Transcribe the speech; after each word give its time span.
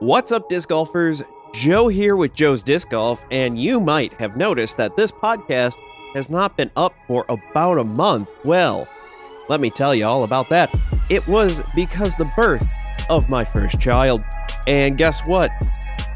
What's 0.00 0.32
up, 0.32 0.48
disc 0.48 0.70
golfers? 0.70 1.22
Joe 1.52 1.86
here 1.86 2.16
with 2.16 2.34
Joe's 2.34 2.64
Disc 2.64 2.90
Golf, 2.90 3.24
and 3.30 3.56
you 3.56 3.80
might 3.80 4.12
have 4.20 4.36
noticed 4.36 4.76
that 4.76 4.96
this 4.96 5.12
podcast 5.12 5.76
has 6.14 6.28
not 6.28 6.56
been 6.56 6.72
up 6.74 6.92
for 7.06 7.24
about 7.28 7.78
a 7.78 7.84
month. 7.84 8.34
Well, 8.44 8.88
let 9.48 9.60
me 9.60 9.70
tell 9.70 9.94
you 9.94 10.04
all 10.04 10.24
about 10.24 10.48
that. 10.48 10.74
It 11.10 11.24
was 11.28 11.62
because 11.76 12.16
the 12.16 12.28
birth 12.36 12.68
of 13.08 13.28
my 13.28 13.44
first 13.44 13.80
child. 13.80 14.20
And 14.66 14.98
guess 14.98 15.24
what? 15.28 15.52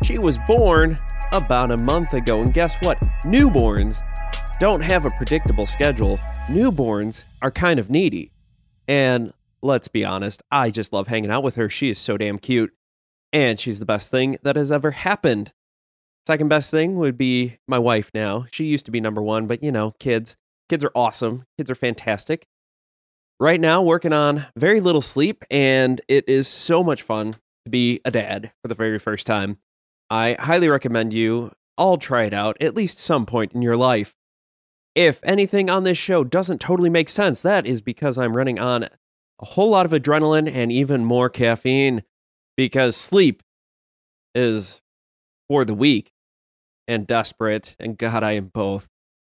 She 0.03 0.19
was 0.19 0.39
born 0.39 0.97
about 1.31 1.71
a 1.71 1.77
month 1.77 2.15
ago. 2.15 2.43
And 2.43 2.53
guess 2.53 2.83
what? 2.83 2.99
Newborns 3.23 4.03
don't 4.59 4.81
have 4.81 5.07
a 5.07 5.11
predictable 5.11 5.67
schedule. 5.67 6.19
Newborns 6.49 7.23
are 7.43 7.53
kind 7.53 7.79
of 7.79 7.91
needy. 7.91 8.33
And 8.89 9.33
let's 9.63 9.87
be 9.87 10.05
honest, 10.05 10.43
I 10.51 10.71
just 10.73 10.93
love 10.93 11.07
hanging 11.07 11.31
out 11.31 11.45
with 11.45 11.55
her. 11.55 11.69
She 11.69 11.91
is 11.91 12.01
so 12.01 12.17
damn 12.17 12.41
cute. 12.41 12.73
And 13.33 13.61
she's 13.61 13.81
the 13.81 13.87
best 13.87 14.11
thing 14.11 14.37
that 14.43 14.57
has 14.57 14.73
ever 14.73 14.91
happened. 14.93 15.53
Second 16.27 16.49
best 16.49 16.71
thing 16.71 16.97
would 16.97 17.17
be 17.17 17.59
my 17.67 17.79
wife 17.79 18.11
now. 18.13 18.47
She 18.51 18.65
used 18.65 18.87
to 18.87 18.93
be 18.93 19.01
number 19.01 19.23
one, 19.23 19.47
but 19.47 19.63
you 19.63 19.73
know, 19.73 19.93
kids. 19.99 20.37
Kids 20.69 20.85
are 20.85 20.93
awesome. 20.95 21.45
Kids 21.57 21.71
are 21.71 21.75
fantastic. 21.75 22.47
Right 23.41 23.61
now, 23.61 23.83
working 23.83 24.13
on 24.13 24.47
very 24.57 24.81
little 24.81 25.01
sleep, 25.01 25.45
and 25.51 26.01
it 26.09 26.29
is 26.29 26.49
so 26.49 26.83
much 26.83 27.03
fun 27.03 27.37
to 27.65 27.71
be 27.71 28.01
a 28.05 28.11
dad 28.11 28.53
for 28.61 28.69
the 28.69 28.75
very 28.75 28.99
first 28.99 29.27
time. 29.27 29.59
I 30.11 30.37
highly 30.39 30.69
recommend 30.69 31.15
you 31.15 31.53
all 31.77 31.97
try 31.97 32.25
it 32.25 32.35
out 32.35 32.57
at 32.61 32.75
least 32.75 32.99
some 32.99 33.25
point 33.25 33.53
in 33.53 33.63
your 33.63 33.77
life. 33.77 34.15
If 34.95 35.21
anything 35.23 35.71
on 35.71 35.85
this 35.85 35.97
show 35.97 36.25
doesn't 36.25 36.61
totally 36.61 36.91
make 36.91 37.09
sense, 37.09 37.41
that 37.43 37.67
is 37.67 37.81
because 37.81 38.19
I'm 38.19 38.37
running 38.37 38.59
on 38.59 38.83
a 38.85 39.45
whole 39.45 39.71
lot 39.71 39.87
of 39.87 39.93
adrenaline 39.93 40.51
and 40.53 40.73
even 40.73 41.05
more 41.05 41.31
caffeine 41.31 42.03
because 42.59 42.97
sleep 42.97 43.43
is 44.35 44.83
for 45.49 45.65
the 45.65 45.73
weak 45.73 46.11
and 46.89 47.07
desperate. 47.07 47.77
And 47.79 47.97
God, 47.97 48.25
I 48.25 48.33
am 48.33 48.47
both. 48.47 48.89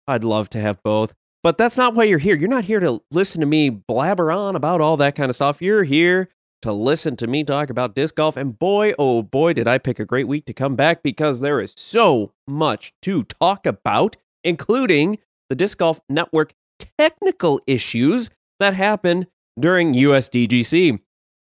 I'd 0.08 0.24
love 0.24 0.48
to 0.50 0.58
have 0.58 0.82
both. 0.82 1.12
But 1.42 1.58
that's 1.58 1.76
not 1.76 1.94
why 1.94 2.04
you're 2.04 2.18
here. 2.18 2.34
You're 2.34 2.48
not 2.48 2.64
here 2.64 2.80
to 2.80 3.00
listen 3.10 3.40
to 3.42 3.46
me 3.46 3.68
blabber 3.68 4.32
on 4.32 4.56
about 4.56 4.80
all 4.80 4.96
that 4.96 5.14
kind 5.14 5.28
of 5.28 5.36
stuff. 5.36 5.60
You're 5.60 5.84
here 5.84 6.30
to 6.62 6.72
listen 6.72 7.14
to 7.16 7.26
me 7.26 7.44
talk 7.44 7.68
about 7.70 7.94
disc 7.94 8.14
golf. 8.14 8.36
And 8.36 8.58
boy, 8.58 8.94
oh 8.98 9.22
boy, 9.22 9.52
did 9.52 9.68
I 9.68 9.76
pick 9.76 9.98
a 9.98 10.04
great 10.06 10.26
week 10.26 10.46
to 10.46 10.54
come 10.54 10.74
back 10.74 11.02
because 11.02 11.40
there 11.40 11.60
is 11.60 11.74
so 11.76 12.32
much 12.48 12.92
to 13.02 13.24
talk 13.24 13.66
about, 13.66 14.16
including 14.44 15.18
the 15.50 15.56
Disc 15.56 15.78
Golf 15.78 16.00
Network 16.08 16.54
technical 16.98 17.60
issues 17.66 18.30
that 18.60 18.74
happened 18.74 19.26
during 19.58 19.92
USDGC. 19.92 21.00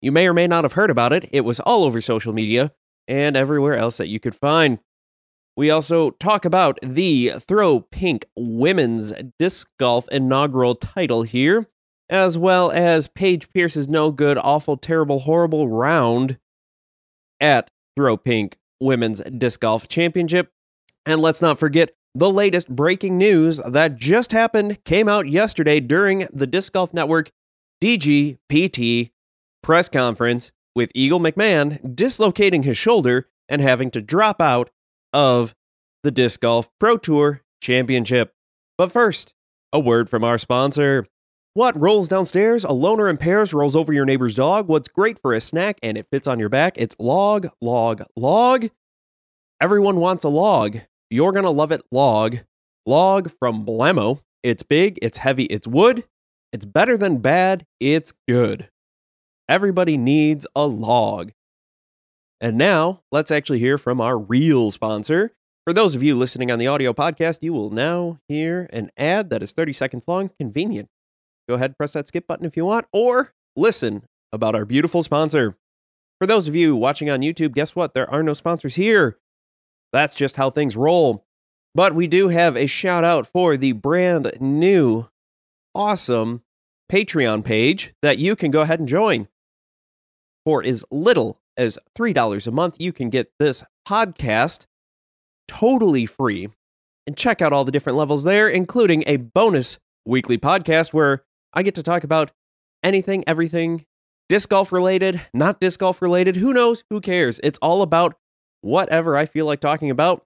You 0.06 0.12
may 0.12 0.28
or 0.28 0.34
may 0.34 0.46
not 0.46 0.62
have 0.62 0.74
heard 0.74 0.90
about 0.90 1.12
it. 1.12 1.28
It 1.32 1.40
was 1.40 1.58
all 1.58 1.82
over 1.82 2.00
social 2.00 2.32
media 2.32 2.70
and 3.08 3.36
everywhere 3.36 3.74
else 3.74 3.96
that 3.96 4.06
you 4.06 4.20
could 4.20 4.36
find. 4.36 4.78
We 5.56 5.68
also 5.68 6.10
talk 6.10 6.44
about 6.44 6.78
the 6.80 7.32
Throw 7.40 7.80
Pink 7.80 8.24
Women's 8.36 9.12
Disc 9.36 9.68
Golf 9.80 10.06
inaugural 10.12 10.76
title 10.76 11.24
here, 11.24 11.66
as 12.08 12.38
well 12.38 12.70
as 12.70 13.08
Paige 13.08 13.52
Pierce's 13.52 13.88
no 13.88 14.12
good, 14.12 14.38
awful, 14.38 14.76
terrible, 14.76 15.18
horrible 15.18 15.68
round 15.68 16.38
at 17.40 17.72
Throw 17.96 18.16
Pink 18.16 18.58
Women's 18.80 19.20
Disc 19.22 19.58
Golf 19.58 19.88
Championship. 19.88 20.52
And 21.04 21.20
let's 21.20 21.42
not 21.42 21.58
forget 21.58 21.90
the 22.14 22.30
latest 22.30 22.68
breaking 22.68 23.18
news 23.18 23.60
that 23.68 23.96
just 23.96 24.30
happened, 24.30 24.84
came 24.84 25.08
out 25.08 25.26
yesterday 25.28 25.80
during 25.80 26.28
the 26.32 26.46
Disc 26.46 26.74
Golf 26.74 26.94
Network 26.94 27.32
DGPT 27.82 29.10
press 29.66 29.88
conference 29.88 30.52
with 30.76 30.92
Eagle 30.94 31.18
McMahon 31.18 31.96
dislocating 31.96 32.62
his 32.62 32.78
shoulder 32.78 33.26
and 33.48 33.60
having 33.60 33.90
to 33.90 34.00
drop 34.00 34.40
out 34.40 34.70
of 35.12 35.56
the 36.04 36.12
Disc 36.12 36.40
Golf 36.40 36.70
Pro 36.78 36.96
Tour 36.96 37.42
Championship. 37.60 38.32
But 38.78 38.92
first, 38.92 39.34
a 39.72 39.80
word 39.80 40.08
from 40.08 40.22
our 40.22 40.38
sponsor. 40.38 41.08
What 41.54 41.76
rolls 41.76 42.06
downstairs? 42.06 42.62
A 42.62 42.70
loner 42.70 43.08
in 43.08 43.16
pairs 43.16 43.52
rolls 43.52 43.74
over 43.74 43.92
your 43.92 44.04
neighbor's 44.04 44.36
dog. 44.36 44.68
What's 44.68 44.86
great 44.86 45.18
for 45.18 45.32
a 45.34 45.40
snack 45.40 45.80
and 45.82 45.98
it 45.98 46.06
fits 46.12 46.28
on 46.28 46.38
your 46.38 46.48
back? 46.48 46.74
It's 46.76 46.94
log, 47.00 47.48
log, 47.60 48.02
log. 48.14 48.68
Everyone 49.60 49.96
wants 49.96 50.22
a 50.22 50.28
log. 50.28 50.78
You're 51.10 51.32
going 51.32 51.44
to 51.44 51.50
love 51.50 51.72
it, 51.72 51.82
log. 51.90 52.38
Log 52.86 53.32
from 53.32 53.66
Blammo. 53.66 54.20
It's 54.44 54.62
big, 54.62 54.96
it's 55.02 55.18
heavy, 55.18 55.46
it's 55.46 55.66
wood. 55.66 56.04
It's 56.52 56.64
better 56.64 56.96
than 56.96 57.18
bad, 57.18 57.66
it's 57.80 58.12
good. 58.28 58.68
Everybody 59.48 59.96
needs 59.96 60.46
a 60.56 60.66
log. 60.66 61.32
And 62.40 62.58
now, 62.58 63.02
let's 63.12 63.30
actually 63.30 63.60
hear 63.60 63.78
from 63.78 64.00
our 64.00 64.18
real 64.18 64.70
sponsor. 64.70 65.32
For 65.64 65.72
those 65.72 65.94
of 65.94 66.02
you 66.02 66.14
listening 66.16 66.50
on 66.50 66.58
the 66.58 66.66
audio 66.66 66.92
podcast, 66.92 67.38
you 67.42 67.52
will 67.52 67.70
now 67.70 68.18
hear 68.28 68.68
an 68.72 68.90
ad 68.96 69.30
that 69.30 69.42
is 69.42 69.52
30 69.52 69.72
seconds 69.72 70.08
long. 70.08 70.30
Convenient. 70.38 70.88
Go 71.48 71.54
ahead, 71.54 71.76
press 71.76 71.92
that 71.92 72.08
skip 72.08 72.26
button 72.26 72.44
if 72.44 72.56
you 72.56 72.64
want, 72.64 72.86
or 72.92 73.34
listen 73.54 74.02
about 74.32 74.54
our 74.54 74.64
beautiful 74.64 75.02
sponsor. 75.02 75.56
For 76.20 76.26
those 76.26 76.48
of 76.48 76.56
you 76.56 76.74
watching 76.74 77.08
on 77.08 77.20
YouTube, 77.20 77.54
guess 77.54 77.76
what? 77.76 77.94
There 77.94 78.10
are 78.10 78.22
no 78.22 78.34
sponsors 78.34 78.74
here. 78.74 79.18
That's 79.92 80.14
just 80.14 80.36
how 80.36 80.50
things 80.50 80.76
roll. 80.76 81.24
But 81.74 81.94
we 81.94 82.06
do 82.06 82.28
have 82.28 82.56
a 82.56 82.66
shout 82.66 83.04
out 83.04 83.26
for 83.26 83.56
the 83.56 83.72
brand 83.72 84.32
new, 84.40 85.08
awesome 85.74 86.42
Patreon 86.90 87.44
page 87.44 87.94
that 88.02 88.18
you 88.18 88.34
can 88.34 88.50
go 88.50 88.62
ahead 88.62 88.80
and 88.80 88.88
join. 88.88 89.28
For 90.46 90.64
as 90.64 90.84
little 90.92 91.40
as 91.56 91.76
$3 91.98 92.46
a 92.46 92.50
month, 92.52 92.76
you 92.78 92.92
can 92.92 93.10
get 93.10 93.32
this 93.40 93.64
podcast 93.86 94.66
totally 95.48 96.06
free. 96.06 96.50
And 97.04 97.16
check 97.16 97.42
out 97.42 97.52
all 97.52 97.64
the 97.64 97.72
different 97.72 97.98
levels 97.98 98.22
there, 98.22 98.48
including 98.48 99.02
a 99.08 99.16
bonus 99.16 99.80
weekly 100.06 100.38
podcast 100.38 100.92
where 100.92 101.24
I 101.52 101.64
get 101.64 101.74
to 101.74 101.82
talk 101.82 102.04
about 102.04 102.30
anything, 102.84 103.24
everything 103.26 103.86
disc 104.28 104.48
golf 104.48 104.70
related, 104.70 105.20
not 105.34 105.60
disc 105.60 105.80
golf 105.80 106.00
related. 106.00 106.36
Who 106.36 106.52
knows? 106.52 106.84
Who 106.90 107.00
cares? 107.00 107.40
It's 107.42 107.58
all 107.60 107.82
about 107.82 108.14
whatever 108.60 109.16
I 109.16 109.26
feel 109.26 109.46
like 109.46 109.58
talking 109.58 109.90
about 109.90 110.24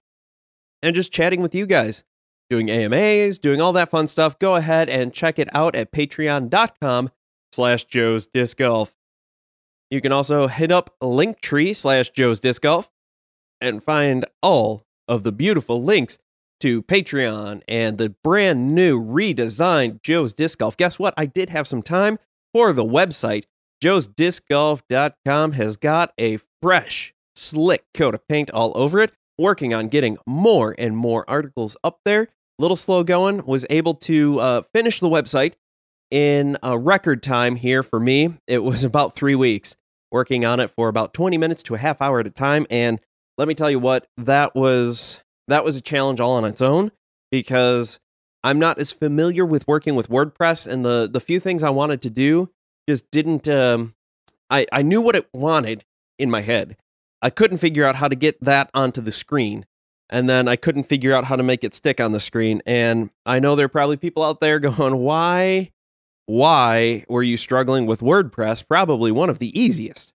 and 0.83 0.93
just 0.93 1.11
chatting 1.11 1.41
with 1.41 1.55
you 1.55 1.65
guys, 1.65 2.03
doing 2.47 2.69
AMAs, 2.69 3.39
doing 3.39 3.59
all 3.59 3.73
that 3.73 3.89
fun 3.89 4.05
stuff. 4.05 4.37
Go 4.37 4.55
ahead 4.55 4.87
and 4.87 5.11
check 5.11 5.39
it 5.39 5.49
out 5.55 5.75
at 5.75 5.91
patreon.com 5.91 7.09
slash 7.51 7.85
Joe's 7.85 8.27
Disc 8.27 8.57
Golf. 8.57 8.93
You 9.91 9.99
can 9.99 10.13
also 10.13 10.47
hit 10.47 10.71
up 10.71 10.95
Linktree 11.03 11.75
slash 11.75 12.11
Joe's 12.11 12.39
Disc 12.39 12.61
Golf 12.61 12.89
and 13.59 13.83
find 13.83 14.25
all 14.41 14.85
of 15.05 15.23
the 15.23 15.33
beautiful 15.33 15.83
links 15.83 16.17
to 16.61 16.81
Patreon 16.81 17.61
and 17.67 17.97
the 17.97 18.15
brand 18.23 18.73
new 18.73 19.03
redesigned 19.03 20.01
Joe's 20.01 20.31
Disc 20.31 20.59
Golf. 20.59 20.77
Guess 20.77 20.97
what? 20.97 21.13
I 21.17 21.25
did 21.25 21.49
have 21.49 21.67
some 21.67 21.81
time 21.81 22.19
for 22.53 22.71
the 22.71 22.85
website. 22.85 23.43
Joe'sDiscGolf.com 23.83 25.51
has 25.53 25.75
got 25.75 26.13
a 26.17 26.37
fresh, 26.61 27.13
slick 27.35 27.83
coat 27.93 28.15
of 28.15 28.25
paint 28.29 28.49
all 28.51 28.71
over 28.75 28.99
it. 28.99 29.11
Working 29.37 29.73
on 29.73 29.89
getting 29.89 30.17
more 30.25 30.73
and 30.77 30.95
more 30.95 31.29
articles 31.29 31.75
up 31.83 31.99
there. 32.05 32.29
Little 32.59 32.77
slow 32.77 33.03
going. 33.03 33.45
Was 33.45 33.65
able 33.69 33.95
to 33.95 34.39
uh, 34.39 34.61
finish 34.61 34.99
the 35.01 35.09
website 35.09 35.55
in 36.11 36.57
a 36.63 36.77
record 36.77 37.23
time 37.23 37.55
here 37.55 37.83
for 37.83 37.99
me. 37.99 38.35
It 38.47 38.59
was 38.63 38.83
about 38.83 39.15
three 39.15 39.35
weeks 39.35 39.75
working 40.11 40.45
on 40.45 40.59
it 40.59 40.69
for 40.69 40.87
about 40.87 41.13
20 41.13 41.37
minutes 41.37 41.63
to 41.63 41.75
a 41.75 41.77
half 41.77 42.01
hour 42.01 42.19
at 42.19 42.27
a 42.27 42.31
time. 42.31 42.65
And 42.69 42.99
let 43.37 43.47
me 43.47 43.53
tell 43.53 43.71
you 43.71 43.79
what, 43.79 44.07
that 44.17 44.55
was 44.55 45.23
that 45.47 45.63
was 45.63 45.75
a 45.75 45.81
challenge 45.81 46.19
all 46.19 46.33
on 46.33 46.45
its 46.45 46.61
own 46.61 46.91
because 47.31 47.99
I'm 48.43 48.59
not 48.59 48.79
as 48.79 48.91
familiar 48.91 49.45
with 49.45 49.67
working 49.67 49.95
with 49.95 50.09
WordPress 50.09 50.67
and 50.71 50.85
the 50.85 51.09
the 51.11 51.19
few 51.19 51.39
things 51.39 51.63
I 51.63 51.69
wanted 51.69 52.01
to 52.03 52.09
do 52.09 52.49
just 52.87 53.09
didn't 53.11 53.47
um 53.47 53.95
I, 54.49 54.67
I 54.71 54.81
knew 54.81 55.01
what 55.01 55.15
it 55.15 55.29
wanted 55.33 55.85
in 56.19 56.29
my 56.29 56.41
head. 56.41 56.75
I 57.21 57.29
couldn't 57.29 57.59
figure 57.59 57.85
out 57.85 57.95
how 57.95 58.07
to 58.07 58.15
get 58.15 58.43
that 58.43 58.69
onto 58.73 58.99
the 59.01 59.11
screen. 59.11 59.65
And 60.09 60.29
then 60.29 60.49
I 60.49 60.57
couldn't 60.57 60.83
figure 60.83 61.13
out 61.13 61.23
how 61.25 61.37
to 61.37 61.43
make 61.43 61.63
it 61.63 61.73
stick 61.73 62.01
on 62.01 62.11
the 62.11 62.19
screen. 62.19 62.61
And 62.65 63.11
I 63.25 63.39
know 63.39 63.55
there 63.55 63.67
are 63.67 63.69
probably 63.69 63.95
people 63.95 64.23
out 64.23 64.41
there 64.41 64.59
going, 64.59 64.97
why 64.97 65.71
why 66.31 67.03
were 67.09 67.23
you 67.23 67.35
struggling 67.35 67.85
with 67.85 67.99
WordPress? 67.99 68.65
Probably 68.65 69.11
one 69.11 69.29
of 69.29 69.39
the 69.39 69.59
easiest, 69.59 70.13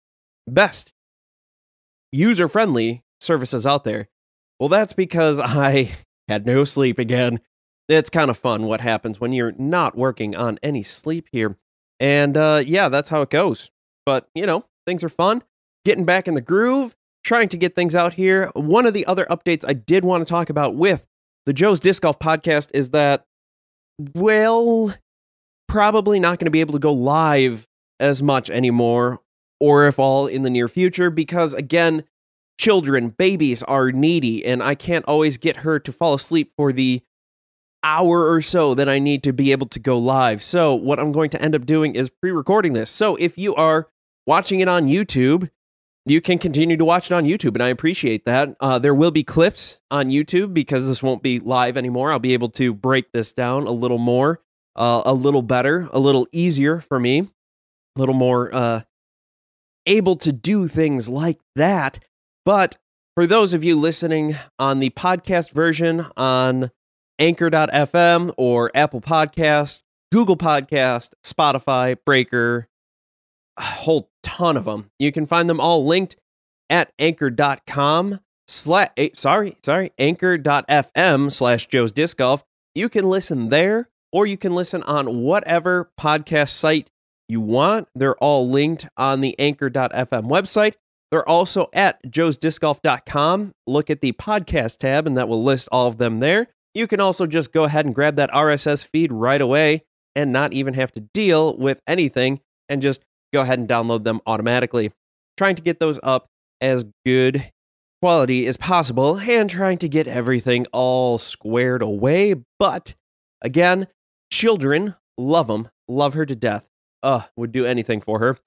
best, 0.46 0.92
user 2.12 2.50
friendly 2.50 3.06
services 3.22 3.66
out 3.66 3.86
there. 3.86 4.10
Well, 4.60 4.68
that's 4.68 4.92
because 4.92 5.40
I 5.44 5.92
had 6.28 6.46
no 6.46 6.66
sleep 6.66 7.00
again. 7.00 7.40
It's 7.88 8.10
kind 8.10 8.30
of 8.30 8.38
fun 8.38 8.64
what 8.64 8.82
happens 8.82 9.22
when 9.22 9.32
you're 9.32 9.54
not 9.54 9.98
working 9.98 10.36
on 10.36 10.60
any 10.62 10.84
sleep 10.84 11.30
here. 11.32 11.58
And 12.02 12.36
uh, 12.36 12.62
yeah, 12.66 12.90
that's 12.90 13.08
how 13.08 13.22
it 13.22 13.30
goes. 13.30 13.72
But, 14.06 14.28
you 14.36 14.46
know, 14.46 14.66
things 14.86 15.06
are 15.06 15.10
fun. 15.10 15.44
Getting 15.86 16.04
back 16.04 16.28
in 16.28 16.34
the 16.34 16.42
groove, 16.42 16.94
trying 17.24 17.48
to 17.48 17.58
get 17.58 17.74
things 17.74 17.96
out 17.96 18.16
here. 18.16 18.52
One 18.54 18.86
of 18.86 18.94
the 18.94 19.06
other 19.06 19.26
updates 19.30 19.64
I 19.66 19.74
did 19.74 20.04
want 20.04 20.28
to 20.28 20.30
talk 20.30 20.50
about 20.50 20.76
with 20.76 21.08
the 21.46 21.54
Joe's 21.54 21.80
Disc 21.80 22.02
Golf 22.02 22.20
podcast 22.20 22.70
is 22.74 22.90
that, 22.90 23.26
well, 24.14 24.94
probably 25.72 26.20
not 26.20 26.38
going 26.38 26.48
to 26.48 26.52
be 26.52 26.60
able 26.60 26.74
to 26.74 26.80
go 26.80 26.92
live 26.92 27.66
as 27.98 28.22
much 28.22 28.50
anymore, 28.50 29.22
or 29.58 29.88
if 29.88 29.98
all 29.98 30.28
in 30.28 30.44
the 30.44 30.50
near 30.50 30.68
future, 30.68 31.10
because 31.10 31.54
again, 31.54 32.04
children, 32.60 33.08
babies 33.08 33.64
are 33.64 33.90
needy, 33.90 34.46
and 34.46 34.62
I 34.62 34.76
can't 34.76 35.06
always 35.06 35.38
get 35.38 35.58
her 35.58 35.80
to 35.80 35.92
fall 35.94 36.14
asleep 36.14 36.52
for 36.58 36.74
the 36.74 37.02
hour 37.84 38.30
or 38.30 38.42
so 38.42 38.76
that 38.76 38.90
I 38.90 39.00
need 39.00 39.24
to 39.24 39.32
be 39.32 39.54
able 39.54 39.68
to 39.68 39.80
go 39.80 39.98
live. 39.98 40.44
So, 40.44 40.76
what 40.76 41.00
I'm 41.00 41.14
going 41.14 41.30
to 41.30 41.42
end 41.42 41.56
up 41.56 41.66
doing 41.66 41.96
is 41.96 42.10
pre 42.10 42.32
recording 42.32 42.74
this. 42.74 42.90
So, 42.90 43.16
if 43.16 43.38
you 43.38 43.56
are 43.56 43.88
watching 44.28 44.60
it 44.60 44.68
on 44.68 44.88
YouTube, 44.88 45.50
you 46.06 46.20
can 46.20 46.38
continue 46.38 46.76
to 46.76 46.84
watch 46.84 47.10
it 47.10 47.14
on 47.14 47.24
YouTube, 47.24 47.54
and 47.54 47.64
I 47.64 47.70
appreciate 47.70 48.26
that. 48.26 48.58
Uh, 48.60 48.78
there 48.78 48.94
will 48.94 49.12
be 49.12 49.24
clips 49.24 49.80
on 49.90 50.10
YouTube 50.10 50.54
because 50.54 50.86
this 50.86 51.02
won't 51.02 51.24
be 51.24 51.40
live 51.40 51.78
anymore. 51.78 52.12
I'll 52.12 52.20
be 52.20 52.34
able 52.34 52.50
to 52.50 52.74
break 52.74 53.14
this 53.14 53.32
down 53.32 53.68
a 53.68 53.72
little 53.72 54.00
more, 54.00 54.42
uh, 54.76 55.02
a 55.06 55.14
little 55.14 55.42
better, 55.42 55.90
a 55.92 56.00
little 56.00 56.28
easier 56.32 56.80
for 56.80 57.00
me, 57.00 57.20
a 57.20 58.00
little 58.00 58.14
more 58.16 58.54
uh, 58.54 58.82
able 59.86 60.16
to 60.18 60.32
do 60.32 60.68
things 60.68 61.10
like 61.10 61.40
that. 61.56 62.00
But 62.46 62.78
for 63.16 63.28
those 63.28 63.54
of 63.54 63.64
you 63.64 63.76
listening 63.76 64.36
on 64.58 64.80
the 64.80 64.90
podcast 64.92 65.52
version 65.52 66.06
on 66.16 66.72
anchor.fm 67.20 68.34
or 68.38 68.72
Apple 68.74 69.02
Podcast, 69.02 69.82
Google 70.12 70.38
Podcast, 70.38 71.14
Spotify, 71.26 71.96
Breaker, 72.06 72.68
a 73.58 73.62
whole 73.62 74.10
ton 74.24 74.58
of 74.58 74.66
them. 74.66 74.90
You 75.00 75.12
can 75.12 75.26
find 75.26 75.50
them 75.50 75.60
all 75.60 75.86
linked 75.86 76.16
at 76.70 76.92
anchor.com 77.00 78.20
slash 78.48 78.90
eh, 78.98 79.10
sorry, 79.14 79.56
sorry, 79.64 79.92
anchor.fm 80.00 81.32
slash 81.32 81.68
Joe's 81.68 81.92
Disc 81.92 82.18
Golf. 82.18 82.44
You 82.74 82.90
can 82.90 83.04
listen 83.04 83.50
there 83.50 83.90
or 84.12 84.26
you 84.26 84.38
can 84.38 84.54
listen 84.54 84.84
on 84.84 85.20
whatever 85.22 85.92
podcast 86.00 86.50
site 86.50 86.90
you 87.28 87.42
want. 87.42 87.88
They're 87.96 88.18
all 88.18 88.50
linked 88.50 88.88
on 88.98 89.22
the 89.22 89.38
anchor.fm 89.40 90.30
website. 90.30 90.76
They're 91.12 91.28
also 91.28 91.70
at 91.74 92.02
joesdiscgolf.com. 92.06 93.54
Look 93.68 93.90
at 93.90 94.02
the 94.02 94.14
podcast 94.14 94.78
tab, 94.78 95.08
and 95.08 95.18
that 95.18 95.28
will 95.28 95.44
list 95.44 95.68
all 95.72 95.88
of 95.88 95.98
them 95.98 96.20
there. 96.20 96.48
You 96.74 96.88
can 96.88 97.02
also 97.02 97.28
just 97.28 97.52
go 97.52 97.66
ahead 97.66 97.86
and 97.86 97.94
grab 97.94 98.16
that 98.16 98.32
RSS 98.32 98.86
feed 98.86 99.12
right 99.12 99.42
away 99.42 99.84
and 100.16 100.32
not 100.32 100.54
even 100.54 100.74
have 100.74 100.92
to 100.94 101.02
deal 101.02 101.58
with 101.58 101.82
anything 101.88 102.40
and 102.70 102.82
just 102.82 103.04
go 103.34 103.42
ahead 103.42 103.60
and 103.60 103.68
download 103.68 104.04
them 104.04 104.22
automatically. 104.26 104.92
Trying 105.38 105.56
to 105.56 105.62
get 105.62 105.80
those 105.80 106.00
up 106.04 106.28
as 106.62 106.86
good 107.06 107.52
quality 108.02 108.48
as 108.48 108.58
possible 108.58 109.18
and 109.20 109.50
trying 109.50 109.78
to 109.80 109.90
get 109.90 110.08
everything 110.08 110.66
all 110.72 111.18
squared 111.18 111.82
away. 111.82 112.36
But 112.58 112.96
again, 113.42 113.88
children 114.32 114.96
love 115.18 115.48
them, 115.48 115.70
love 115.88 116.14
her 116.14 116.26
to 116.26 116.36
death. 116.36 116.68
Uh, 117.04 117.24
would 117.36 117.52
do 117.52 117.66
anything 117.66 118.00
for 118.00 118.20
her 118.20 118.38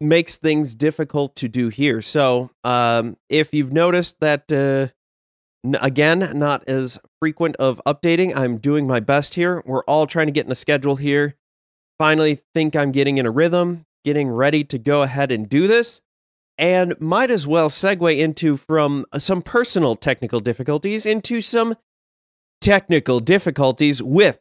makes 0.00 0.38
things 0.38 0.74
difficult 0.74 1.36
to 1.36 1.48
do 1.48 1.68
here. 1.68 2.00
So, 2.00 2.50
um, 2.64 3.16
if 3.28 3.52
you've 3.52 3.72
noticed 3.72 4.16
that, 4.20 4.50
uh, 4.50 4.92
n- 5.64 5.78
again, 5.80 6.30
not 6.34 6.66
as 6.66 6.98
frequent 7.20 7.56
of 7.56 7.80
updating, 7.86 8.34
I'm 8.34 8.58
doing 8.58 8.86
my 8.86 9.00
best 9.00 9.34
here. 9.34 9.62
We're 9.66 9.84
all 9.84 10.06
trying 10.06 10.26
to 10.26 10.32
get 10.32 10.46
in 10.46 10.52
a 10.52 10.56
schedule 10.56 10.96
here. 10.96 11.36
Finally, 11.98 12.40
think 12.54 12.74
I'm 12.74 12.92
getting 12.92 13.18
in 13.18 13.26
a 13.26 13.30
rhythm, 13.30 13.84
getting 14.04 14.30
ready 14.30 14.64
to 14.64 14.78
go 14.78 15.02
ahead 15.02 15.30
and 15.30 15.48
do 15.48 15.66
this. 15.66 16.00
And 16.56 16.98
might 17.00 17.30
as 17.30 17.46
well 17.46 17.68
segue 17.68 18.18
into 18.18 18.56
from 18.56 19.06
some 19.18 19.42
personal 19.42 19.96
technical 19.96 20.40
difficulties 20.40 21.06
into 21.06 21.40
some 21.40 21.74
technical 22.60 23.20
difficulties 23.20 24.02
with 24.02 24.38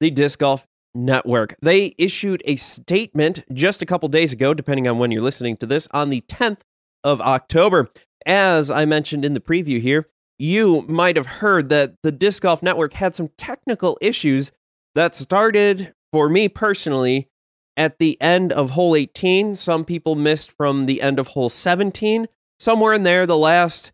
the 0.00 0.10
disc 0.10 0.38
golf 0.38 0.66
Network. 0.94 1.54
They 1.62 1.94
issued 1.98 2.42
a 2.44 2.56
statement 2.56 3.44
just 3.52 3.82
a 3.82 3.86
couple 3.86 4.08
days 4.08 4.32
ago, 4.32 4.54
depending 4.54 4.88
on 4.88 4.98
when 4.98 5.10
you're 5.10 5.22
listening 5.22 5.56
to 5.58 5.66
this, 5.66 5.88
on 5.92 6.10
the 6.10 6.22
10th 6.22 6.60
of 7.04 7.20
October. 7.20 7.90
As 8.26 8.70
I 8.70 8.84
mentioned 8.84 9.24
in 9.24 9.32
the 9.32 9.40
preview 9.40 9.80
here, 9.80 10.08
you 10.38 10.82
might 10.82 11.16
have 11.16 11.26
heard 11.26 11.68
that 11.68 11.94
the 12.02 12.12
Disc 12.12 12.42
Golf 12.42 12.62
Network 12.62 12.94
had 12.94 13.14
some 13.14 13.30
technical 13.36 13.96
issues 14.00 14.52
that 14.94 15.14
started, 15.14 15.94
for 16.12 16.28
me 16.28 16.48
personally, 16.48 17.28
at 17.76 17.98
the 17.98 18.20
end 18.20 18.52
of 18.52 18.70
hole 18.70 18.96
18. 18.96 19.54
Some 19.54 19.84
people 19.84 20.14
missed 20.14 20.50
from 20.52 20.86
the 20.86 21.00
end 21.00 21.18
of 21.18 21.28
hole 21.28 21.48
17. 21.48 22.26
Somewhere 22.58 22.92
in 22.92 23.04
there, 23.04 23.26
the 23.26 23.36
last 23.36 23.92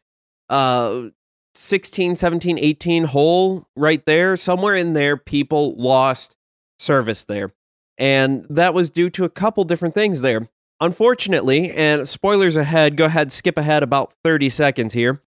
uh, 0.49 1.09
16, 1.55 2.17
17, 2.17 2.59
18 2.59 3.05
hole 3.05 3.69
right 3.77 4.05
there, 4.07 4.37
somewhere 4.37 4.75
in 4.75 4.93
there, 4.93 5.17
people 5.17 5.75
lost 5.77 6.37
service 6.79 7.25
there. 7.25 7.53
And 7.99 8.45
that 8.51 8.75
was 8.75 8.91
due 8.91 9.11
to 9.11 9.25
a 9.25 9.31
couple 9.31 9.65
different 9.65 9.95
things 9.95 10.21
there. 10.21 10.49
Unfortunately, 10.81 11.71
and 11.71 12.09
spoilers 12.09 12.57
ahead, 12.57 12.97
go 12.97 13.05
ahead, 13.05 13.31
skip 13.31 13.57
ahead 13.57 13.83
about 13.83 14.13
30 14.25 14.49
seconds 14.49 14.95
here. 14.95 15.23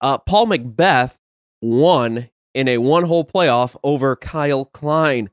Uh, 0.00 0.18
Paul 0.18 0.46
McBeth 0.46 1.18
won 1.60 2.30
in 2.54 2.68
a 2.68 2.78
one 2.78 3.04
hole 3.04 3.24
playoff 3.24 3.76
over 3.82 4.14
Kyle 4.14 4.64
Klein. 4.66 5.30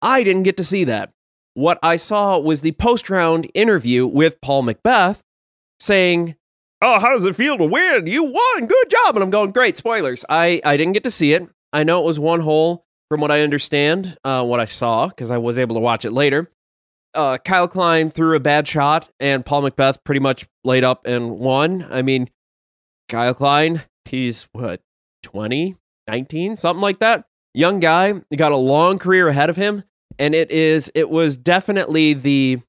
I 0.00 0.24
didn't 0.24 0.44
get 0.44 0.56
to 0.56 0.64
see 0.64 0.84
that. 0.84 1.12
What 1.52 1.78
I 1.82 1.96
saw 1.96 2.38
was 2.38 2.62
the 2.62 2.72
post 2.72 3.10
round 3.10 3.50
interview 3.54 4.06
with 4.06 4.40
Paul 4.40 4.64
McBeth 4.64 5.20
saying, 5.78 6.36
Oh, 6.86 7.00
how 7.00 7.10
does 7.10 7.24
it 7.24 7.34
feel 7.34 7.56
to 7.56 7.64
win? 7.64 8.06
You 8.06 8.24
won. 8.24 8.66
Good 8.66 8.90
job. 8.90 9.16
And 9.16 9.22
I'm 9.22 9.30
going, 9.30 9.52
Great. 9.52 9.78
Spoilers. 9.78 10.22
I, 10.28 10.60
I 10.66 10.76
didn't 10.76 10.92
get 10.92 11.04
to 11.04 11.10
see 11.10 11.32
it. 11.32 11.48
I 11.72 11.82
know 11.82 12.02
it 12.02 12.04
was 12.04 12.20
one 12.20 12.40
hole 12.40 12.84
from 13.08 13.22
what 13.22 13.30
I 13.30 13.40
understand, 13.40 14.18
uh, 14.22 14.44
what 14.44 14.60
I 14.60 14.66
saw, 14.66 15.08
because 15.08 15.30
I 15.30 15.38
was 15.38 15.58
able 15.58 15.76
to 15.76 15.80
watch 15.80 16.04
it 16.04 16.12
later, 16.12 16.50
uh, 17.14 17.38
Kyle 17.38 17.68
Klein 17.68 18.10
threw 18.10 18.36
a 18.36 18.40
bad 18.40 18.68
shot 18.68 19.08
and 19.18 19.46
Paul 19.46 19.62
McBeth 19.62 20.04
pretty 20.04 20.20
much 20.20 20.46
laid 20.62 20.84
up 20.84 21.06
and 21.06 21.38
won. 21.38 21.86
I 21.90 22.02
mean, 22.02 22.28
Kyle 23.08 23.34
Klein, 23.34 23.82
he's 24.04 24.48
what, 24.52 24.80
20, 25.22 25.76
19, 26.08 26.56
something 26.56 26.82
like 26.82 26.98
that. 26.98 27.24
Young 27.54 27.80
guy, 27.80 28.14
he 28.30 28.36
got 28.36 28.52
a 28.52 28.56
long 28.56 28.98
career 28.98 29.28
ahead 29.28 29.48
of 29.48 29.56
him. 29.56 29.84
And 30.18 30.34
it 30.34 30.50
is, 30.50 30.92
it 30.94 31.08
was 31.08 31.36
definitely 31.36 32.14
the 32.14 32.60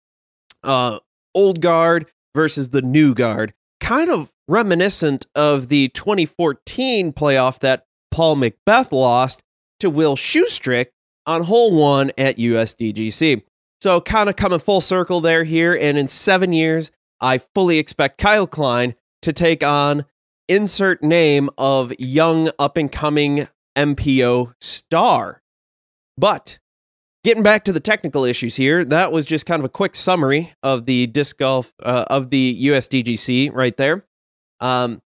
uh, 0.63 1.00
old 1.33 1.62
guard 1.62 2.07
versus 2.35 2.69
the 2.69 2.81
new 2.81 3.13
guard, 3.13 3.53
kind 3.80 4.10
of 4.10 4.31
reminiscent 4.48 5.25
of 5.36 5.69
the 5.69 5.89
2014 5.89 7.13
playoff 7.13 7.60
that 7.60 7.86
Paul 8.12 8.36
McBeth 8.38 8.92
lost 8.92 9.44
to 9.80 9.89
Will 9.89 10.16
Schusterick 10.16 10.88
on 11.25 11.44
hole 11.44 11.74
one 11.74 12.12
at 12.18 12.38
USDGC. 12.38 13.44
So, 13.81 14.01
kind 14.01 14.29
of 14.29 14.36
coming 14.36 14.60
full 14.60 14.82
circle 14.82 15.22
there 15.22 15.44
here. 15.44 15.77
And 15.79 15.98
in 15.98 16.08
seven 16.08 16.53
years, 16.53 16.91
I 17.20 17.38
fully 17.38 17.77
expect 17.77 18.17
Kyle 18.17 18.48
Klein 18.48 18.96
to 19.22 19.34
take 19.34 19.63
on 19.63 20.05
insert 20.48 21.03
name 21.03 21.50
of 21.58 21.94
young 22.00 22.50
up 22.60 22.77
and 22.77 22.91
coming 22.91 23.48
MPO 23.75 24.53
star. 24.62 25.41
But 26.17 26.60
getting 27.25 27.44
back 27.44 27.63
to 27.63 27.74
the 27.74 27.79
technical 27.79 28.24
issues 28.24 28.55
here, 28.55 28.86
that 28.86 29.12
was 29.12 29.25
just 29.25 29.48
kind 29.48 29.60
of 29.60 29.65
a 29.65 29.70
quick 29.70 29.96
summary 29.96 30.53
of 30.62 30.86
the 30.86 31.08
disc 31.08 31.39
golf 31.39 31.74
uh, 31.82 32.05
of 32.08 32.29
the 32.29 32.67
USDGC 32.67 33.51
right 33.51 33.75
there. 33.75 34.05
Um, 34.60 35.01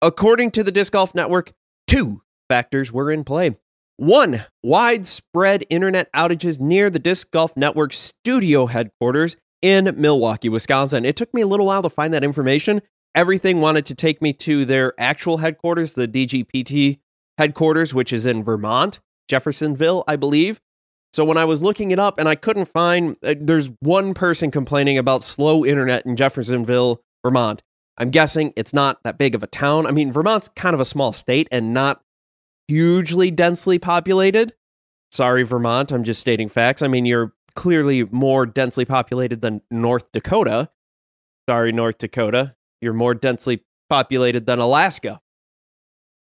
according 0.00 0.52
to 0.52 0.62
the 0.62 0.70
Disc 0.70 0.92
Golf 0.92 1.14
Network, 1.14 1.52
two 1.86 2.22
factors 2.48 2.92
were 2.92 3.10
in 3.10 3.24
play. 3.24 3.56
One, 3.96 4.44
widespread 4.62 5.64
internet 5.68 6.10
outages 6.12 6.60
near 6.60 6.88
the 6.88 7.00
Disc 7.00 7.30
Golf 7.32 7.56
Network 7.56 7.92
studio 7.92 8.66
headquarters 8.66 9.36
in 9.60 9.92
Milwaukee, 9.96 10.48
Wisconsin. 10.48 11.04
It 11.04 11.16
took 11.16 11.34
me 11.34 11.42
a 11.42 11.46
little 11.46 11.66
while 11.66 11.82
to 11.82 11.90
find 11.90 12.14
that 12.14 12.22
information. 12.22 12.80
Everything 13.14 13.60
wanted 13.60 13.86
to 13.86 13.94
take 13.94 14.22
me 14.22 14.32
to 14.34 14.64
their 14.64 14.92
actual 14.98 15.38
headquarters, 15.38 15.94
the 15.94 16.06
DGPT 16.06 17.00
headquarters, 17.38 17.92
which 17.92 18.12
is 18.12 18.24
in 18.24 18.44
Vermont, 18.44 19.00
Jeffersonville, 19.28 20.04
I 20.06 20.14
believe. 20.14 20.60
So 21.16 21.24
when 21.24 21.38
I 21.38 21.46
was 21.46 21.62
looking 21.62 21.92
it 21.92 21.98
up 21.98 22.18
and 22.18 22.28
I 22.28 22.34
couldn't 22.34 22.66
find, 22.66 23.16
uh, 23.24 23.36
there's 23.40 23.70
one 23.80 24.12
person 24.12 24.50
complaining 24.50 24.98
about 24.98 25.22
slow 25.22 25.64
internet 25.64 26.04
in 26.04 26.14
Jeffersonville, 26.14 27.00
Vermont. 27.24 27.62
I'm 27.96 28.10
guessing 28.10 28.52
it's 28.54 28.74
not 28.74 29.02
that 29.02 29.16
big 29.16 29.34
of 29.34 29.42
a 29.42 29.46
town. 29.46 29.86
I 29.86 29.92
mean, 29.92 30.12
Vermont's 30.12 30.50
kind 30.50 30.74
of 30.74 30.80
a 30.80 30.84
small 30.84 31.14
state 31.14 31.48
and 31.50 31.72
not 31.72 32.02
hugely 32.68 33.30
densely 33.30 33.78
populated. 33.78 34.52
Sorry, 35.10 35.42
Vermont. 35.42 35.90
I'm 35.90 36.04
just 36.04 36.20
stating 36.20 36.50
facts. 36.50 36.82
I 36.82 36.88
mean, 36.88 37.06
you're 37.06 37.32
clearly 37.54 38.04
more 38.04 38.44
densely 38.44 38.84
populated 38.84 39.40
than 39.40 39.62
North 39.70 40.12
Dakota. 40.12 40.68
Sorry, 41.48 41.72
North 41.72 41.96
Dakota. 41.96 42.56
You're 42.82 42.92
more 42.92 43.14
densely 43.14 43.64
populated 43.88 44.44
than 44.44 44.58
Alaska. 44.58 45.22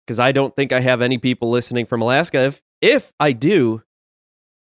Because 0.07 0.21
I 0.21 0.31
don't 0.31 0.55
think 0.55 0.71
I 0.71 0.79
have 0.79 1.03
any 1.03 1.19
people 1.19 1.51
listening 1.51 1.87
from 1.87 2.03
Alaska. 2.03 2.45
If 2.45 2.63
if 2.81 3.13
I 3.19 3.33
do, 3.33 3.83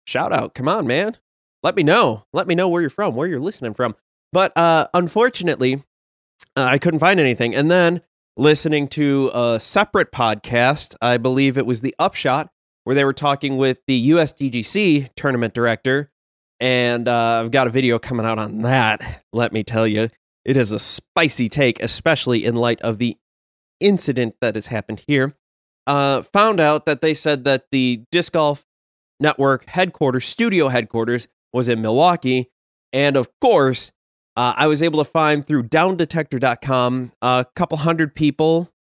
shout 0.05 0.33
out. 0.33 0.53
Come 0.53 0.67
on, 0.67 0.87
man. 0.87 1.17
Let 1.61 1.75
me 1.75 1.83
know. 1.83 2.25
Let 2.33 2.47
me 2.47 2.55
know 2.55 2.67
where 2.67 2.81
you're 2.81 2.89
from, 2.89 3.15
where 3.15 3.27
you're 3.27 3.39
listening 3.39 3.73
from. 3.73 3.95
But 4.31 4.55
uh, 4.57 4.87
unfortunately, 4.93 5.83
uh, 6.55 6.65
I 6.65 6.77
couldn't 6.77 6.99
find 6.99 7.19
anything. 7.19 7.55
And 7.55 7.71
then 7.71 8.01
listening 8.35 8.87
to 8.89 9.31
a 9.33 9.59
separate 9.59 10.11
podcast. 10.11 10.95
I 11.01 11.17
believe 11.17 11.57
it 11.57 11.65
was 11.65 11.81
the 11.81 11.95
Upshot, 11.99 12.49
where 12.83 12.95
they 12.95 13.05
were 13.05 13.13
talking 13.13 13.57
with 13.57 13.81
the 13.87 14.09
USDGC 14.11 15.09
tournament 15.15 15.53
director. 15.53 16.11
And 16.59 17.07
uh, 17.07 17.41
I've 17.43 17.51
got 17.51 17.67
a 17.67 17.71
video 17.71 17.99
coming 17.99 18.25
out 18.25 18.39
on 18.39 18.61
that. 18.63 19.23
Let 19.33 19.53
me 19.53 19.63
tell 19.63 19.87
you, 19.87 20.09
it 20.45 20.57
is 20.57 20.71
a 20.71 20.79
spicy 20.79 21.49
take, 21.49 21.81
especially 21.81 22.45
in 22.45 22.55
light 22.55 22.81
of 22.81 22.97
the 22.99 23.17
incident 23.79 24.35
that 24.41 24.55
has 24.55 24.67
happened 24.67 25.03
here. 25.07 25.35
Uh, 25.85 26.21
found 26.21 26.59
out 26.59 26.85
that 26.85 27.01
they 27.01 27.13
said 27.13 27.43
that 27.43 27.65
the 27.71 28.03
disc 28.11 28.33
golf 28.33 28.65
network 29.19 29.69
headquarters, 29.69 30.25
studio 30.25 30.69
headquarters, 30.69 31.27
was 31.51 31.69
in 31.69 31.81
Milwaukee, 31.81 32.49
and 32.91 33.15
of 33.15 33.27
course, 33.39 33.91
uh, 34.35 34.53
I 34.55 34.67
was 34.67 34.81
able 34.81 35.03
to 35.03 35.09
find 35.09 35.45
through 35.45 35.63
downdetector.com 35.63 37.11
a 37.21 37.45
couple 37.55 37.77
hundred 37.77 38.15
people 38.15 38.71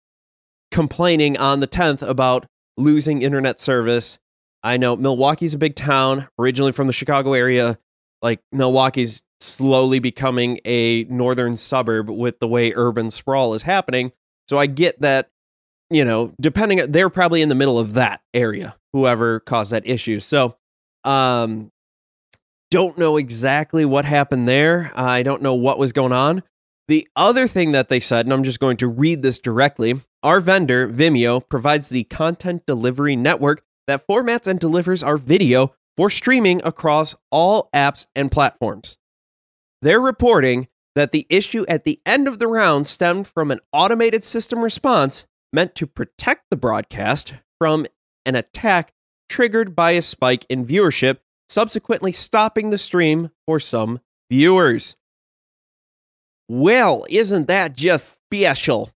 complaining 0.71 1.37
on 1.37 1.61
the 1.61 1.69
10th 1.69 2.07
about 2.07 2.47
losing 2.77 3.23
internet 3.23 3.61
service. 3.61 4.19
I 4.63 4.77
know 4.77 4.97
Milwaukee's 4.97 5.55
a 5.55 5.59
big 5.59 5.75
town, 5.75 6.29
originally 6.39 6.73
from 6.73 6.87
the 6.87 6.93
Chicago 6.93 7.35
area. 7.35 7.79
Like 8.23 8.41
Milwaukee's 8.53 9.23
slowly 9.41 9.99
becoming 9.99 10.61
a 10.65 11.05
northern 11.05 11.57
suburb 11.57 12.09
with 12.09 12.39
the 12.39 12.49
way 12.49 12.73
urban 12.75 13.11
sprawl 13.11 13.55
is 13.55 13.63
happening. 13.63 14.13
So 14.49 14.59
I 14.59 14.67
get 14.67 15.01
that, 15.01 15.31
you 15.93 16.05
know, 16.05 16.33
depending, 16.41 16.91
they're 16.91 17.11
probably 17.11 17.43
in 17.43 17.49
the 17.49 17.55
middle 17.55 17.79
of 17.79 17.95
that 17.95 18.21
area, 18.35 18.75
whoever 18.93 19.41
caused 19.41 19.73
that 19.73 19.87
issue. 19.87 20.21
So, 20.21 20.57
um, 21.05 21.71
don't 22.71 22.97
know 22.97 23.19
exactly 23.19 23.85
what 23.85 24.05
happened 24.05 24.49
there. 24.49 24.91
I 24.95 25.23
don't 25.23 25.43
know 25.43 25.55
what 25.55 25.79
was 25.79 25.93
going 25.93 26.13
on. 26.13 26.43
The 26.89 27.07
other 27.15 27.47
thing 27.47 27.73
that 27.73 27.89
they 27.89 28.01
said, 28.01 28.27
and 28.27 28.33
I'm 28.33 28.43
just 28.43 28.61
going 28.61 28.79
to 28.79 28.89
read 28.89 29.23
this 29.23 29.39
directly 29.39 30.01
our 30.23 30.41
vendor, 30.41 30.89
Vimeo, 30.89 31.47
provides 31.49 31.89
the 31.89 32.05
content 32.05 32.65
delivery 32.65 33.17
network 33.17 33.65
that 33.87 34.07
formats 34.07 34.47
and 34.47 34.61
delivers 34.61 35.03
our 35.03 35.17
video 35.17 35.75
for 35.97 36.09
streaming 36.09 36.63
across 36.65 37.15
all 37.31 37.69
apps 37.75 38.07
and 38.15 38.31
platforms. 38.31 38.97
They're 39.81 40.01
reporting 40.01 40.69
that 40.95 41.13
the 41.13 41.27
issue 41.29 41.65
at 41.69 41.85
the 41.85 42.01
end 42.07 42.29
of 42.29 42.39
the 42.39 42.47
round 42.47 42.87
stemmed 42.87 43.27
from 43.27 43.51
an 43.51 43.61
automated 43.73 44.23
system 44.23 44.63
response 44.63 45.27
meant 45.53 45.75
to 45.77 45.87
protect 45.87 46.51
the 46.51 46.57
broadcast 46.57 47.35
from 47.59 47.87
an 48.25 48.35
attack 48.35 48.93
triggered 49.29 49.75
by 49.75 49.93
a 49.93 50.03
spike 50.03 50.47
in 50.49 50.65
viewership 50.65 51.19
subsequently 51.49 52.13
stopping 52.13 52.71
the 52.71 52.79
stream 52.79 53.31
for 53.47 53.61
some 53.61 54.01
viewers. 54.31 54.97
Well, 56.49 57.05
isn't 57.09 57.49
that 57.49 57.77
just 57.77 58.19
special? 58.27 58.91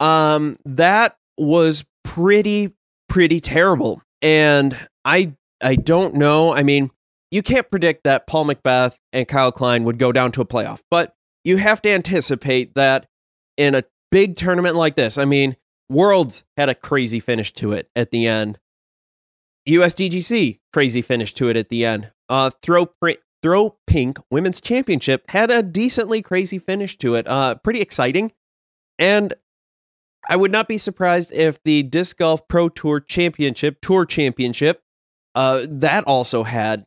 Um, 0.00 0.58
that 0.64 1.16
was 1.38 1.84
pretty, 2.04 2.72
pretty 3.08 3.40
terrible. 3.40 4.02
And 4.22 4.76
I 5.04 5.34
I 5.62 5.76
don't 5.76 6.14
know. 6.14 6.52
I 6.52 6.62
mean, 6.62 6.90
you 7.30 7.42
can't 7.42 7.70
predict 7.70 8.04
that 8.04 8.26
Paul 8.26 8.46
McBeth 8.46 8.98
and 9.12 9.26
Kyle 9.26 9.52
Klein 9.52 9.84
would 9.84 9.98
go 9.98 10.12
down 10.12 10.32
to 10.32 10.40
a 10.40 10.46
playoff, 10.46 10.82
but 10.90 11.14
you 11.44 11.56
have 11.56 11.80
to 11.82 11.90
anticipate 11.90 12.74
that 12.74 13.06
in 13.56 13.74
a 13.74 13.84
big 14.10 14.36
tournament 14.36 14.76
like 14.76 14.96
this. 14.96 15.18
I 15.18 15.24
mean, 15.24 15.56
Worlds 15.88 16.44
had 16.56 16.68
a 16.68 16.74
crazy 16.74 17.20
finish 17.20 17.52
to 17.54 17.72
it 17.72 17.88
at 17.94 18.10
the 18.10 18.26
end. 18.26 18.58
USDGC, 19.68 20.60
crazy 20.72 21.02
finish 21.02 21.32
to 21.34 21.48
it 21.48 21.56
at 21.56 21.68
the 21.68 21.84
end. 21.84 22.12
Uh, 22.28 22.50
throw 22.62 22.86
pr- 22.86 23.20
throw 23.42 23.76
pink 23.86 24.18
women's 24.30 24.60
championship 24.60 25.30
had 25.30 25.50
a 25.50 25.62
decently 25.62 26.22
crazy 26.22 26.58
finish 26.58 26.96
to 26.98 27.14
it. 27.14 27.26
Uh, 27.26 27.54
pretty 27.56 27.80
exciting, 27.80 28.32
and 28.98 29.34
I 30.28 30.36
would 30.36 30.52
not 30.52 30.68
be 30.68 30.78
surprised 30.78 31.32
if 31.32 31.62
the 31.62 31.82
disc 31.84 32.18
golf 32.18 32.46
pro 32.48 32.68
tour 32.68 33.00
championship, 33.00 33.80
tour 33.80 34.04
championship, 34.04 34.82
uh, 35.34 35.66
that 35.68 36.04
also 36.04 36.42
had 36.42 36.84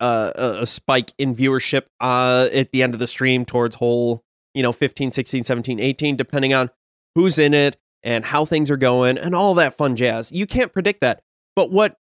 uh, 0.00 0.32
a 0.36 0.66
spike 0.66 1.12
in 1.18 1.34
viewership 1.34 1.86
uh, 2.00 2.48
at 2.52 2.70
the 2.70 2.82
end 2.82 2.94
of 2.94 3.00
the 3.00 3.06
stream 3.06 3.44
towards 3.44 3.76
hole, 3.76 4.22
you 4.54 4.62
know, 4.62 4.72
15, 4.72 5.10
16, 5.10 5.44
17, 5.44 5.80
18, 5.80 6.16
depending 6.16 6.54
on 6.54 6.70
who's 7.14 7.38
in 7.38 7.54
it 7.54 7.76
and 8.06 8.24
how 8.24 8.46
things 8.46 8.70
are 8.70 8.78
going 8.78 9.18
and 9.18 9.34
all 9.34 9.54
that 9.54 9.76
fun 9.76 9.96
jazz. 9.96 10.32
You 10.32 10.46
can't 10.46 10.72
predict 10.72 11.02
that. 11.02 11.20
But 11.54 11.70
what 11.70 11.96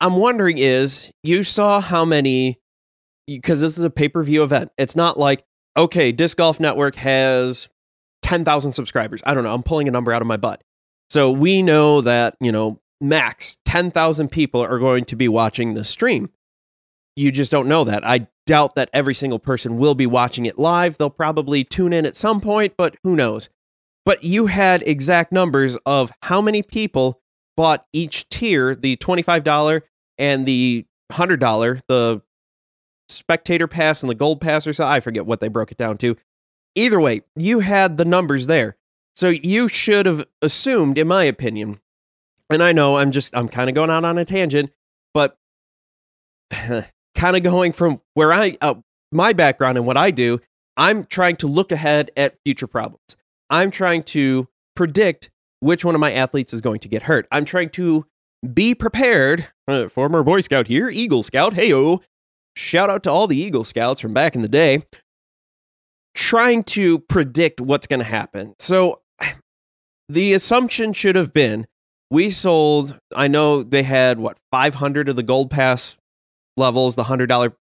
I'm 0.00 0.16
wondering 0.16 0.58
is 0.58 1.12
you 1.22 1.44
saw 1.44 1.80
how 1.80 2.04
many 2.04 2.60
because 3.26 3.62
this 3.62 3.78
is 3.78 3.84
a 3.84 3.90
pay-per-view 3.90 4.42
event. 4.42 4.70
It's 4.76 4.96
not 4.96 5.18
like 5.18 5.44
okay, 5.76 6.12
Disc 6.12 6.36
Golf 6.36 6.60
Network 6.60 6.94
has 6.96 7.68
10,000 8.22 8.72
subscribers. 8.72 9.22
I 9.26 9.34
don't 9.34 9.44
know, 9.44 9.54
I'm 9.54 9.62
pulling 9.62 9.88
a 9.88 9.90
number 9.90 10.12
out 10.12 10.22
of 10.22 10.28
my 10.28 10.36
butt. 10.36 10.62
So 11.10 11.30
we 11.30 11.62
know 11.62 12.00
that, 12.00 12.36
you 12.40 12.52
know, 12.52 12.80
max 13.00 13.58
10,000 13.64 14.28
people 14.28 14.62
are 14.62 14.78
going 14.78 15.04
to 15.06 15.16
be 15.16 15.28
watching 15.28 15.74
the 15.74 15.84
stream. 15.84 16.30
You 17.16 17.30
just 17.30 17.50
don't 17.50 17.68
know 17.68 17.84
that. 17.84 18.06
I 18.06 18.28
doubt 18.46 18.76
that 18.76 18.90
every 18.92 19.14
single 19.14 19.38
person 19.38 19.78
will 19.78 19.94
be 19.94 20.06
watching 20.06 20.46
it 20.46 20.58
live. 20.58 20.96
They'll 20.98 21.10
probably 21.10 21.64
tune 21.64 21.92
in 21.92 22.06
at 22.06 22.16
some 22.16 22.40
point, 22.40 22.74
but 22.76 22.96
who 23.04 23.14
knows. 23.14 23.50
But 24.04 24.22
you 24.24 24.46
had 24.46 24.82
exact 24.82 25.32
numbers 25.32 25.76
of 25.86 26.12
how 26.22 26.40
many 26.40 26.62
people 26.62 27.20
bought 27.56 27.86
each 27.92 28.28
tier, 28.28 28.74
the 28.74 28.96
$25 28.96 29.82
and 30.18 30.46
the 30.46 30.86
$100, 31.12 31.80
the 31.88 32.22
spectator 33.08 33.66
pass 33.66 34.02
and 34.02 34.10
the 34.10 34.14
gold 34.14 34.40
pass 34.40 34.66
or 34.66 34.72
so. 34.72 34.84
I 34.84 35.00
forget 35.00 35.26
what 35.26 35.40
they 35.40 35.48
broke 35.48 35.70
it 35.70 35.78
down 35.78 35.98
to. 35.98 36.16
Either 36.74 37.00
way, 37.00 37.22
you 37.36 37.60
had 37.60 37.96
the 37.96 38.04
numbers 38.04 38.46
there. 38.46 38.76
So 39.16 39.28
you 39.28 39.68
should 39.68 40.06
have 40.06 40.24
assumed, 40.42 40.98
in 40.98 41.06
my 41.06 41.24
opinion, 41.24 41.80
and 42.50 42.62
I 42.62 42.72
know 42.72 42.96
I'm 42.96 43.12
just, 43.12 43.34
I'm 43.36 43.48
kind 43.48 43.70
of 43.70 43.74
going 43.74 43.90
out 43.90 44.04
on 44.04 44.18
a 44.18 44.24
tangent, 44.24 44.70
but 45.12 45.36
kind 46.50 47.36
of 47.36 47.42
going 47.42 47.72
from 47.72 48.00
where 48.14 48.32
I, 48.32 48.58
uh, 48.60 48.74
my 49.12 49.32
background 49.32 49.78
and 49.78 49.86
what 49.86 49.96
I 49.96 50.10
do, 50.10 50.40
I'm 50.76 51.04
trying 51.04 51.36
to 51.36 51.46
look 51.46 51.70
ahead 51.70 52.10
at 52.16 52.36
future 52.44 52.66
problems. 52.66 53.16
I'm 53.50 53.70
trying 53.70 54.02
to 54.04 54.48
predict 54.76 55.30
which 55.60 55.84
one 55.84 55.94
of 55.94 56.00
my 56.00 56.12
athletes 56.12 56.52
is 56.52 56.60
going 56.60 56.80
to 56.80 56.88
get 56.88 57.04
hurt. 57.04 57.26
I'm 57.30 57.44
trying 57.44 57.70
to 57.70 58.06
be 58.52 58.74
prepared. 58.74 59.48
Uh, 59.66 59.88
former 59.88 60.22
Boy 60.22 60.40
Scout 60.40 60.66
here, 60.66 60.90
Eagle 60.90 61.22
Scout. 61.22 61.54
Heyo. 61.54 62.02
Shout 62.56 62.90
out 62.90 63.02
to 63.04 63.10
all 63.10 63.26
the 63.26 63.36
Eagle 63.36 63.64
Scouts 63.64 64.00
from 64.00 64.14
back 64.14 64.34
in 64.34 64.42
the 64.42 64.48
day. 64.48 64.82
Trying 66.14 66.64
to 66.64 67.00
predict 67.00 67.60
what's 67.60 67.86
going 67.86 68.00
to 68.00 68.04
happen. 68.04 68.54
So 68.58 69.00
the 70.08 70.34
assumption 70.34 70.92
should 70.92 71.16
have 71.16 71.32
been 71.32 71.66
we 72.10 72.30
sold, 72.30 72.98
I 73.14 73.28
know 73.28 73.62
they 73.62 73.82
had 73.82 74.18
what, 74.18 74.38
500 74.52 75.08
of 75.08 75.16
the 75.16 75.22
Gold 75.22 75.50
Pass 75.50 75.96
levels, 76.56 76.94
the 76.94 77.04
$100, 77.04 77.54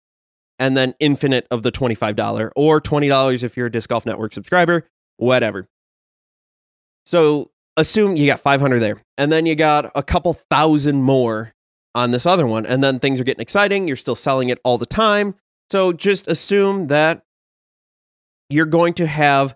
and 0.59 0.77
then 0.77 0.93
infinite 0.99 1.47
of 1.49 1.63
the 1.63 1.71
$25 1.71 2.51
or 2.55 2.79
$20 2.79 3.43
if 3.43 3.57
you're 3.57 3.67
a 3.67 3.71
Disc 3.71 3.89
Golf 3.89 4.05
Network 4.05 4.33
subscriber, 4.33 4.87
whatever. 5.17 5.67
So 7.05 7.51
assume 7.77 8.15
you 8.15 8.27
got 8.27 8.39
500 8.39 8.79
there 8.79 9.01
and 9.17 9.31
then 9.31 9.45
you 9.45 9.55
got 9.55 9.91
a 9.95 10.03
couple 10.03 10.33
thousand 10.33 11.01
more 11.01 11.53
on 11.95 12.11
this 12.11 12.25
other 12.25 12.47
one 12.47 12.65
and 12.65 12.83
then 12.83 12.99
things 12.99 13.19
are 13.19 13.23
getting 13.23 13.41
exciting 13.41 13.87
you're 13.87 13.97
still 13.97 14.15
selling 14.15 14.49
it 14.49 14.59
all 14.63 14.77
the 14.77 14.85
time. 14.85 15.35
So 15.71 15.91
just 15.93 16.27
assume 16.27 16.87
that 16.87 17.23
you're 18.49 18.65
going 18.65 18.93
to 18.95 19.07
have 19.07 19.55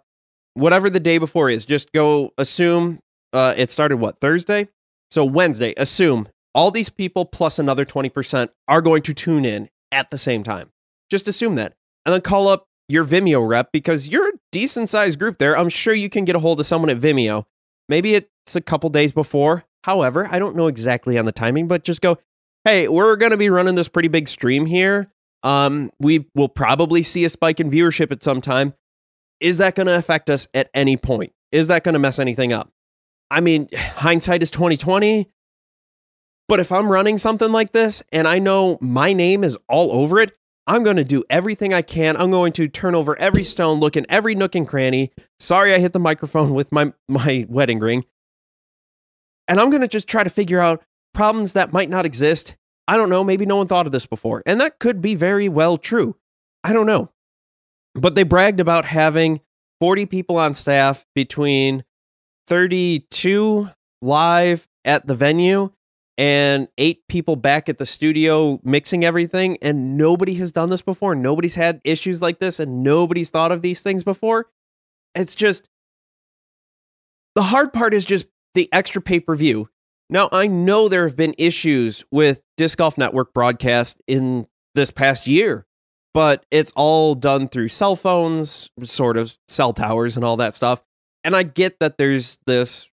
whatever 0.56 0.90
the 0.90 1.00
day 1.00 1.18
before 1.20 1.50
is. 1.50 1.66
Just 1.66 1.92
go 1.92 2.34
assume 2.38 3.00
uh, 3.34 3.54
it 3.58 3.70
started 3.70 3.98
what 3.98 4.20
thursday? 4.20 4.68
So 5.10 5.24
wednesday 5.24 5.74
assume 5.78 6.28
all 6.54 6.72
these 6.72 6.90
people 6.90 7.26
plus 7.26 7.60
another 7.60 7.86
20% 7.86 8.50
are 8.68 8.82
going 8.82 9.04
to 9.04 9.14
tune 9.14 9.46
in 9.46 9.70
at 9.92 10.10
the 10.10 10.18
same 10.18 10.44
time. 10.44 10.72
Just 11.10 11.28
assume 11.28 11.56
that 11.56 11.74
and 12.06 12.14
then 12.14 12.22
call 12.22 12.48
up 12.48 12.67
your 12.90 13.04
vimeo 13.04 13.48
rep 13.48 13.72
because 13.72 14.08
you're 14.08 14.30
a 14.30 14.40
decent 14.52 14.90
sized 14.90 15.20
group 15.20 15.38
there 15.38 15.58
i'm 15.58 15.70
sure 15.70 15.94
you 15.94 16.10
can 16.10 16.26
get 16.26 16.36
a 16.36 16.40
hold 16.40 16.60
of 16.60 16.66
someone 16.66 16.90
at 16.90 16.98
vimeo 16.98 17.46
Maybe 17.90 18.16
it's 18.16 18.56
a 18.56 18.62
couple 18.62 18.90
days 18.90 19.12
before. 19.12 19.66
However, 19.84 20.28
I 20.30 20.40
don't 20.40 20.56
know 20.56 20.68
exactly 20.68 21.18
on 21.18 21.26
the 21.26 21.32
timing, 21.32 21.68
but 21.68 21.84
just 21.84 22.02
go, 22.02 22.18
hey, 22.66 22.88
we're 22.88 23.16
going 23.16 23.32
to 23.32 23.38
be 23.38 23.50
running 23.50 23.76
this 23.76 23.88
pretty 23.88 24.10
big 24.10 24.28
stream 24.28 24.66
here. 24.66 25.12
Um, 25.44 25.92
we 26.00 26.26
will 26.36 26.50
probably 26.50 27.04
see 27.04 27.24
a 27.24 27.30
spike 27.30 27.60
in 27.60 27.72
viewership 27.72 28.12
at 28.12 28.24
some 28.24 28.42
time. 28.42 28.74
Is 29.40 29.60
that 29.60 29.76
going 29.76 29.88
to 29.88 29.98
affect 29.98 30.30
us 30.30 30.48
at 30.54 30.70
any 30.74 30.98
point? 30.98 31.32
Is 31.52 31.68
that 31.70 31.84
going 31.84 31.94
to 31.94 32.00
mess 32.00 32.20
anything 32.20 32.52
up? 32.52 32.72
I 33.32 33.40
mean, 33.40 33.70
hindsight 33.76 34.44
is 34.44 34.52
2020. 34.52 35.30
But 36.50 36.60
if 36.62 36.72
I'm 36.72 36.92
running 36.92 37.18
something 37.18 37.52
like 37.52 37.74
this 37.74 38.02
and 38.12 38.28
I 38.28 38.40
know 38.40 38.78
my 38.82 39.12
name 39.14 39.44
is 39.44 39.58
all 39.68 39.92
over 39.92 40.20
it, 40.20 40.34
I'm 40.68 40.84
going 40.84 40.98
to 40.98 41.06
do 41.06 41.24
everything 41.30 41.74
I 41.74 41.82
can. 41.82 42.18
I'm 42.18 42.30
going 42.30 42.52
to 42.54 42.68
turn 42.68 42.94
over 42.94 43.18
every 43.20 43.46
stone, 43.46 43.80
look 43.80 43.96
in 43.96 44.06
every 44.10 44.36
nook 44.36 44.54
and 44.54 44.68
cranny. 44.68 45.12
Sorry, 45.40 45.74
I 45.74 45.80
hit 45.80 45.94
the 45.94 46.00
microphone 46.00 46.54
with 46.54 46.72
my, 46.74 46.94
my 47.08 47.46
wedding 47.48 47.80
ring. 47.80 48.04
And 49.48 49.62
I'm 49.62 49.70
going 49.70 49.82
to 49.82 49.88
just 49.88 50.10
try 50.10 50.24
to 50.24 50.30
figure 50.30 50.60
out 50.60 50.84
problems 51.14 51.54
that 51.54 51.72
might 51.72 51.90
not 51.90 52.06
exist. 52.06 52.58
I 52.88 52.98
don't 52.98 53.10
know. 53.10 53.24
Maybe 53.24 53.46
no 53.46 53.56
one 53.56 53.68
thought 53.68 53.86
of 53.86 53.94
this 53.94 54.06
before. 54.06 54.44
And 54.46 54.60
that 54.60 54.80
could 54.80 55.02
be 55.02 55.16
very 55.16 55.48
well 55.48 55.78
true. 55.78 56.18
I 56.66 56.74
don't 56.74 56.86
know. 56.86 57.12
But 57.96 58.16
they 58.16 58.24
bragged 58.24 58.60
about 58.60 58.86
having 58.86 59.40
40 59.80 60.06
people 60.06 60.38
on 60.38 60.54
staff 60.54 61.06
between 61.16 61.86
32 62.48 63.70
live 64.02 64.68
at 64.84 65.08
the 65.08 65.16
venue 65.16 65.72
and 66.18 66.68
eight 66.78 67.08
people 67.08 67.36
back 67.36 67.70
at 67.70 67.78
the 67.78 67.86
studio 67.86 68.60
mixing 68.64 69.06
everything 69.06 69.58
and 69.62 69.98
nobody 69.98 70.36
has 70.36 70.52
done 70.52 70.70
this 70.70 70.82
before 70.82 71.16
nobody's 71.16 71.56
had 71.56 71.80
issues 71.84 72.22
like 72.22 72.40
this 72.40 72.60
and 72.60 72.84
nobody's 72.84 73.30
thought 73.30 73.52
of 73.52 73.62
these 73.62 73.82
things 73.82 74.04
before 74.04 74.48
it's 75.16 75.36
just 75.36 75.70
the 77.36 77.44
hard 77.44 77.72
part 77.72 77.94
is 77.94 78.04
just 78.04 78.28
the 78.56 78.68
extra 78.74 79.02
pay 79.02 79.20
per 79.20 79.36
view. 79.36 79.70
Now, 80.10 80.28
I 80.32 80.48
know 80.48 80.88
there 80.88 81.08
have 81.08 81.16
been 81.16 81.36
issues 81.38 82.04
with 82.12 82.42
Disc 82.58 82.78
Golf 82.80 82.98
Network 82.98 83.34
broadcast 83.34 84.02
in 84.08 84.48
this 84.74 84.90
past 84.90 85.28
year, 85.28 85.68
but 86.16 86.46
it's 86.50 86.74
all 86.76 87.14
done 87.14 87.48
through 87.48 87.68
cell 87.68 87.96
phones, 87.96 88.72
sort 88.82 89.18
of 89.18 89.38
cell 89.48 89.74
towers 89.74 90.16
and 90.16 90.26
all 90.26 90.38
that 90.38 90.56
stuff. 90.56 90.82
And 91.24 91.36
I 91.36 91.44
get 91.44 91.80
that 91.80 92.00
there's 92.00 92.40
this 92.48 92.90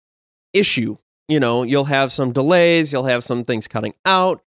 issue. 0.54 0.98
You 1.28 1.40
know, 1.40 1.64
you'll 1.64 1.86
have 1.86 2.12
some 2.12 2.32
delays, 2.32 2.92
you'll 2.92 3.06
have 3.06 3.24
some 3.24 3.44
things 3.44 3.68
cutting 3.68 3.94
out. 4.06 4.44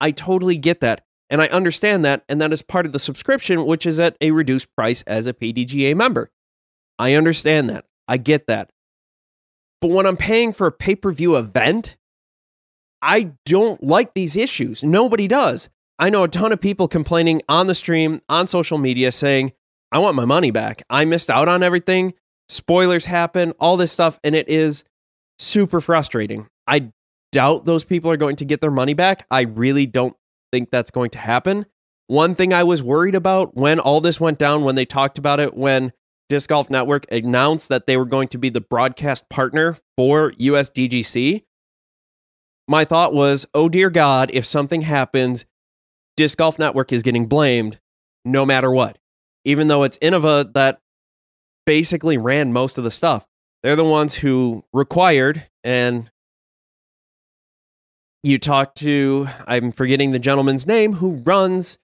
I 0.00 0.10
totally 0.10 0.56
get 0.56 0.80
that. 0.80 1.04
And 1.28 1.40
I 1.40 1.46
understand 1.46 2.04
that. 2.04 2.24
And 2.28 2.40
that 2.40 2.52
is 2.52 2.62
part 2.62 2.86
of 2.86 2.92
the 2.92 2.98
subscription, 2.98 3.66
which 3.66 3.86
is 3.86 4.00
at 4.00 4.16
a 4.20 4.30
reduced 4.30 4.74
price 4.76 5.02
as 5.02 5.26
a 5.26 5.32
PDGA 5.32 5.94
member. 5.94 6.30
I 6.98 7.14
understand 7.14 7.68
that. 7.70 7.84
I 8.08 8.16
get 8.16 8.46
that. 8.46 8.70
But 9.80 9.90
when 9.90 10.06
I'm 10.06 10.16
paying 10.16 10.52
for 10.52 10.66
a 10.66 10.72
pay 10.72 10.94
per 10.94 11.12
view 11.12 11.36
event, 11.36 11.96
I 13.00 13.32
don't 13.46 13.82
like 13.82 14.14
these 14.14 14.36
issues. 14.36 14.82
Nobody 14.82 15.26
does. 15.26 15.68
I 15.98 16.10
know 16.10 16.24
a 16.24 16.28
ton 16.28 16.52
of 16.52 16.60
people 16.60 16.88
complaining 16.88 17.42
on 17.48 17.66
the 17.66 17.74
stream, 17.74 18.20
on 18.28 18.46
social 18.46 18.78
media, 18.78 19.12
saying, 19.12 19.52
I 19.92 19.98
want 19.98 20.16
my 20.16 20.24
money 20.24 20.50
back. 20.50 20.82
I 20.90 21.04
missed 21.04 21.30
out 21.30 21.48
on 21.48 21.62
everything. 21.62 22.14
Spoilers 22.48 23.04
happen, 23.04 23.52
all 23.60 23.76
this 23.76 23.92
stuff. 23.92 24.18
And 24.24 24.34
it 24.34 24.48
is 24.48 24.84
super 25.40 25.80
frustrating. 25.80 26.46
I 26.66 26.90
doubt 27.32 27.64
those 27.64 27.84
people 27.84 28.10
are 28.10 28.16
going 28.16 28.36
to 28.36 28.44
get 28.44 28.60
their 28.60 28.70
money 28.70 28.94
back. 28.94 29.26
I 29.30 29.42
really 29.42 29.86
don't 29.86 30.14
think 30.52 30.70
that's 30.70 30.90
going 30.90 31.10
to 31.10 31.18
happen. 31.18 31.66
One 32.08 32.34
thing 32.34 32.52
I 32.52 32.64
was 32.64 32.82
worried 32.82 33.14
about 33.14 33.56
when 33.56 33.78
all 33.78 34.00
this 34.00 34.20
went 34.20 34.38
down, 34.38 34.64
when 34.64 34.74
they 34.74 34.84
talked 34.84 35.16
about 35.16 35.40
it, 35.40 35.56
when 35.56 35.92
Disc 36.28 36.48
Golf 36.48 36.68
Network 36.68 37.10
announced 37.10 37.68
that 37.68 37.86
they 37.86 37.96
were 37.96 38.04
going 38.04 38.28
to 38.28 38.38
be 38.38 38.50
the 38.50 38.60
broadcast 38.60 39.28
partner 39.30 39.76
for 39.96 40.32
USDGC, 40.32 41.44
my 42.68 42.84
thought 42.84 43.14
was, 43.14 43.46
oh 43.54 43.68
dear 43.68 43.90
God, 43.90 44.30
if 44.32 44.44
something 44.44 44.82
happens, 44.82 45.46
Disc 46.16 46.36
Golf 46.36 46.58
Network 46.58 46.92
is 46.92 47.02
getting 47.02 47.26
blamed 47.26 47.80
no 48.24 48.44
matter 48.44 48.70
what. 48.70 48.98
Even 49.44 49.68
though 49.68 49.84
it's 49.84 49.98
Innova 49.98 50.52
that 50.52 50.80
basically 51.64 52.18
ran 52.18 52.52
most 52.52 52.76
of 52.76 52.84
the 52.84 52.90
stuff. 52.90 53.24
They're 53.62 53.76
the 53.76 53.84
ones 53.84 54.16
who 54.16 54.64
required, 54.72 55.48
and 55.62 56.10
you 58.22 58.38
talk 58.38 58.74
to, 58.76 59.28
I'm 59.46 59.72
forgetting 59.72 60.12
the 60.12 60.18
gentleman's 60.18 60.66
name 60.66 60.94
who 60.94 61.16
runs 61.16 61.78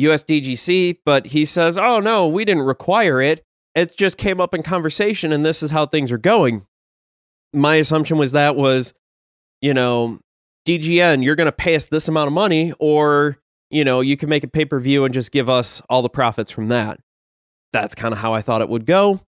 USDGC, 0.00 0.98
but 1.04 1.26
he 1.26 1.44
says, 1.44 1.76
oh 1.78 2.00
no, 2.00 2.26
we 2.26 2.44
didn't 2.44 2.62
require 2.62 3.20
it. 3.20 3.44
It 3.74 3.96
just 3.96 4.18
came 4.18 4.40
up 4.40 4.54
in 4.54 4.62
conversation, 4.62 5.32
and 5.32 5.46
this 5.46 5.62
is 5.62 5.70
how 5.70 5.86
things 5.86 6.10
are 6.10 6.18
going. 6.18 6.66
My 7.52 7.76
assumption 7.76 8.18
was 8.18 8.32
that 8.32 8.56
was, 8.56 8.94
you 9.60 9.74
know, 9.74 10.18
DGN, 10.66 11.24
you're 11.24 11.36
going 11.36 11.46
to 11.46 11.52
pay 11.52 11.76
us 11.76 11.86
this 11.86 12.08
amount 12.08 12.28
of 12.28 12.32
money, 12.32 12.72
or, 12.80 13.38
you 13.70 13.84
know, 13.84 14.00
you 14.00 14.16
can 14.16 14.28
make 14.28 14.44
a 14.44 14.48
pay 14.48 14.64
per 14.64 14.80
view 14.80 15.04
and 15.04 15.14
just 15.14 15.30
give 15.32 15.48
us 15.48 15.80
all 15.88 16.02
the 16.02 16.08
profits 16.08 16.50
from 16.50 16.68
that. 16.68 16.98
That's 17.72 17.94
kind 17.94 18.12
of 18.12 18.18
how 18.18 18.32
I 18.32 18.42
thought 18.42 18.60
it 18.60 18.68
would 18.68 18.86
go. 18.86 19.20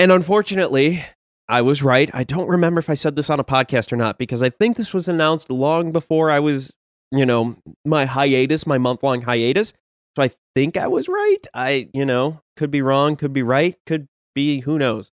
And 0.00 0.10
unfortunately, 0.10 1.04
I 1.46 1.60
was 1.60 1.82
right. 1.82 2.10
I 2.14 2.24
don't 2.24 2.48
remember 2.48 2.78
if 2.78 2.88
I 2.88 2.94
said 2.94 3.16
this 3.16 3.28
on 3.28 3.38
a 3.38 3.44
podcast 3.44 3.92
or 3.92 3.96
not 3.96 4.16
because 4.16 4.42
I 4.42 4.48
think 4.48 4.78
this 4.78 4.94
was 4.94 5.08
announced 5.08 5.50
long 5.50 5.92
before 5.92 6.30
I 6.30 6.40
was, 6.40 6.74
you 7.12 7.26
know, 7.26 7.58
my 7.84 8.06
hiatus, 8.06 8.66
my 8.66 8.78
month 8.78 9.02
long 9.02 9.20
hiatus. 9.20 9.74
So 10.16 10.22
I 10.22 10.30
think 10.54 10.78
I 10.78 10.86
was 10.86 11.06
right. 11.06 11.46
I, 11.52 11.90
you 11.92 12.06
know, 12.06 12.40
could 12.56 12.70
be 12.70 12.80
wrong, 12.80 13.14
could 13.14 13.34
be 13.34 13.42
right, 13.42 13.76
could 13.84 14.08
be 14.34 14.60
who 14.60 14.78
knows. 14.78 15.12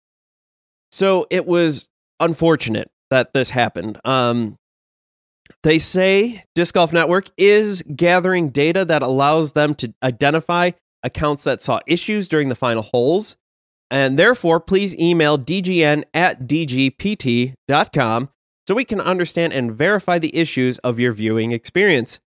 So 0.92 1.26
it 1.30 1.46
was 1.46 1.88
unfortunate 2.20 2.88
that 3.10 3.32
this 3.32 3.50
happened. 3.50 3.98
Um, 4.04 4.56
they 5.64 5.80
say 5.80 6.44
Disc 6.54 6.76
Golf 6.76 6.92
Network 6.92 7.28
is 7.36 7.82
gathering 7.96 8.50
data 8.50 8.84
that 8.84 9.02
allows 9.02 9.50
them 9.50 9.74
to 9.74 9.92
identify 10.04 10.70
accounts 11.02 11.42
that 11.42 11.60
saw 11.60 11.80
issues 11.88 12.28
during 12.28 12.50
the 12.50 12.54
final 12.54 12.84
holes 12.84 13.36
and 13.90 14.18
therefore, 14.18 14.60
please 14.60 14.98
email 14.98 15.38
dgn 15.38 16.04
at 16.12 16.42
dgpt.com 16.42 18.28
so 18.66 18.74
we 18.74 18.84
can 18.84 19.00
understand 19.00 19.52
and 19.52 19.72
verify 19.72 20.18
the 20.18 20.36
issues 20.36 20.78
of 20.78 20.98
your 20.98 21.12
viewing 21.12 21.52
experience. 21.52 22.20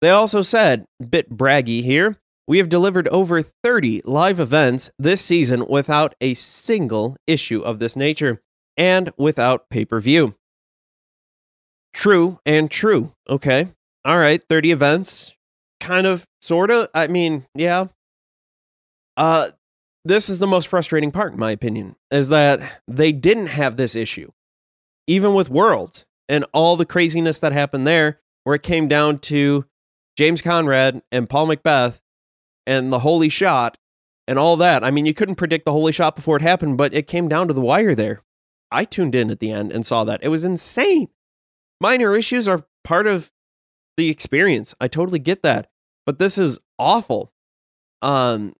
They 0.00 0.10
also 0.10 0.40
said, 0.40 0.86
bit 1.10 1.30
braggy 1.30 1.82
here, 1.82 2.16
we 2.48 2.58
have 2.58 2.68
delivered 2.68 3.06
over 3.08 3.42
30 3.42 4.02
live 4.04 4.40
events 4.40 4.90
this 4.98 5.20
season 5.20 5.66
without 5.68 6.14
a 6.20 6.34
single 6.34 7.16
issue 7.26 7.60
of 7.60 7.78
this 7.78 7.94
nature 7.94 8.40
and 8.76 9.10
without 9.16 9.68
pay 9.70 9.84
per 9.84 10.00
view. 10.00 10.34
True 11.92 12.38
and 12.46 12.70
true. 12.70 13.12
Okay. 13.28 13.68
All 14.04 14.18
right. 14.18 14.42
30 14.48 14.72
events. 14.72 15.36
Kind 15.80 16.06
of, 16.06 16.24
sort 16.40 16.70
of. 16.70 16.88
I 16.94 17.06
mean, 17.06 17.46
yeah. 17.54 17.86
Uh, 19.16 19.50
this 20.04 20.28
is 20.28 20.38
the 20.38 20.46
most 20.46 20.68
frustrating 20.68 21.10
part, 21.10 21.32
in 21.32 21.38
my 21.38 21.50
opinion, 21.50 21.96
is 22.10 22.28
that 22.28 22.80
they 22.88 23.12
didn't 23.12 23.48
have 23.48 23.76
this 23.76 23.94
issue. 23.94 24.30
Even 25.06 25.34
with 25.34 25.50
Worlds 25.50 26.06
and 26.28 26.44
all 26.52 26.76
the 26.76 26.86
craziness 26.86 27.38
that 27.40 27.52
happened 27.52 27.86
there, 27.86 28.20
where 28.44 28.54
it 28.54 28.62
came 28.62 28.88
down 28.88 29.18
to 29.18 29.66
James 30.16 30.42
Conrad 30.42 31.02
and 31.12 31.28
Paul 31.28 31.48
McBeth 31.48 32.00
and 32.66 32.92
the 32.92 33.00
holy 33.00 33.28
shot 33.28 33.78
and 34.26 34.38
all 34.38 34.56
that. 34.56 34.84
I 34.84 34.90
mean, 34.90 35.06
you 35.06 35.14
couldn't 35.14 35.34
predict 35.34 35.64
the 35.64 35.72
holy 35.72 35.92
shot 35.92 36.14
before 36.14 36.36
it 36.36 36.42
happened, 36.42 36.78
but 36.78 36.94
it 36.94 37.06
came 37.06 37.28
down 37.28 37.48
to 37.48 37.54
the 37.54 37.60
wire 37.60 37.94
there. 37.94 38.22
I 38.70 38.84
tuned 38.84 39.14
in 39.14 39.30
at 39.30 39.40
the 39.40 39.50
end 39.50 39.72
and 39.72 39.84
saw 39.84 40.04
that. 40.04 40.20
It 40.22 40.28
was 40.28 40.44
insane. 40.44 41.08
Minor 41.80 42.14
issues 42.14 42.46
are 42.46 42.64
part 42.84 43.06
of 43.06 43.32
the 43.96 44.08
experience. 44.08 44.74
I 44.80 44.88
totally 44.88 45.18
get 45.18 45.42
that. 45.42 45.68
But 46.06 46.18
this 46.18 46.38
is 46.38 46.58
awful. 46.78 47.32
Um, 48.02 48.54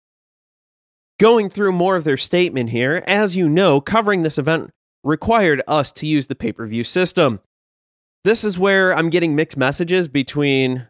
Going 1.20 1.50
through 1.50 1.72
more 1.72 1.96
of 1.96 2.04
their 2.04 2.16
statement 2.16 2.70
here, 2.70 3.04
as 3.06 3.36
you 3.36 3.46
know, 3.46 3.78
covering 3.78 4.22
this 4.22 4.38
event 4.38 4.70
required 5.04 5.60
us 5.68 5.92
to 5.92 6.06
use 6.06 6.28
the 6.28 6.34
pay 6.34 6.50
per 6.50 6.64
view 6.64 6.82
system. 6.82 7.40
This 8.24 8.42
is 8.42 8.58
where 8.58 8.96
I'm 8.96 9.10
getting 9.10 9.36
mixed 9.36 9.58
messages 9.58 10.08
between 10.08 10.88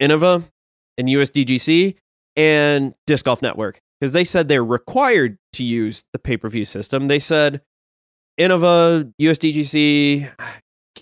Innova 0.00 0.44
and 0.96 1.08
USDGC 1.08 1.96
and 2.36 2.94
Disc 3.08 3.24
Golf 3.24 3.42
Network 3.42 3.80
because 4.00 4.12
they 4.12 4.22
said 4.22 4.46
they're 4.46 4.64
required 4.64 5.38
to 5.54 5.64
use 5.64 6.04
the 6.12 6.20
pay 6.20 6.36
per 6.36 6.48
view 6.48 6.64
system. 6.64 7.08
They 7.08 7.18
said 7.18 7.62
Innova, 8.38 9.12
USDGC, 9.20 10.30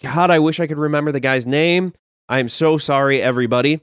God, 0.02 0.30
I 0.30 0.38
wish 0.38 0.60
I 0.60 0.66
could 0.66 0.78
remember 0.78 1.12
the 1.12 1.20
guy's 1.20 1.46
name. 1.46 1.92
I'm 2.30 2.48
so 2.48 2.78
sorry, 2.78 3.20
everybody 3.20 3.82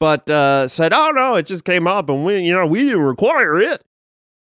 but 0.00 0.28
uh, 0.30 0.68
said, 0.68 0.92
"Oh 0.92 1.10
no, 1.10 1.34
it 1.34 1.46
just 1.46 1.64
came 1.64 1.86
up, 1.86 2.08
and 2.08 2.24
we, 2.24 2.40
you 2.40 2.52
know, 2.52 2.66
we 2.66 2.84
didn't 2.84 3.00
require 3.00 3.58
it." 3.58 3.82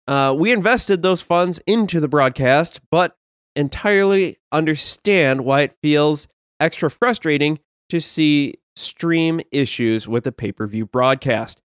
Uh, 0.07 0.35
we 0.37 0.51
invested 0.51 1.01
those 1.01 1.21
funds 1.21 1.59
into 1.67 1.99
the 1.99 2.07
broadcast, 2.07 2.81
but 2.89 3.15
entirely 3.55 4.37
understand 4.51 5.45
why 5.45 5.61
it 5.61 5.75
feels 5.81 6.27
extra 6.59 6.89
frustrating 6.89 7.59
to 7.89 7.99
see 7.99 8.55
stream 8.75 9.41
issues 9.51 10.07
with 10.07 10.25
a 10.25 10.31
pay 10.31 10.51
per 10.51 10.67
view 10.67 10.85
broadcast. 10.85 11.61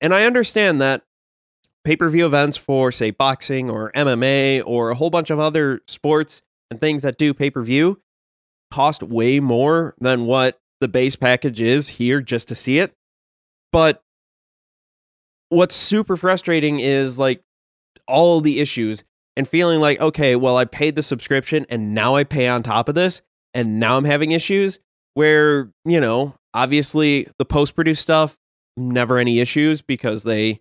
And 0.00 0.14
I 0.14 0.24
understand 0.24 0.80
that 0.80 1.02
pay 1.84 1.96
per 1.96 2.08
view 2.08 2.26
events 2.26 2.56
for, 2.56 2.92
say, 2.92 3.10
boxing 3.10 3.70
or 3.70 3.92
MMA 3.92 4.62
or 4.66 4.90
a 4.90 4.94
whole 4.94 5.10
bunch 5.10 5.30
of 5.30 5.38
other 5.38 5.80
sports 5.86 6.42
and 6.70 6.80
things 6.80 7.02
that 7.02 7.18
do 7.18 7.34
pay 7.34 7.50
per 7.50 7.62
view 7.62 8.00
cost 8.70 9.02
way 9.02 9.38
more 9.38 9.94
than 10.00 10.26
what 10.26 10.58
the 10.80 10.88
base 10.88 11.16
package 11.16 11.60
is 11.60 11.88
here 11.90 12.20
just 12.20 12.48
to 12.48 12.54
see 12.54 12.78
it. 12.78 12.92
But 13.74 14.04
what's 15.48 15.74
super 15.74 16.16
frustrating 16.16 16.78
is 16.78 17.18
like 17.18 17.42
all 18.06 18.40
the 18.40 18.60
issues 18.60 19.02
and 19.36 19.48
feeling 19.48 19.80
like, 19.80 20.00
okay, 20.00 20.36
well, 20.36 20.56
I 20.56 20.64
paid 20.64 20.94
the 20.94 21.02
subscription 21.02 21.66
and 21.68 21.92
now 21.92 22.14
I 22.14 22.22
pay 22.22 22.46
on 22.46 22.62
top 22.62 22.88
of 22.88 22.94
this 22.94 23.20
and 23.52 23.80
now 23.80 23.96
I'm 23.96 24.04
having 24.04 24.30
issues 24.30 24.78
where, 25.14 25.72
you 25.84 26.00
know, 26.00 26.36
obviously 26.54 27.26
the 27.40 27.44
post 27.44 27.74
produced 27.74 28.02
stuff, 28.02 28.38
never 28.76 29.18
any 29.18 29.40
issues 29.40 29.82
because 29.82 30.22
they, 30.22 30.60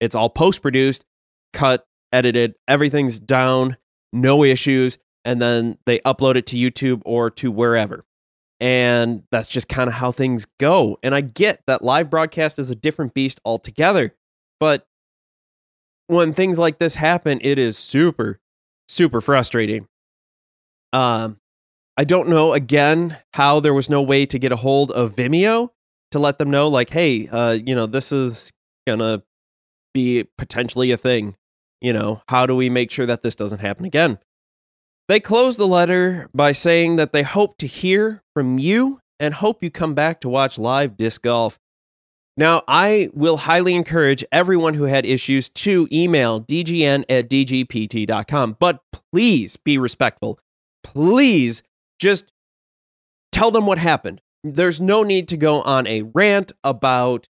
it's 0.00 0.14
all 0.14 0.30
post 0.30 0.62
produced, 0.62 1.04
cut, 1.52 1.86
edited, 2.14 2.54
everything's 2.66 3.18
down, 3.18 3.76
no 4.10 4.42
issues. 4.42 4.96
And 5.26 5.38
then 5.38 5.76
they 5.84 5.98
upload 5.98 6.36
it 6.36 6.46
to 6.46 6.56
YouTube 6.56 7.02
or 7.04 7.28
to 7.32 7.50
wherever. 7.50 8.06
And 8.60 9.24
that's 9.30 9.48
just 9.48 9.68
kind 9.68 9.88
of 9.88 9.94
how 9.94 10.12
things 10.12 10.46
go. 10.58 10.98
And 11.02 11.14
I 11.14 11.20
get 11.20 11.60
that 11.66 11.82
live 11.82 12.08
broadcast 12.08 12.58
is 12.58 12.70
a 12.70 12.74
different 12.74 13.12
beast 13.12 13.40
altogether. 13.44 14.14
But 14.60 14.86
when 16.06 16.32
things 16.32 16.58
like 16.58 16.78
this 16.78 16.94
happen, 16.94 17.40
it 17.42 17.58
is 17.58 17.76
super, 17.76 18.40
super 18.88 19.20
frustrating. 19.20 19.88
Um, 20.92 21.38
I 21.96 22.04
don't 22.04 22.28
know 22.28 22.52
again 22.52 23.18
how 23.34 23.60
there 23.60 23.74
was 23.74 23.90
no 23.90 24.02
way 24.02 24.26
to 24.26 24.38
get 24.38 24.52
a 24.52 24.56
hold 24.56 24.90
of 24.92 25.16
Vimeo 25.16 25.70
to 26.12 26.18
let 26.18 26.38
them 26.38 26.50
know, 26.50 26.68
like, 26.68 26.90
hey, 26.90 27.28
uh, 27.28 27.52
you 27.52 27.74
know, 27.74 27.86
this 27.86 28.12
is 28.12 28.52
gonna 28.86 29.22
be 29.92 30.24
potentially 30.38 30.90
a 30.92 30.96
thing. 30.96 31.36
You 31.80 31.92
know, 31.92 32.22
how 32.28 32.46
do 32.46 32.54
we 32.54 32.70
make 32.70 32.90
sure 32.90 33.06
that 33.06 33.22
this 33.22 33.34
doesn't 33.34 33.60
happen 33.60 33.84
again? 33.84 34.18
They 35.06 35.20
close 35.20 35.58
the 35.58 35.66
letter 35.66 36.30
by 36.34 36.52
saying 36.52 36.96
that 36.96 37.12
they 37.12 37.22
hope 37.22 37.58
to 37.58 37.66
hear 37.66 38.22
from 38.32 38.58
you 38.58 39.00
and 39.20 39.34
hope 39.34 39.62
you 39.62 39.70
come 39.70 39.94
back 39.94 40.20
to 40.20 40.30
watch 40.30 40.58
live 40.58 40.96
disc 40.96 41.22
golf. 41.22 41.58
Now, 42.36 42.62
I 42.66 43.10
will 43.12 43.36
highly 43.36 43.74
encourage 43.74 44.24
everyone 44.32 44.74
who 44.74 44.84
had 44.84 45.04
issues 45.04 45.48
to 45.50 45.86
email 45.92 46.40
dgn 46.40 47.04
at 47.08 47.28
dgpt.com, 47.28 48.56
but 48.58 48.80
please 49.12 49.56
be 49.56 49.78
respectful. 49.78 50.40
Please 50.82 51.62
just 52.00 52.32
tell 53.30 53.50
them 53.50 53.66
what 53.66 53.78
happened. 53.78 54.20
There's 54.42 54.80
no 54.80 55.02
need 55.02 55.28
to 55.28 55.36
go 55.36 55.60
on 55.62 55.86
a 55.86 56.02
rant 56.02 56.50
about, 56.64 57.28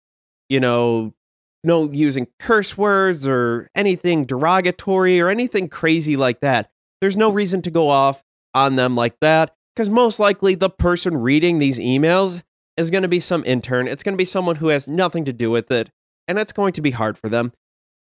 you 0.49 0.61
know, 0.61 1.15
no 1.63 1.91
using 1.91 2.29
curse 2.39 2.79
words 2.79 3.27
or 3.27 3.69
anything 3.75 4.25
derogatory 4.25 5.21
or 5.21 5.29
anything 5.29 5.69
crazy 5.69 6.17
like 6.17 6.41
that. 6.41 6.71
There's 7.07 7.17
no 7.17 7.31
reason 7.31 7.63
to 7.63 7.71
go 7.71 7.89
off 7.89 8.25
on 8.53 8.75
them 8.75 8.97
like 8.97 9.21
that 9.21 9.55
because 9.73 9.89
most 9.89 10.19
likely 10.19 10.57
the 10.57 10.69
person 10.69 11.17
reading 11.17 11.61
these 11.61 11.79
emails 11.79 12.43
is 12.77 12.91
going 12.91 13.03
to 13.03 13.09
be 13.09 13.21
some 13.21 13.45
intern. 13.47 13.87
It's 13.87 14.03
going 14.03 14.15
to 14.15 14.19
be 14.19 14.25
someone 14.25 14.57
who 14.57 14.71
has 14.71 14.89
nothing 14.89 15.25
to 15.27 15.33
do 15.33 15.49
with 15.49 15.71
it, 15.71 15.89
and 16.27 16.37
it's 16.37 16.53
going 16.53 16.73
to 16.73 16.83
be 16.83 16.91
hard 16.91 17.17
for 17.17 17.29
them. 17.29 17.53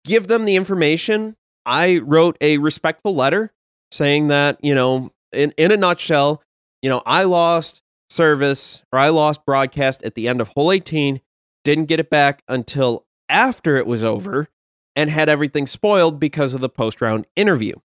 Give 0.05 0.25
them 0.25 0.45
the 0.45 0.55
information. 0.55 1.35
I 1.67 1.99
wrote 1.99 2.35
a 2.41 2.57
respectful 2.57 3.13
letter 3.13 3.53
saying 3.91 4.25
that, 4.29 4.57
you 4.63 4.73
know, 4.73 5.11
in, 5.31 5.53
in 5.55 5.71
a 5.71 5.77
nutshell, 5.77 6.41
you 6.81 6.89
know, 6.89 7.03
I 7.05 7.25
lost 7.25 7.83
service 8.09 8.81
or 8.91 8.97
I 8.97 9.09
lost 9.09 9.45
broadcast 9.45 10.01
at 10.01 10.15
the 10.15 10.27
end 10.27 10.41
of 10.41 10.47
hole 10.47 10.71
18, 10.71 11.21
didn't 11.63 11.85
get 11.85 11.99
it 11.99 12.09
back 12.09 12.41
until 12.47 13.05
after 13.29 13.77
it 13.77 13.85
was 13.85 14.03
over, 14.03 14.47
and 14.95 15.11
had 15.11 15.29
everything 15.29 15.67
spoiled 15.67 16.19
because 16.19 16.55
of 16.55 16.61
the 16.61 16.69
post 16.69 17.01
round 17.01 17.27
interview. 17.35 17.75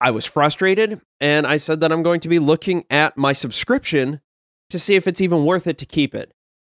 I 0.00 0.10
was 0.10 0.26
frustrated 0.26 1.00
and 1.20 1.46
I 1.46 1.56
said 1.56 1.80
that 1.80 1.92
I'm 1.92 2.02
going 2.02 2.20
to 2.20 2.28
be 2.28 2.38
looking 2.38 2.84
at 2.90 3.16
my 3.16 3.32
subscription 3.32 4.20
to 4.70 4.78
see 4.78 4.94
if 4.94 5.06
it's 5.06 5.20
even 5.20 5.44
worth 5.44 5.66
it 5.66 5.78
to 5.78 5.86
keep 5.86 6.14
it. 6.14 6.32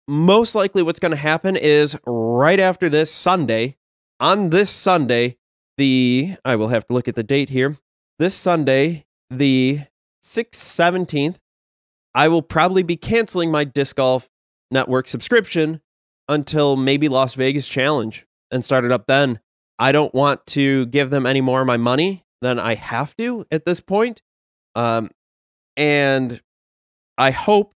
Most 0.08 0.56
likely, 0.56 0.84
what's 0.84 1.00
going 1.00 1.12
to 1.12 1.18
happen 1.18 1.56
is 1.56 1.98
right 2.06 2.60
after 2.60 2.90
this 2.90 3.14
Sunday, 3.14 3.78
on 4.20 4.50
this 4.50 4.70
Sunday, 4.70 5.38
the, 5.78 6.36
I 6.44 6.58
will 6.58 6.68
have 6.68 6.86
to 6.88 6.94
look 6.94 7.08
at 7.08 7.16
the 7.16 7.24
date 7.24 7.50
here, 7.50 7.78
this 8.20 8.36
Sunday, 8.36 9.06
the 9.30 9.82
6th, 10.24 10.52
17th, 10.52 11.40
I 12.14 12.28
will 12.28 12.42
probably 12.42 12.84
be 12.84 12.98
canceling 12.98 13.50
my 13.50 13.64
Disc 13.64 13.96
Golf 13.96 14.30
Network 14.70 15.08
subscription 15.08 15.82
until 16.28 16.76
maybe 16.76 17.08
Las 17.08 17.34
Vegas 17.36 17.68
Challenge 17.68 18.26
and 18.52 18.64
start 18.64 18.86
it 18.86 18.92
up 18.92 19.08
then. 19.08 19.40
I 19.80 19.92
don't 19.92 20.14
want 20.14 20.46
to 20.48 20.86
give 20.88 21.10
them 21.10 21.26
any 21.26 21.42
more 21.42 21.62
of 21.62 21.68
my 21.68 21.78
money 21.78 22.23
than 22.43 22.60
I 22.60 22.75
have 22.75 23.15
to 23.17 23.45
at 23.51 23.65
this 23.65 23.79
point. 23.79 24.21
Um, 24.75 25.10
and 25.75 26.41
I 27.17 27.32
hope 27.32 27.73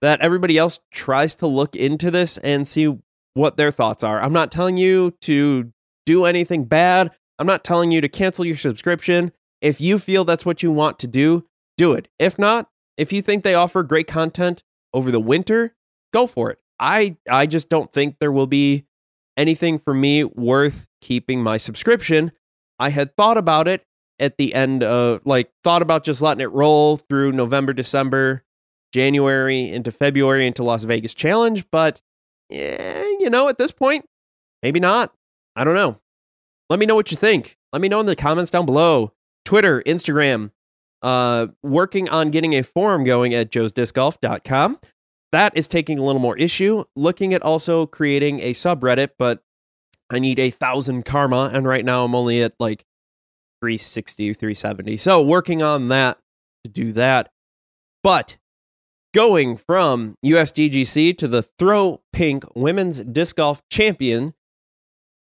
that 0.00 0.20
everybody 0.20 0.56
else 0.56 0.78
tries 0.92 1.36
to 1.36 1.46
look 1.46 1.76
into 1.76 2.10
this 2.10 2.38
and 2.38 2.66
see 2.66 2.96
what 3.34 3.56
their 3.56 3.70
thoughts 3.70 4.02
are. 4.02 4.20
I'm 4.22 4.32
not 4.32 4.52
telling 4.52 4.76
you 4.76 5.12
to 5.22 5.72
do 6.06 6.24
anything 6.24 6.64
bad. 6.64 7.10
I'm 7.38 7.46
not 7.46 7.64
telling 7.64 7.90
you 7.90 8.00
to 8.00 8.08
cancel 8.08 8.44
your 8.44 8.56
subscription. 8.56 9.32
If 9.60 9.80
you 9.80 9.98
feel 9.98 10.24
that's 10.24 10.46
what 10.46 10.62
you 10.62 10.70
want 10.70 10.98
to 11.00 11.06
do, 11.06 11.46
do 11.76 11.92
it. 11.92 12.08
If 12.18 12.38
not, 12.38 12.68
if 12.96 13.12
you 13.12 13.20
think 13.20 13.42
they 13.42 13.54
offer 13.54 13.82
great 13.82 14.06
content 14.06 14.62
over 14.92 15.10
the 15.10 15.20
winter, 15.20 15.74
go 16.12 16.26
for 16.26 16.50
it. 16.50 16.58
I 16.78 17.16
I 17.28 17.46
just 17.46 17.68
don't 17.68 17.90
think 17.90 18.18
there 18.18 18.30
will 18.30 18.46
be 18.46 18.84
anything 19.36 19.78
for 19.78 19.94
me 19.94 20.22
worth 20.22 20.86
keeping 21.00 21.42
my 21.42 21.56
subscription. 21.56 22.30
I 22.78 22.90
had 22.90 23.16
thought 23.16 23.38
about 23.38 23.66
it 23.66 23.84
at 24.18 24.38
the 24.38 24.54
end 24.54 24.82
of 24.82 25.20
like 25.24 25.50
thought 25.62 25.82
about 25.82 26.04
just 26.04 26.22
letting 26.22 26.42
it 26.42 26.52
roll 26.52 26.96
through 26.96 27.32
November, 27.32 27.72
December, 27.72 28.44
January 28.92 29.68
into 29.70 29.90
February 29.90 30.46
into 30.46 30.62
Las 30.62 30.84
Vegas 30.84 31.14
Challenge, 31.14 31.64
but 31.70 32.00
yeah, 32.48 33.02
you 33.18 33.30
know, 33.30 33.48
at 33.48 33.58
this 33.58 33.72
point, 33.72 34.06
maybe 34.62 34.80
not. 34.80 35.12
I 35.56 35.64
don't 35.64 35.74
know. 35.74 35.98
Let 36.70 36.78
me 36.78 36.86
know 36.86 36.94
what 36.94 37.10
you 37.10 37.16
think. 37.16 37.56
Let 37.72 37.82
me 37.82 37.88
know 37.88 38.00
in 38.00 38.06
the 38.06 38.16
comments 38.16 38.50
down 38.50 38.66
below. 38.66 39.12
Twitter, 39.44 39.82
Instagram, 39.82 40.50
uh, 41.02 41.48
working 41.62 42.08
on 42.08 42.30
getting 42.30 42.54
a 42.54 42.62
forum 42.62 43.04
going 43.04 43.34
at 43.34 43.50
joesdiscgolf.com. 43.50 44.78
That 45.32 45.56
is 45.56 45.66
taking 45.66 45.98
a 45.98 46.02
little 46.02 46.20
more 46.20 46.38
issue. 46.38 46.84
Looking 46.96 47.34
at 47.34 47.42
also 47.42 47.86
creating 47.86 48.40
a 48.40 48.52
subreddit, 48.52 49.10
but 49.18 49.42
I 50.10 50.18
need 50.18 50.38
a 50.38 50.50
thousand 50.50 51.04
karma, 51.04 51.50
and 51.52 51.66
right 51.66 51.84
now 51.84 52.04
I'm 52.04 52.14
only 52.14 52.42
at 52.42 52.54
like 52.60 52.84
360, 53.64 54.34
370. 54.34 54.96
So 54.98 55.22
working 55.22 55.62
on 55.62 55.88
that 55.88 56.18
to 56.64 56.70
do 56.70 56.92
that. 56.92 57.30
But 58.02 58.36
going 59.14 59.56
from 59.56 60.16
USDGC 60.22 61.16
to 61.16 61.26
the 61.26 61.40
Throw 61.40 62.02
Pink 62.12 62.44
Women's 62.54 63.02
Disc 63.02 63.36
Golf 63.36 63.62
Champion, 63.70 64.34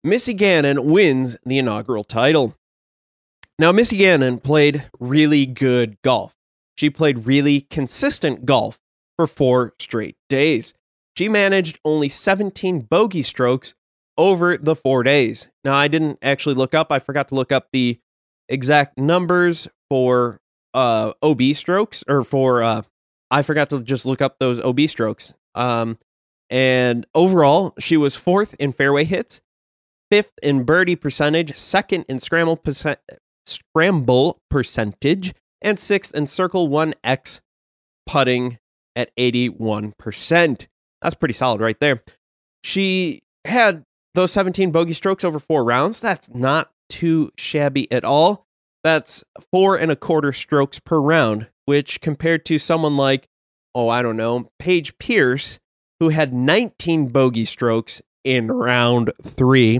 Missy 0.03 0.33
Gannon 0.33 0.83
wins 0.83 1.37
the 1.45 1.57
inaugural 1.57 2.03
title. 2.03 2.57
Now, 3.57 3.71
Missy 3.71 3.95
Gannon 3.95 4.39
played 4.39 4.89
really 4.99 5.45
good 5.45 5.95
golf. 6.01 6.35
She 6.77 6.89
played 6.89 7.25
really 7.25 7.61
consistent 7.61 8.45
golf 8.45 8.79
for 9.15 9.25
four 9.25 9.73
straight 9.79 10.17
days. 10.27 10.73
She 11.17 11.29
managed 11.29 11.79
only 11.85 12.09
17 12.09 12.81
bogey 12.81 13.21
strokes 13.21 13.73
over 14.17 14.57
the 14.57 14.75
four 14.75 15.03
days. 15.03 15.47
Now, 15.63 15.75
I 15.75 15.87
didn't 15.87 16.19
actually 16.21 16.55
look 16.55 16.73
up, 16.73 16.91
I 16.91 16.99
forgot 16.99 17.29
to 17.29 17.35
look 17.35 17.53
up 17.53 17.67
the 17.71 17.99
exact 18.49 18.97
numbers 18.97 19.67
for 19.89 20.39
uh, 20.73 21.13
OB 21.21 21.41
strokes 21.53 22.03
or 22.07 22.23
for, 22.23 22.63
uh, 22.63 22.81
I 23.31 23.41
forgot 23.41 23.69
to 23.71 23.83
just 23.83 24.05
look 24.05 24.21
up 24.21 24.37
those 24.39 24.59
OB 24.59 24.81
strokes. 24.81 25.33
Um, 25.55 25.97
and 26.49 27.05
overall, 27.15 27.73
she 27.79 27.97
was 27.97 28.15
fourth 28.15 28.55
in 28.59 28.71
fairway 28.71 29.05
hits, 29.05 29.41
fifth 30.11 30.33
in 30.41 30.63
birdie 30.63 30.95
percentage, 30.95 31.55
second 31.57 32.05
in 32.07 32.19
scramble 32.19 32.57
percent, 32.57 32.99
scramble 33.45 34.39
percentage, 34.49 35.33
and 35.61 35.79
sixth 35.79 36.13
in 36.13 36.25
Circle 36.25 36.69
1X 36.69 37.41
putting 38.05 38.59
at 38.95 39.15
81%. 39.17 40.67
That's 41.01 41.15
pretty 41.15 41.33
solid 41.33 41.61
right 41.61 41.79
there. 41.79 42.03
She 42.63 43.23
had 43.45 43.83
those 44.13 44.31
17 44.31 44.71
bogey 44.71 44.93
strokes 44.93 45.23
over 45.23 45.39
four 45.39 45.63
rounds. 45.63 46.01
That's 46.01 46.29
not 46.29 46.71
too 46.93 47.31
shabby 47.35 47.91
at 47.91 48.05
all. 48.05 48.45
That's 48.83 49.23
four 49.51 49.75
and 49.77 49.91
a 49.91 49.95
quarter 49.95 50.31
strokes 50.31 50.77
per 50.77 50.99
round, 50.99 51.47
which 51.65 52.01
compared 52.01 52.45
to 52.45 52.59
someone 52.59 52.95
like, 52.95 53.27
oh, 53.73 53.89
I 53.89 54.03
don't 54.03 54.15
know, 54.15 54.51
Paige 54.59 54.97
Pierce, 54.99 55.59
who 55.99 56.09
had 56.09 56.33
19 56.33 57.07
bogey 57.07 57.45
strokes 57.45 58.03
in 58.23 58.47
round 58.47 59.11
three. 59.23 59.79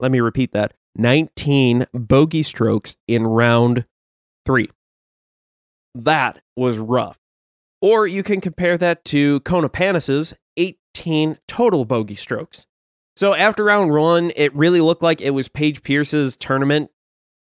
Let 0.00 0.12
me 0.12 0.20
repeat 0.20 0.52
that 0.52 0.74
19 0.96 1.86
bogey 1.94 2.42
strokes 2.42 2.94
in 3.08 3.26
round 3.26 3.86
three. 4.44 4.68
That 5.94 6.42
was 6.56 6.78
rough. 6.78 7.18
Or 7.80 8.06
you 8.06 8.22
can 8.22 8.42
compare 8.42 8.76
that 8.76 9.02
to 9.06 9.40
Kona 9.40 9.70
Panis's 9.70 10.34
18 10.58 11.38
total 11.48 11.86
bogey 11.86 12.16
strokes. 12.16 12.66
So 13.20 13.34
after 13.34 13.64
round 13.64 13.92
one, 13.92 14.32
it 14.34 14.54
really 14.56 14.80
looked 14.80 15.02
like 15.02 15.20
it 15.20 15.34
was 15.34 15.46
Paige 15.46 15.82
Pierce's 15.82 16.38
tournament 16.38 16.90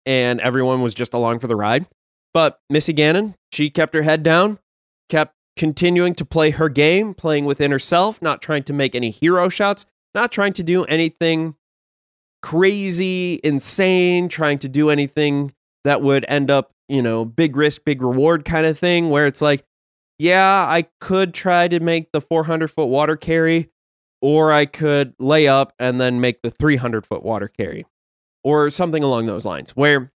and 0.05 0.41
everyone 0.41 0.81
was 0.81 0.93
just 0.93 1.13
along 1.13 1.39
for 1.39 1.47
the 1.47 1.55
ride. 1.55 1.87
But 2.33 2.59
Missy 2.69 2.91
Gannon, 2.91 3.35
she 3.53 3.69
kept 3.69 3.93
her 3.93 4.01
head 4.01 4.21
down, 4.21 4.59
kept 5.07 5.35
continuing 5.55 6.15
to 6.15 6.25
play 6.25 6.49
her 6.49 6.67
game, 6.67 7.13
playing 7.13 7.45
within 7.45 7.71
herself, 7.71 8.21
not 8.21 8.41
trying 8.41 8.63
to 8.63 8.73
make 8.73 8.93
any 8.93 9.09
hero 9.09 9.47
shots, 9.47 9.85
not 10.13 10.33
trying 10.33 10.51
to 10.51 10.63
do 10.63 10.83
anything 10.83 11.55
crazy, 12.43 13.39
insane, 13.41 14.27
trying 14.27 14.59
to 14.59 14.67
do 14.67 14.89
anything 14.89 15.53
that 15.85 16.01
would 16.01 16.25
end 16.27 16.51
up, 16.51 16.71
you 16.89 17.01
know, 17.01 17.23
big 17.23 17.55
risk, 17.55 17.85
big 17.85 18.01
reward 18.01 18.43
kind 18.43 18.65
of 18.65 18.77
thing, 18.77 19.09
where 19.09 19.27
it's 19.27 19.41
like, 19.41 19.63
yeah, 20.17 20.65
I 20.67 20.87
could 20.99 21.33
try 21.33 21.69
to 21.69 21.79
make 21.79 22.11
the 22.11 22.19
400 22.19 22.67
foot 22.67 22.87
water 22.87 23.15
carry, 23.15 23.69
or 24.21 24.51
I 24.51 24.65
could 24.65 25.13
lay 25.19 25.47
up 25.47 25.73
and 25.79 25.99
then 25.99 26.21
make 26.21 26.41
the 26.41 26.51
300 26.51 27.05
foot 27.05 27.23
water 27.23 27.47
carry, 27.47 27.85
or 28.43 28.69
something 28.69 29.03
along 29.03 29.25
those 29.25 29.45
lines, 29.45 29.71
where, 29.71 30.11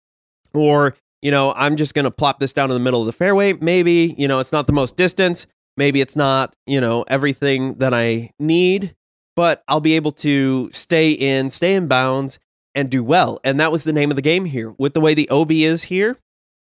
or, 0.54 0.96
you 1.22 1.32
know, 1.32 1.54
I'm 1.56 1.76
just 1.76 1.94
going 1.94 2.06
to 2.06 2.12
plop 2.12 2.40
this 2.40 2.54
down 2.54 2.72
in 2.72 2.74
the 2.74 2.84
middle 2.84 3.02
of 3.02 3.06
the 3.06 3.14
fairway. 3.14 3.54
Maybe, 3.54 4.16
you 4.18 4.28
know, 4.28 4.40
it's 4.40 4.52
not 4.52 4.68
the 4.68 4.74
most 4.74 4.98
distance. 4.98 5.48
Maybe 5.78 6.02
it's 6.02 6.16
not, 6.16 6.56
you 6.68 6.82
know, 6.82 7.04
everything 7.08 7.76
that 7.76 7.94
I 7.94 8.32
need 8.40 8.96
but 9.36 9.64
I'll 9.68 9.80
be 9.80 9.96
able 9.96 10.12
to 10.12 10.70
stay 10.72 11.12
in, 11.12 11.50
stay 11.50 11.74
in 11.74 11.88
bounds, 11.88 12.40
and 12.76 12.90
do 12.90 13.04
well. 13.04 13.40
And 13.44 13.60
that 13.60 13.72
was 13.72 13.84
the 13.84 13.94
name 13.94 14.10
of 14.10 14.16
the 14.16 14.22
game 14.22 14.46
here. 14.46 14.74
With 14.78 14.94
the 14.94 15.02
way 15.02 15.14
the 15.14 15.30
OB 15.30 15.52
is 15.52 15.84
here, 15.84 16.18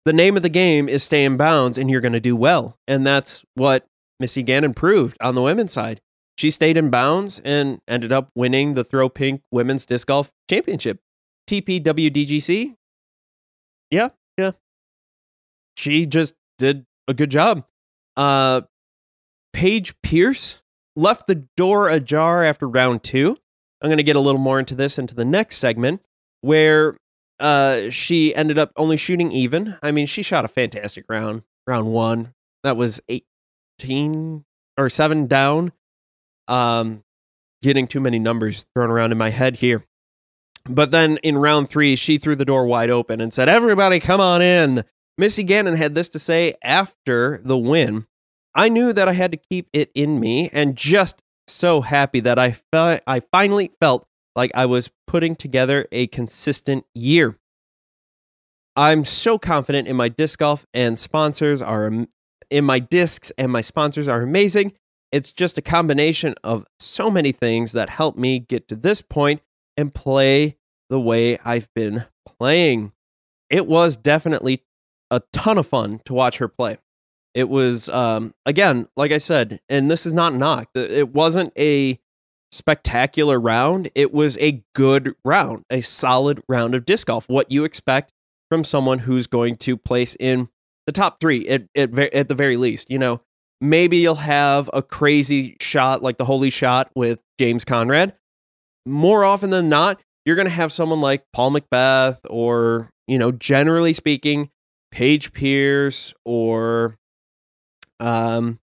the 0.04 0.12
name 0.12 0.36
of 0.36 0.42
the 0.42 0.48
game 0.48 0.88
is 0.88 1.02
stay 1.02 1.24
in 1.24 1.36
bounds, 1.36 1.78
and 1.78 1.90
you're 1.90 2.00
going 2.00 2.12
to 2.12 2.20
do 2.20 2.36
well. 2.36 2.78
And 2.88 3.06
that's 3.06 3.44
what 3.54 3.86
Missy 4.18 4.42
Gannon 4.42 4.74
proved 4.74 5.16
on 5.20 5.34
the 5.34 5.42
women's 5.42 5.72
side. 5.72 6.00
She 6.40 6.50
stayed 6.50 6.78
in 6.78 6.88
bounds 6.88 7.38
and 7.44 7.82
ended 7.86 8.14
up 8.14 8.30
winning 8.34 8.72
the 8.72 8.82
Throw 8.82 9.10
Pink 9.10 9.42
Women's 9.50 9.84
Disc 9.84 10.06
Golf 10.06 10.32
Championship. 10.48 10.98
TPWDGC. 11.46 12.76
Yeah, 13.90 14.08
yeah. 14.38 14.52
she 15.76 16.06
just 16.06 16.32
did 16.56 16.86
a 17.06 17.12
good 17.12 17.30
job. 17.30 17.66
Uh, 18.16 18.62
Paige 19.52 19.94
Pierce 20.02 20.62
left 20.96 21.26
the 21.26 21.46
door 21.58 21.90
ajar 21.90 22.42
after 22.42 22.66
round 22.66 23.02
two. 23.02 23.36
I'm 23.82 23.88
going 23.88 23.98
to 23.98 24.02
get 24.02 24.16
a 24.16 24.20
little 24.20 24.40
more 24.40 24.58
into 24.58 24.74
this 24.74 24.98
into 24.98 25.14
the 25.14 25.26
next 25.26 25.58
segment 25.58 26.00
where 26.40 26.96
uh, 27.38 27.90
she 27.90 28.34
ended 28.34 28.56
up 28.56 28.72
only 28.76 28.96
shooting 28.96 29.30
even. 29.30 29.76
I 29.82 29.92
mean, 29.92 30.06
she 30.06 30.22
shot 30.22 30.46
a 30.46 30.48
fantastic 30.48 31.04
round, 31.06 31.42
round 31.66 31.92
one. 31.92 32.32
That 32.64 32.78
was 32.78 32.98
18 33.78 34.46
or 34.78 34.88
seven 34.88 35.26
down. 35.26 35.72
Um, 36.50 37.04
getting 37.62 37.86
too 37.86 38.00
many 38.00 38.18
numbers 38.18 38.66
thrown 38.74 38.90
around 38.90 39.12
in 39.12 39.18
my 39.18 39.30
head 39.30 39.56
here. 39.56 39.84
But 40.68 40.90
then 40.90 41.18
in 41.22 41.38
round 41.38 41.70
three, 41.70 41.96
she 41.96 42.18
threw 42.18 42.34
the 42.34 42.44
door 42.44 42.66
wide 42.66 42.90
open 42.90 43.20
and 43.20 43.32
said, 43.32 43.48
Everybody, 43.48 44.00
come 44.00 44.20
on 44.20 44.42
in. 44.42 44.84
Missy 45.16 45.42
Gannon 45.42 45.76
had 45.76 45.94
this 45.94 46.08
to 46.10 46.18
say 46.18 46.54
after 46.62 47.40
the 47.44 47.58
win. 47.58 48.06
I 48.54 48.68
knew 48.68 48.92
that 48.92 49.08
I 49.08 49.12
had 49.12 49.32
to 49.32 49.38
keep 49.38 49.68
it 49.72 49.90
in 49.94 50.18
me 50.18 50.48
and 50.52 50.76
just 50.76 51.22
so 51.46 51.80
happy 51.80 52.20
that 52.20 52.38
I 52.38 52.52
felt 52.52 53.00
I 53.06 53.20
finally 53.20 53.70
felt 53.80 54.06
like 54.36 54.50
I 54.54 54.66
was 54.66 54.90
putting 55.06 55.36
together 55.36 55.86
a 55.92 56.06
consistent 56.08 56.84
year. 56.94 57.36
I'm 58.76 59.04
so 59.04 59.38
confident 59.38 59.88
in 59.88 59.96
my 59.96 60.08
disc 60.08 60.38
golf 60.38 60.64
and 60.72 60.96
sponsors 60.98 61.60
are 61.60 61.90
in 62.50 62.64
my 62.64 62.78
discs 62.78 63.30
and 63.36 63.52
my 63.52 63.60
sponsors 63.60 64.08
are 64.08 64.22
amazing. 64.22 64.72
It's 65.12 65.32
just 65.32 65.58
a 65.58 65.62
combination 65.62 66.34
of 66.44 66.66
so 66.78 67.10
many 67.10 67.32
things 67.32 67.72
that 67.72 67.90
helped 67.90 68.18
me 68.18 68.38
get 68.38 68.68
to 68.68 68.76
this 68.76 69.02
point 69.02 69.42
and 69.76 69.92
play 69.92 70.56
the 70.88 71.00
way 71.00 71.38
I've 71.44 71.72
been 71.74 72.06
playing. 72.38 72.92
It 73.48 73.66
was 73.66 73.96
definitely 73.96 74.62
a 75.10 75.20
ton 75.32 75.58
of 75.58 75.66
fun 75.66 76.00
to 76.04 76.14
watch 76.14 76.38
her 76.38 76.48
play. 76.48 76.78
It 77.34 77.48
was 77.48 77.88
um, 77.88 78.34
again, 78.46 78.88
like 78.96 79.12
I 79.12 79.18
said, 79.18 79.60
and 79.68 79.90
this 79.90 80.06
is 80.06 80.12
not 80.12 80.34
knock. 80.34 80.68
It 80.74 81.12
wasn't 81.12 81.52
a 81.58 82.00
spectacular 82.52 83.38
round. 83.38 83.88
It 83.94 84.12
was 84.12 84.36
a 84.38 84.64
good 84.74 85.14
round, 85.24 85.64
a 85.70 85.80
solid 85.80 86.42
round 86.48 86.74
of 86.74 86.84
disc 86.84 87.06
golf. 87.06 87.28
What 87.28 87.50
you 87.50 87.64
expect 87.64 88.12
from 88.48 88.64
someone 88.64 89.00
who's 89.00 89.26
going 89.28 89.56
to 89.58 89.76
place 89.76 90.16
in 90.18 90.48
the 90.86 90.92
top 90.92 91.20
three 91.20 91.48
at, 91.48 91.62
at, 91.76 91.96
at 91.98 92.28
the 92.28 92.34
very 92.34 92.56
least. 92.56 92.90
You 92.90 92.98
know, 92.98 93.20
maybe 93.60 93.98
you'll 93.98 94.14
have 94.14 94.70
a 94.72 94.82
crazy 94.82 95.56
shot 95.60 96.02
like 96.02 96.18
the 96.18 96.24
holy 96.24 96.50
shot 96.50 96.90
with 96.94 97.20
James 97.38 97.64
Conrad. 97.64 98.14
More 98.86 99.24
often 99.24 99.50
than 99.50 99.68
not, 99.68 100.00
you're 100.24 100.36
going 100.36 100.46
to 100.48 100.54
have 100.54 100.72
someone 100.72 101.00
like 101.00 101.24
Paul 101.32 101.52
McBeth 101.52 102.20
or, 102.28 102.90
you 103.06 103.18
know, 103.18 103.32
generally 103.32 103.92
speaking, 103.92 104.50
Paige 104.90 105.32
Pierce 105.32 106.14
or 106.24 106.96
um, 107.98 108.58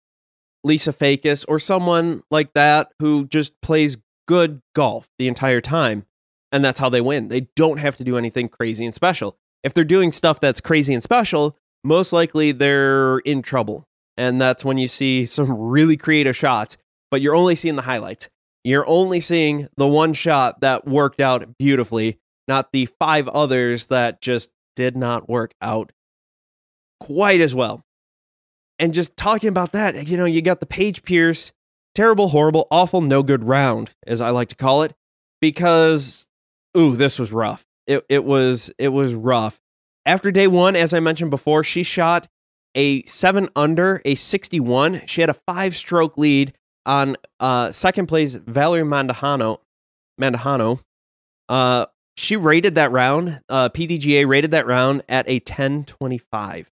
Lisa 0.63 0.93
Fajkus 0.93 1.45
or 1.47 1.59
someone 1.59 2.23
like 2.31 2.53
that 2.53 2.91
who 2.99 3.25
just 3.27 3.53
plays 3.61 3.97
good 4.27 4.61
golf 4.75 5.07
the 5.17 5.27
entire 5.27 5.61
time. 5.61 6.05
And 6.51 6.63
that's 6.63 6.79
how 6.79 6.89
they 6.89 7.01
win. 7.01 7.29
They 7.29 7.47
don't 7.55 7.79
have 7.79 7.97
to 7.97 8.03
do 8.03 8.17
anything 8.17 8.47
crazy 8.47 8.85
and 8.85 8.93
special. 8.93 9.37
If 9.63 9.73
they're 9.73 9.83
doing 9.83 10.11
stuff 10.11 10.39
that's 10.39 10.61
crazy 10.61 10.93
and 10.93 11.01
special, 11.01 11.57
most 11.83 12.13
likely 12.13 12.51
they're 12.51 13.19
in 13.19 13.41
trouble. 13.41 13.85
And 14.17 14.41
that's 14.41 14.63
when 14.63 14.77
you 14.77 14.87
see 14.87 15.25
some 15.25 15.51
really 15.57 15.97
creative 15.97 16.35
shots, 16.35 16.77
but 17.11 17.21
you're 17.21 17.35
only 17.35 17.55
seeing 17.55 17.75
the 17.75 17.81
highlights. 17.83 18.29
You're 18.63 18.87
only 18.87 19.19
seeing 19.19 19.67
the 19.75 19.87
one 19.87 20.13
shot 20.13 20.61
that 20.61 20.85
worked 20.85 21.19
out 21.19 21.57
beautifully, 21.57 22.19
not 22.47 22.71
the 22.71 22.85
five 22.99 23.27
others 23.27 23.87
that 23.87 24.21
just 24.21 24.49
did 24.75 24.95
not 24.95 25.27
work 25.29 25.53
out 25.61 25.91
quite 26.99 27.41
as 27.41 27.53
well 27.53 27.83
and 28.79 28.93
just 28.93 29.15
talking 29.15 29.49
about 29.49 29.71
that, 29.73 30.07
you 30.07 30.17
know, 30.17 30.25
you 30.25 30.41
got 30.41 30.59
the 30.59 30.65
Paige 30.65 31.03
Pierce 31.03 31.51
terrible, 31.95 32.29
horrible, 32.29 32.67
awful, 32.71 33.01
no 33.01 33.23
good 33.23 33.43
round, 33.43 33.93
as 34.05 34.21
I 34.21 34.31
like 34.31 34.49
to 34.49 34.55
call 34.55 34.83
it, 34.83 34.93
because 35.39 36.27
ooh, 36.77 36.95
this 36.95 37.19
was 37.19 37.31
rough. 37.31 37.65
It 37.87 38.03
it 38.09 38.23
was 38.23 38.71
it 38.77 38.89
was 38.89 39.13
rough. 39.13 39.59
After 40.05 40.31
day 40.31 40.47
one, 40.47 40.75
as 40.75 40.93
I 40.93 40.99
mentioned 40.99 41.31
before, 41.31 41.63
she 41.63 41.83
shot 41.83 42.27
a 42.75 43.03
seven 43.03 43.49
under, 43.55 44.01
a 44.05 44.15
61. 44.15 45.01
She 45.05 45.21
had 45.21 45.29
a 45.29 45.33
five 45.33 45.75
stroke 45.75 46.17
lead 46.17 46.53
on 46.85 47.15
uh, 47.39 47.71
second 47.71 48.07
place 48.07 48.35
Valerie 48.35 48.83
Mandahano. 48.83 49.59
Mandujano. 50.19 50.79
Uh, 51.49 51.85
she 52.15 52.35
rated 52.35 52.75
that 52.75 52.91
round. 52.91 53.41
Uh, 53.49 53.69
PDGA 53.69 54.27
rated 54.27 54.51
that 54.51 54.67
round 54.67 55.01
at 55.09 55.27
a 55.27 55.35
1025. 55.35 56.69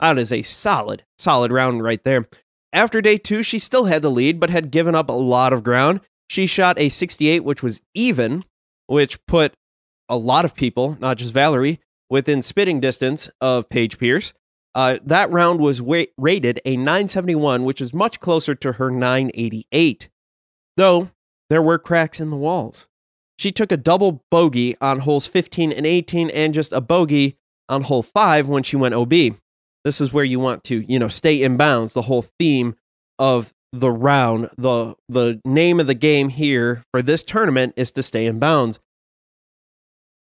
That 0.00 0.18
is 0.18 0.32
a 0.32 0.42
solid, 0.42 1.04
solid 1.18 1.52
round 1.52 1.82
right 1.82 2.02
there. 2.04 2.28
After 2.72 3.00
day 3.00 3.16
two, 3.16 3.42
she 3.42 3.58
still 3.58 3.86
had 3.86 4.02
the 4.02 4.10
lead, 4.10 4.38
but 4.38 4.50
had 4.50 4.70
given 4.70 4.94
up 4.94 5.08
a 5.08 5.14
lot 5.14 5.52
of 5.52 5.64
ground. 5.64 6.00
She 6.28 6.46
shot 6.46 6.78
a 6.78 6.88
68, 6.88 7.44
which 7.44 7.62
was 7.62 7.80
even, 7.94 8.44
which 8.86 9.24
put 9.26 9.54
a 10.08 10.16
lot 10.16 10.44
of 10.44 10.54
people, 10.54 10.96
not 11.00 11.16
just 11.16 11.32
Valerie, 11.32 11.80
within 12.10 12.42
spitting 12.42 12.80
distance 12.80 13.30
of 13.40 13.68
Paige 13.68 13.98
Pierce. 13.98 14.32
Uh, 14.76 14.98
that 15.04 15.30
round 15.30 15.58
was 15.58 15.82
wa- 15.82 16.04
rated 16.16 16.60
a 16.64 16.76
971, 16.76 17.64
which 17.64 17.80
is 17.80 17.92
much 17.92 18.20
closer 18.20 18.54
to 18.54 18.72
her 18.72 18.90
988. 18.90 20.08
Though 20.76 21.10
there 21.50 21.62
were 21.62 21.78
cracks 21.78 22.20
in 22.20 22.30
the 22.30 22.36
walls. 22.36 22.86
She 23.38 23.50
took 23.50 23.72
a 23.72 23.76
double 23.76 24.24
bogey 24.30 24.76
on 24.80 25.00
holes 25.00 25.26
15 25.26 25.72
and 25.72 25.86
18 25.86 26.30
and 26.30 26.54
just 26.54 26.72
a 26.72 26.80
bogey 26.80 27.36
on 27.68 27.82
hole 27.82 28.02
5 28.02 28.48
when 28.48 28.62
she 28.62 28.76
went 28.76 28.94
OB 28.94 29.12
this 29.86 30.00
is 30.00 30.12
where 30.12 30.24
you 30.24 30.40
want 30.40 30.64
to, 30.64 30.84
you 30.92 30.98
know, 30.98 31.06
stay 31.06 31.40
in 31.40 31.56
bounds. 31.56 31.94
The 31.94 32.02
whole 32.02 32.22
theme 32.40 32.74
of 33.20 33.54
the 33.72 33.90
round, 33.92 34.50
the 34.58 34.96
the 35.08 35.40
name 35.44 35.78
of 35.78 35.86
the 35.86 35.94
game 35.94 36.28
here 36.28 36.82
for 36.90 37.02
this 37.02 37.22
tournament 37.22 37.72
is 37.76 37.92
to 37.92 38.02
stay 38.02 38.26
in 38.26 38.40
bounds. 38.40 38.80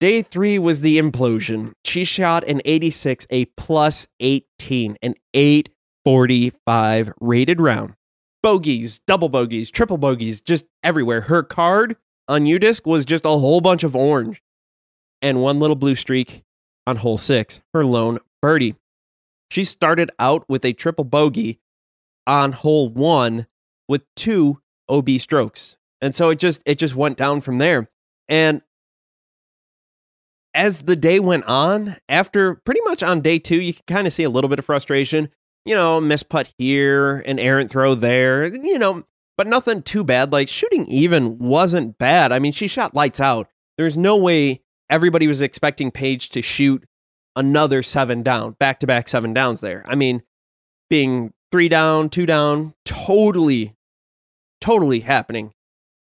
Day 0.03 0.21
three 0.21 0.59
was 0.59 0.81
the 0.81 0.99
implosion. 0.99 1.75
She 1.85 2.03
shot 2.03 2.43
an 2.49 2.61
86, 2.65 3.25
a 3.31 3.45
plus 3.45 4.09
18, 4.19 4.97
an 5.01 5.15
845 5.33 7.13
rated 7.21 7.61
round. 7.61 7.95
Bogeys, 8.43 8.99
double 9.07 9.29
bogeys, 9.29 9.71
triple 9.71 9.99
bogeys, 9.99 10.41
just 10.41 10.67
everywhere. 10.83 11.21
Her 11.21 11.45
card 11.45 11.95
on 12.27 12.47
UDisc 12.47 12.85
was 12.85 13.05
just 13.05 13.25
a 13.25 13.29
whole 13.29 13.61
bunch 13.61 13.85
of 13.85 13.95
orange 13.95 14.43
and 15.23 15.41
one 15.41 15.61
little 15.61 15.77
blue 15.77 15.95
streak 15.95 16.43
on 16.85 16.97
hole 16.97 17.17
six, 17.17 17.61
her 17.73 17.85
lone 17.85 18.19
birdie. 18.41 18.75
She 19.53 19.63
started 19.63 20.11
out 20.19 20.45
with 20.49 20.65
a 20.65 20.73
triple 20.73 21.05
bogey 21.05 21.61
on 22.27 22.51
hole 22.51 22.89
one 22.89 23.47
with 23.87 24.03
two 24.17 24.63
OB 24.89 25.11
strokes. 25.11 25.77
And 26.01 26.13
so 26.13 26.31
it 26.31 26.41
just 26.41 26.61
it 26.67 26.79
just 26.79 26.97
went 26.97 27.19
down 27.19 27.41
from 27.41 27.59
there. 27.59 27.89
And 28.29 28.63
as 30.55 30.83
the 30.83 30.97
day 30.97 31.19
went 31.21 31.45
on, 31.45 31.97
after 32.09 32.57
pretty 32.57 32.81
much 32.85 33.03
on 33.03 33.21
day 33.21 33.39
two, 33.39 33.61
you 33.61 33.73
can 33.73 33.83
kind 33.87 34.07
of 34.07 34.13
see 34.13 34.25
a 34.25 34.31
little 34.31 34.51
bit 34.51 34.59
of 34.59 34.65
frustration. 34.65 35.29
You 35.65 35.77
know, 35.77 36.01
miss 36.01 36.23
putt 36.23 36.53
here, 36.59 37.19
an 37.21 37.39
errant 37.39 37.71
throw 37.71 37.95
there, 37.95 38.45
you 38.45 38.79
know, 38.79 39.05
but 39.37 39.47
nothing 39.47 39.83
too 39.83 40.03
bad. 40.03 40.33
Like 40.33 40.49
shooting 40.49 40.87
even 40.89 41.39
wasn't 41.39 41.99
bad. 41.99 42.33
I 42.33 42.39
mean, 42.39 42.53
she 42.53 42.67
shot 42.67 42.95
lights 42.95 43.21
out. 43.21 43.49
There's 43.79 43.97
no 43.97 44.17
way 44.17 44.63
everybody 44.91 45.27
was 45.29 45.41
expecting 45.41 45.91
Paige 45.91 46.31
to 46.31 46.43
shoot 46.43 46.85
another 47.37 47.83
seven 47.83 48.23
down, 48.23 48.53
back 48.59 48.81
to 48.81 48.87
back 48.87 49.09
seven 49.09 49.33
downs 49.33 49.61
there. 49.61 49.85
I 49.87 49.95
mean, 49.95 50.23
being 50.91 51.33
three 51.51 51.69
down, 51.69 52.11
two 52.11 52.27
down, 52.27 52.75
totally, 52.85 53.77
totally 54.61 55.01
happening. 55.01 55.55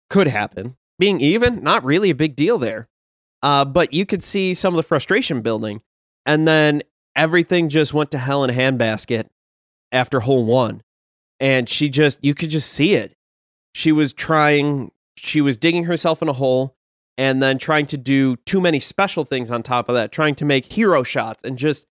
Could 0.09 0.27
happen. 0.27 0.75
Being 0.99 1.19
even, 1.19 1.63
not 1.63 1.83
really 1.83 2.09
a 2.09 2.15
big 2.15 2.35
deal 2.35 2.57
there. 2.57 2.87
Uh, 3.45 3.63
but 3.63 3.93
you 3.93 4.07
could 4.07 4.23
see 4.23 4.55
some 4.55 4.73
of 4.73 4.77
the 4.77 4.81
frustration 4.81 5.41
building. 5.41 5.81
And 6.25 6.47
then 6.47 6.81
everything 7.15 7.69
just 7.69 7.93
went 7.93 8.09
to 8.09 8.17
hell 8.17 8.43
in 8.43 8.49
a 8.49 8.53
handbasket 8.53 9.29
after 9.91 10.21
hole 10.21 10.43
one. 10.43 10.81
And 11.39 11.69
she 11.69 11.87
just, 11.87 12.17
you 12.23 12.33
could 12.33 12.49
just 12.49 12.73
see 12.73 12.95
it. 12.95 13.15
She 13.75 13.91
was 13.91 14.13
trying, 14.13 14.89
she 15.15 15.41
was 15.41 15.57
digging 15.57 15.83
herself 15.83 16.23
in 16.23 16.27
a 16.27 16.33
hole 16.33 16.75
and 17.19 17.43
then 17.43 17.59
trying 17.59 17.85
to 17.85 17.97
do 17.97 18.35
too 18.47 18.59
many 18.59 18.79
special 18.79 19.23
things 19.23 19.51
on 19.51 19.61
top 19.61 19.89
of 19.89 19.95
that, 19.95 20.11
trying 20.11 20.33
to 20.35 20.45
make 20.45 20.73
hero 20.73 21.03
shots 21.03 21.43
and 21.43 21.55
just 21.55 21.85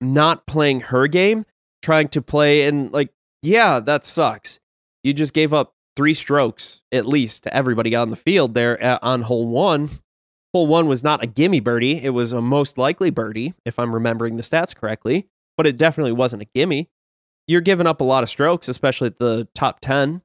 not 0.00 0.46
playing 0.46 0.80
her 0.80 1.08
game, 1.08 1.44
trying 1.82 2.08
to 2.08 2.22
play 2.22 2.66
and 2.66 2.90
like, 2.90 3.12
yeah, 3.42 3.80
that 3.80 4.06
sucks. 4.06 4.60
You 5.04 5.12
just 5.12 5.34
gave 5.34 5.52
up 5.52 5.74
three 5.94 6.14
strokes 6.14 6.80
at 6.90 7.04
least 7.04 7.42
to 7.42 7.54
everybody 7.54 7.94
on 7.94 8.08
the 8.08 8.16
field 8.16 8.54
there 8.54 8.82
at, 8.82 9.02
on 9.02 9.20
hole 9.20 9.46
one. 9.46 9.90
Hole 10.56 10.66
one 10.66 10.86
was 10.86 11.04
not 11.04 11.22
a 11.22 11.26
gimme 11.26 11.60
birdie. 11.60 12.02
It 12.02 12.14
was 12.14 12.32
a 12.32 12.40
most 12.40 12.78
likely 12.78 13.10
birdie, 13.10 13.52
if 13.66 13.78
I'm 13.78 13.92
remembering 13.92 14.36
the 14.36 14.42
stats 14.42 14.74
correctly, 14.74 15.28
but 15.54 15.66
it 15.66 15.76
definitely 15.76 16.12
wasn't 16.12 16.40
a 16.40 16.46
gimme. 16.54 16.88
You're 17.46 17.60
giving 17.60 17.86
up 17.86 18.00
a 18.00 18.04
lot 18.04 18.22
of 18.22 18.30
strokes, 18.30 18.66
especially 18.66 19.08
at 19.08 19.18
the 19.18 19.46
top 19.54 19.80
10. 19.80 20.22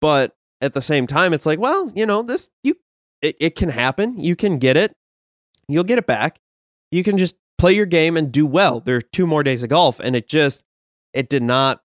But 0.00 0.34
at 0.60 0.72
the 0.72 0.80
same 0.80 1.06
time, 1.06 1.32
it's 1.32 1.46
like, 1.46 1.60
well, 1.60 1.92
you 1.94 2.06
know, 2.06 2.24
this, 2.24 2.50
you 2.64 2.74
it, 3.20 3.36
it 3.38 3.54
can 3.54 3.68
happen. 3.68 4.18
You 4.18 4.34
can 4.34 4.58
get 4.58 4.76
it. 4.76 4.96
You'll 5.68 5.84
get 5.84 6.00
it 6.00 6.08
back. 6.08 6.40
You 6.90 7.04
can 7.04 7.16
just 7.16 7.36
play 7.56 7.72
your 7.72 7.86
game 7.86 8.16
and 8.16 8.32
do 8.32 8.44
well. 8.44 8.80
There 8.80 8.96
are 8.96 9.00
two 9.00 9.28
more 9.28 9.44
days 9.44 9.62
of 9.62 9.68
golf, 9.68 10.00
and 10.00 10.16
it 10.16 10.26
just 10.26 10.64
it 11.14 11.28
did 11.28 11.44
not 11.44 11.82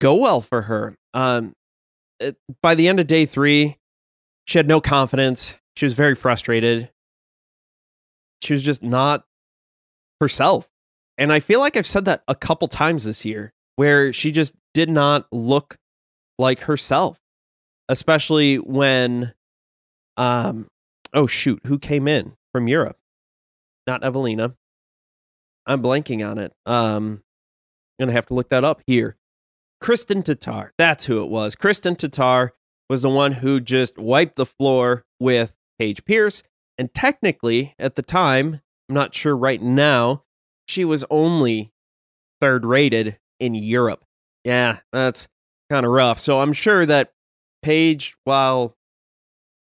go 0.00 0.16
well 0.16 0.40
for 0.40 0.62
her. 0.62 0.96
Um, 1.14 1.52
it, 2.18 2.36
by 2.60 2.74
the 2.74 2.88
end 2.88 2.98
of 2.98 3.06
day 3.06 3.24
three, 3.24 3.76
she 4.46 4.58
had 4.58 4.66
no 4.66 4.80
confidence. 4.80 5.54
She 5.76 5.86
was 5.86 5.94
very 5.94 6.16
frustrated. 6.16 6.90
She 8.42 8.52
was 8.52 8.62
just 8.62 8.82
not 8.82 9.24
herself. 10.20 10.68
And 11.16 11.32
I 11.32 11.40
feel 11.40 11.60
like 11.60 11.76
I've 11.76 11.86
said 11.86 12.04
that 12.06 12.22
a 12.28 12.34
couple 12.34 12.68
times 12.68 13.04
this 13.04 13.24
year 13.24 13.52
where 13.76 14.12
she 14.12 14.32
just 14.32 14.54
did 14.72 14.88
not 14.88 15.26
look 15.32 15.76
like 16.38 16.60
herself, 16.62 17.18
especially 17.88 18.56
when, 18.56 19.32
um, 20.16 20.68
oh 21.12 21.26
shoot, 21.26 21.60
who 21.66 21.78
came 21.78 22.08
in 22.08 22.34
from 22.52 22.68
Europe? 22.68 22.96
Not 23.86 24.02
Eveliina. 24.02 24.54
I'm 25.66 25.82
blanking 25.82 26.28
on 26.28 26.38
it. 26.38 26.52
Um, 26.66 27.22
I'm 27.98 28.06
gonna 28.06 28.12
have 28.12 28.26
to 28.26 28.34
look 28.34 28.50
that 28.50 28.64
up 28.64 28.82
here. 28.86 29.16
Kristen 29.80 30.22
Tatar, 30.22 30.72
that's 30.78 31.04
who 31.04 31.22
it 31.22 31.30
was. 31.30 31.54
Kristen 31.54 31.94
Tatar 31.94 32.52
was 32.88 33.02
the 33.02 33.10
one 33.10 33.32
who 33.32 33.60
just 33.60 33.98
wiped 33.98 34.36
the 34.36 34.46
floor 34.46 35.04
with 35.20 35.54
Paige 35.78 36.04
Pierce, 36.04 36.42
and 36.78 36.92
technically 36.92 37.74
at 37.78 37.96
the 37.96 38.02
time, 38.02 38.60
I'm 38.88 38.94
not 38.94 39.14
sure 39.14 39.36
right 39.36 39.62
now, 39.62 40.24
she 40.66 40.84
was 40.84 41.04
only 41.10 41.72
third 42.40 42.64
rated 42.64 43.18
in 43.40 43.54
Europe. 43.54 44.04
Yeah, 44.44 44.78
that's 44.92 45.28
kind 45.70 45.86
of 45.86 45.92
rough. 45.92 46.20
So 46.20 46.40
I'm 46.40 46.52
sure 46.52 46.84
that 46.86 47.12
Paige, 47.62 48.16
while 48.24 48.76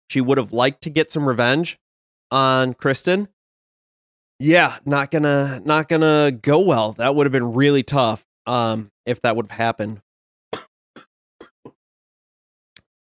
she 0.09 0.21
would 0.21 0.37
have 0.37 0.53
liked 0.53 0.83
to 0.83 0.89
get 0.89 1.09
some 1.11 1.27
revenge 1.27 1.79
on 2.31 2.73
Kristen, 2.73 3.29
yeah, 4.39 4.77
not 4.85 5.11
gonna 5.11 5.61
not 5.63 5.87
gonna 5.87 6.31
go 6.31 6.59
well. 6.59 6.93
That 6.93 7.15
would 7.15 7.25
have 7.25 7.31
been 7.31 7.53
really 7.53 7.83
tough 7.83 8.25
um, 8.45 8.91
if 9.05 9.21
that 9.21 9.35
would 9.35 9.49
have 9.49 9.57
happened. 9.57 10.01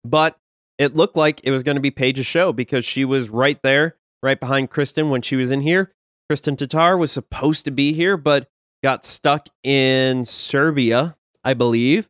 But 0.04 0.38
it 0.80 0.96
looked 0.96 1.18
like 1.18 1.42
it 1.44 1.52
was 1.52 1.62
going 1.62 1.76
to 1.76 1.82
be 1.82 1.92
Paige's 1.92 2.26
show 2.26 2.54
because 2.54 2.86
she 2.86 3.04
was 3.04 3.30
right 3.30 3.62
there, 3.62 3.98
right 4.24 4.39
behind 4.39 4.72
Kristen 4.72 5.10
when 5.10 5.22
she 5.22 5.36
was 5.36 5.52
in 5.52 5.62
here. 5.62 5.94
Kristen 6.30 6.56
Tatar 6.56 6.98
was 6.98 7.12
supposed 7.12 7.65
to 7.65 7.72
be 7.72 7.92
here, 7.92 8.15
but 8.15 8.50
got 8.82 9.04
stuck 9.04 9.50
in 9.63 10.26
Serbia, 10.26 11.18
I 11.44 11.54
believe, 11.54 12.08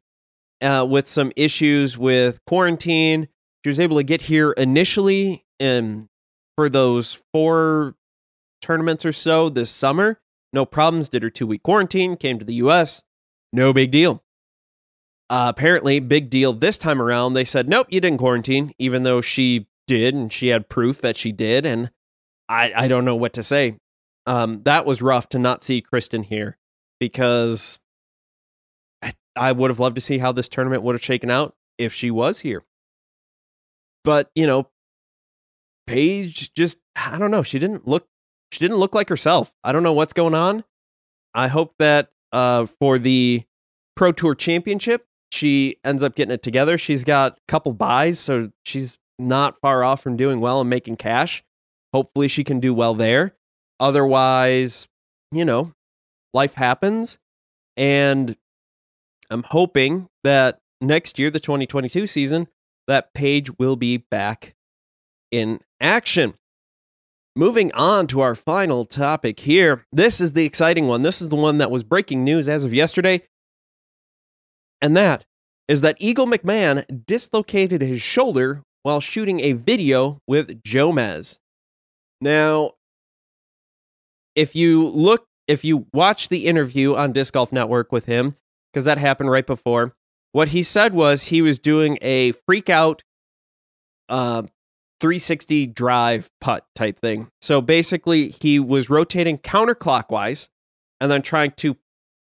uh, 0.62 0.86
with 0.88 1.08
some 1.08 1.32
issues 1.36 1.98
with 1.98 2.40
quarantine. 2.46 3.28
She 3.64 3.70
was 3.70 3.80
able 3.80 3.98
to 3.98 4.04
get 4.04 4.22
here 4.22 4.52
initially 4.52 5.46
in, 5.58 6.08
for 6.56 6.70
those 6.70 7.24
four 7.34 7.96
tournaments 8.62 9.04
or 9.04 9.12
so 9.12 9.50
this 9.50 9.72
summer. 9.72 10.22
No 10.54 10.66
problems. 10.66 11.10
Did 11.10 11.24
her 11.24 11.30
two 11.30 11.48
week 11.48 11.64
quarantine, 11.64 12.18
came 12.18 12.38
to 12.38 12.46
the 12.46 12.56
US. 12.56 13.04
No 13.52 13.74
big 13.74 13.90
deal. 13.90 14.24
Uh, 15.30 15.52
apparently, 15.56 16.00
big 16.00 16.30
deal 16.30 16.54
this 16.54 16.78
time 16.78 17.02
around. 17.02 17.34
They 17.34 17.44
said, 17.44 17.70
nope, 17.70 17.88
you 17.89 18.02
didn't 18.02 18.18
quarantine, 18.18 18.74
even 18.80 19.04
though 19.04 19.22
she 19.22 19.68
did 19.88 20.15
and 20.15 20.32
she 20.32 20.48
had 20.48 20.70
proof 20.70 21.02
that 21.02 21.18
she 21.18 21.32
did. 21.32 21.65
And 21.65 21.92
I, 22.48 22.72
I 22.76 22.88
don't 22.88 23.06
know 23.06 23.15
what 23.15 23.34
to 23.34 23.44
say. 23.44 23.78
Um, 24.26 24.62
that 24.63 24.86
was 24.86 25.02
rough 25.02 25.30
to 25.30 25.39
not 25.39 25.63
see 25.63 25.82
Kristen 25.82 26.24
here 26.24 26.58
because 27.00 27.80
I, 29.04 29.13
I 29.36 29.52
would 29.52 29.72
have 29.72 29.80
loved 29.80 29.96
to 29.96 30.02
see 30.02 30.18
how 30.18 30.32
this 30.32 30.50
tournament 30.50 30.84
would 30.84 30.96
have 30.96 31.04
shaken 31.04 31.30
out 31.30 31.56
if 31.78 31.94
she 31.94 32.12
was 32.12 32.39
here. 32.39 32.63
But, 34.04 34.32
you 34.36 34.48
know, 34.48 34.70
Paige 35.88 36.54
just, 36.54 36.80
I 36.96 37.18
don't 37.18 37.32
know. 37.32 37.44
She 37.44 37.60
didn't 37.60 37.88
look, 37.88 38.08
she 38.52 38.60
didn't 38.60 38.78
look 38.78 38.96
like 38.96 39.10
herself. 39.10 39.54
I 39.63 39.72
don't 39.72 39.84
know 39.84 39.94
what's 39.94 40.13
going 40.13 40.36
on. 40.36 40.63
I 41.34 41.48
hope 41.48 41.76
that 41.80 42.10
uh, 42.32 42.65
for 42.65 42.98
the 42.98 43.44
Pro 43.96 44.12
Tour 44.12 44.36
Championship, 44.36 45.06
she 45.39 45.78
ends 45.86 46.04
up 46.04 46.15
getting 46.15 46.34
it 46.34 46.41
together. 46.41 46.78
She's 46.78 47.06
got 47.06 47.38
a 47.38 47.41
couple 47.47 47.73
buys, 47.73 48.19
so 48.19 48.52
she's 48.65 48.99
not 49.17 49.58
far 49.58 49.84
off 49.84 50.04
from 50.04 50.17
doing 50.17 50.41
well 50.41 50.60
and 50.60 50.69
making 50.69 50.97
cash. 50.97 51.43
Hopefully, 51.93 52.28
she 52.28 52.43
can 52.43 52.60
do 52.60 52.73
well 52.73 52.93
there. 52.93 53.36
Otherwise, 53.80 54.89
you 55.32 55.45
know, 55.45 55.71
life 56.34 56.56
happens. 56.56 57.17
And 57.78 58.36
I'm 59.30 59.43
hoping 59.43 60.10
that 60.25 60.60
next 60.82 61.17
year, 61.17 61.30
the 61.30 61.39
2022 61.39 62.06
season, 62.06 62.49
that 62.88 63.13
Paige 63.13 63.58
will 63.58 63.78
be 63.78 63.97
back 63.97 64.56
in 65.32 65.62
action. 65.80 66.34
Moving 67.36 67.71
on 67.71 68.08
to 68.08 68.19
our 68.19 68.36
final 68.36 68.84
topic 68.84 69.39
here. 69.39 69.86
This 69.93 70.19
is 70.19 70.34
the 70.34 70.43
exciting 70.43 70.88
one. 70.88 71.04
This 71.04 71.21
is 71.21 71.30
the 71.30 71.38
one 71.38 71.60
that 71.60 71.71
was 71.71 71.84
breaking 71.84 72.25
news 72.25 72.49
as 72.49 72.65
of 72.65 72.73
yesterday. 72.73 73.21
And 74.82 74.97
that 74.97 75.25
is 75.70 75.82
that 75.82 75.96
Eagle 76.00 76.26
McMahon 76.26 76.84
dislocated 77.06 77.82
his 77.82 78.02
shoulder 78.02 78.64
while 78.82 79.00
shooting 79.00 79.40
a 79.42 79.54
video 79.54 80.20
with 80.28 80.64
Jomez. 80.64 81.38
Now, 82.20 82.72
if 84.36 84.56
you 84.56 84.88
look, 84.88 85.28
if 85.48 85.64
you 85.64 85.86
watch 85.94 86.30
the 86.30 86.48
interview 86.48 86.96
on 86.96 87.14
Disc 87.14 87.36
Golf 87.36 87.52
Network 87.54 87.92
with 87.92 88.06
him, 88.06 88.34
because 88.74 88.86
that 88.86 88.98
happened 88.98 89.30
right 89.30 89.46
before, 89.46 89.94
what 90.32 90.50
he 90.50 90.64
said 90.64 90.94
was 90.94 91.24
he 91.24 91.42
was 91.42 91.60
doing 91.60 92.00
a 92.02 92.32
freak 92.32 92.70
out 92.70 93.04
uh, 94.10 94.42
360 95.00 95.68
drive 95.68 96.32
putt 96.42 96.66
type 96.74 96.98
thing. 96.98 97.28
So 97.42 97.62
basically, 97.62 98.30
he 98.30 98.60
was 98.60 98.90
rotating 98.90 99.38
counterclockwise 99.38 100.50
and 101.00 101.12
then 101.12 101.22
trying 101.22 101.52
to 101.58 101.78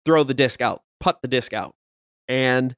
throw 0.06 0.24
the 0.24 0.36
disc 0.36 0.62
out, 0.62 0.84
putt 1.00 1.24
the 1.24 1.28
disc 1.28 1.54
out. 1.54 1.74
And 2.28 2.76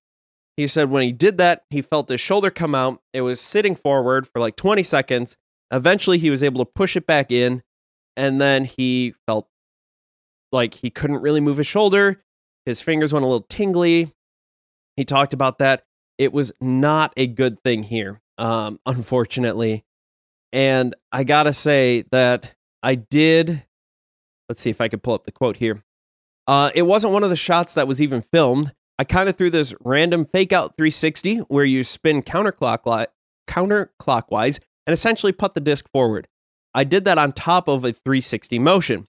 he 0.57 0.67
said 0.67 0.89
when 0.89 1.03
he 1.03 1.11
did 1.11 1.37
that, 1.39 1.63
he 1.69 1.81
felt 1.81 2.09
his 2.09 2.21
shoulder 2.21 2.51
come 2.51 2.75
out. 2.75 3.01
It 3.13 3.21
was 3.21 3.41
sitting 3.41 3.75
forward 3.75 4.27
for 4.27 4.39
like 4.39 4.55
20 4.55 4.83
seconds. 4.83 5.35
Eventually, 5.71 6.19
he 6.19 6.29
was 6.29 6.43
able 6.43 6.63
to 6.63 6.71
push 6.75 6.95
it 6.95 7.07
back 7.07 7.31
in. 7.31 7.63
And 8.15 8.39
then 8.39 8.65
he 8.65 9.15
felt 9.25 9.47
like 10.51 10.75
he 10.75 10.91
couldn't 10.91 11.21
really 11.21 11.41
move 11.41 11.57
his 11.57 11.67
shoulder. 11.67 12.21
His 12.65 12.81
fingers 12.81 13.11
went 13.11 13.23
a 13.23 13.27
little 13.27 13.47
tingly. 13.49 14.13
He 14.95 15.05
talked 15.05 15.33
about 15.33 15.57
that. 15.57 15.83
It 16.19 16.31
was 16.31 16.53
not 16.61 17.11
a 17.17 17.25
good 17.25 17.59
thing 17.59 17.81
here, 17.81 18.21
um, 18.37 18.79
unfortunately. 18.85 19.83
And 20.51 20.93
I 21.11 21.23
got 21.23 21.43
to 21.43 21.53
say 21.53 22.03
that 22.11 22.53
I 22.83 22.95
did. 22.95 23.65
Let's 24.47 24.61
see 24.61 24.69
if 24.69 24.81
I 24.81 24.87
could 24.87 25.01
pull 25.01 25.15
up 25.15 25.23
the 25.23 25.31
quote 25.31 25.57
here. 25.57 25.83
Uh, 26.45 26.69
it 26.75 26.83
wasn't 26.83 27.13
one 27.13 27.23
of 27.23 27.31
the 27.31 27.35
shots 27.35 27.73
that 27.73 27.87
was 27.87 28.01
even 28.01 28.21
filmed. 28.21 28.73
I 28.99 29.03
kind 29.03 29.27
of 29.27 29.35
threw 29.35 29.49
this 29.49 29.73
random 29.81 30.25
fake 30.25 30.53
out 30.53 30.75
360 30.75 31.37
where 31.39 31.65
you 31.65 31.83
spin 31.83 32.21
counterclockwise, 32.21 33.07
counterclockwise 33.47 34.59
and 34.85 34.93
essentially 34.93 35.31
put 35.31 35.55
the 35.55 35.59
disc 35.59 35.89
forward. 35.89 36.27
I 36.73 36.83
did 36.83 37.05
that 37.05 37.17
on 37.17 37.31
top 37.31 37.67
of 37.67 37.83
a 37.83 37.91
360 37.91 38.59
motion. 38.59 39.07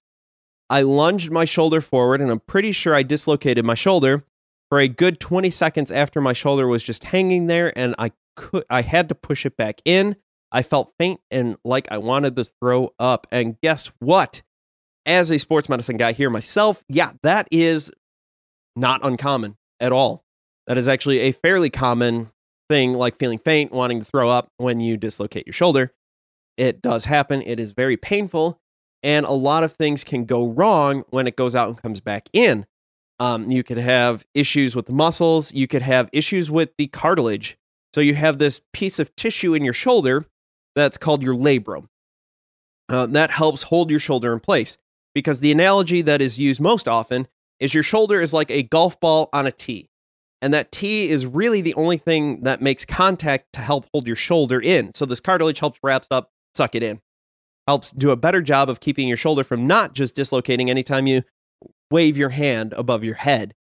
I 0.69 0.81
lunged 0.81 1.31
my 1.31 1.45
shoulder 1.45 1.81
forward 1.81 2.21
and 2.21 2.31
I'm 2.31 2.39
pretty 2.39 2.71
sure 2.71 2.95
I 2.95 3.03
dislocated 3.03 3.63
my 3.63 3.75
shoulder 3.75 4.23
for 4.69 4.79
a 4.79 4.87
good 4.87 5.19
20 5.19 5.51
seconds 5.51 5.91
after 5.91 6.19
my 6.19 6.33
shoulder 6.33 6.67
was 6.67 6.83
just 6.83 7.05
hanging 7.05 7.45
there 7.45 7.77
and 7.77 7.93
I 7.99 8.11
could 8.35 8.65
I 8.69 8.81
had 8.81 9.09
to 9.09 9.15
push 9.15 9.45
it 9.45 9.55
back 9.55 9.81
in. 9.85 10.15
I 10.51 10.63
felt 10.63 10.93
faint 10.97 11.21
and 11.29 11.57
like 11.63 11.87
I 11.91 11.99
wanted 11.99 12.35
to 12.37 12.45
throw 12.45 12.93
up. 12.99 13.27
And 13.31 13.59
guess 13.61 13.91
what? 13.99 14.41
As 15.05 15.29
a 15.29 15.37
sports 15.37 15.69
medicine 15.69 15.97
guy 15.97 16.13
here 16.13 16.31
myself, 16.31 16.83
yeah, 16.89 17.11
that 17.21 17.47
is 17.51 17.91
not 18.75 19.05
uncommon 19.05 19.57
at 19.85 19.91
all. 19.91 20.23
That 20.67 20.77
is 20.77 20.87
actually 20.87 21.19
a 21.19 21.31
fairly 21.31 21.69
common 21.69 22.31
thing, 22.69 22.93
like 22.93 23.17
feeling 23.17 23.37
faint, 23.37 23.71
wanting 23.71 23.99
to 23.99 24.05
throw 24.05 24.29
up 24.29 24.49
when 24.57 24.79
you 24.79 24.97
dislocate 24.97 25.45
your 25.45 25.53
shoulder. 25.53 25.93
It 26.57 26.81
does 26.81 27.05
happen. 27.05 27.41
It 27.43 27.59
is 27.59 27.73
very 27.73 27.97
painful. 27.97 28.59
And 29.03 29.25
a 29.25 29.31
lot 29.31 29.63
of 29.63 29.73
things 29.73 30.03
can 30.03 30.25
go 30.25 30.47
wrong 30.47 31.03
when 31.09 31.27
it 31.27 31.35
goes 31.35 31.55
out 31.55 31.69
and 31.69 31.81
comes 31.81 31.99
back 32.01 32.27
in. 32.33 32.65
Um, 33.19 33.49
you 33.49 33.63
could 33.63 33.77
have 33.77 34.25
issues 34.33 34.75
with 34.75 34.87
the 34.87 34.93
muscles. 34.93 35.53
You 35.53 35.67
could 35.67 35.83
have 35.83 36.09
issues 36.11 36.49
with 36.49 36.71
the 36.77 36.87
cartilage. 36.87 37.57
So 37.93 38.01
you 38.01 38.15
have 38.15 38.39
this 38.39 38.61
piece 38.73 38.99
of 38.99 39.15
tissue 39.15 39.53
in 39.53 39.63
your 39.63 39.73
shoulder 39.73 40.25
that's 40.75 40.97
called 40.97 41.23
your 41.23 41.35
labrum. 41.35 41.87
Uh, 42.89 43.05
that 43.07 43.31
helps 43.31 43.63
hold 43.63 43.89
your 43.89 43.99
shoulder 43.99 44.33
in 44.33 44.39
place 44.39 44.77
because 45.13 45.39
the 45.39 45.51
analogy 45.51 46.01
that 46.01 46.21
is 46.21 46.39
used 46.39 46.59
most 46.59 46.87
often 46.87 47.27
is 47.59 47.73
your 47.73 47.83
shoulder 47.83 48.21
is 48.21 48.33
like 48.33 48.51
a 48.51 48.63
golf 48.63 48.99
ball 48.99 49.29
on 49.33 49.47
a 49.47 49.51
tee. 49.51 49.89
And 50.41 50.53
that 50.53 50.71
tee 50.71 51.09
is 51.09 51.25
really 51.25 51.61
the 51.61 51.73
only 51.75 51.97
thing 51.97 52.43
that 52.43 52.61
makes 52.61 52.85
contact 52.85 53.53
to 53.53 53.61
help 53.61 53.87
hold 53.93 54.05
your 54.05 54.15
shoulder 54.15 54.61
in. 54.61 54.93
So 54.93 55.05
this 55.05 55.19
cartilage 55.19 55.59
helps 55.59 55.79
wraps 55.81 56.07
up, 56.11 56.31
suck 56.53 56.75
it 56.75 56.83
in. 56.83 56.99
Helps 57.67 57.91
do 57.91 58.11
a 58.11 58.15
better 58.15 58.41
job 58.41 58.69
of 58.69 58.79
keeping 58.79 59.07
your 59.07 59.17
shoulder 59.17 59.43
from 59.43 59.65
not 59.65 59.93
just 59.93 60.15
dislocating 60.15 60.69
anytime 60.69 61.07
you 61.07 61.23
wave 61.89 62.17
your 62.17 62.29
hand 62.29 62.73
above 62.77 63.03
your 63.03 63.15
head. 63.15 63.55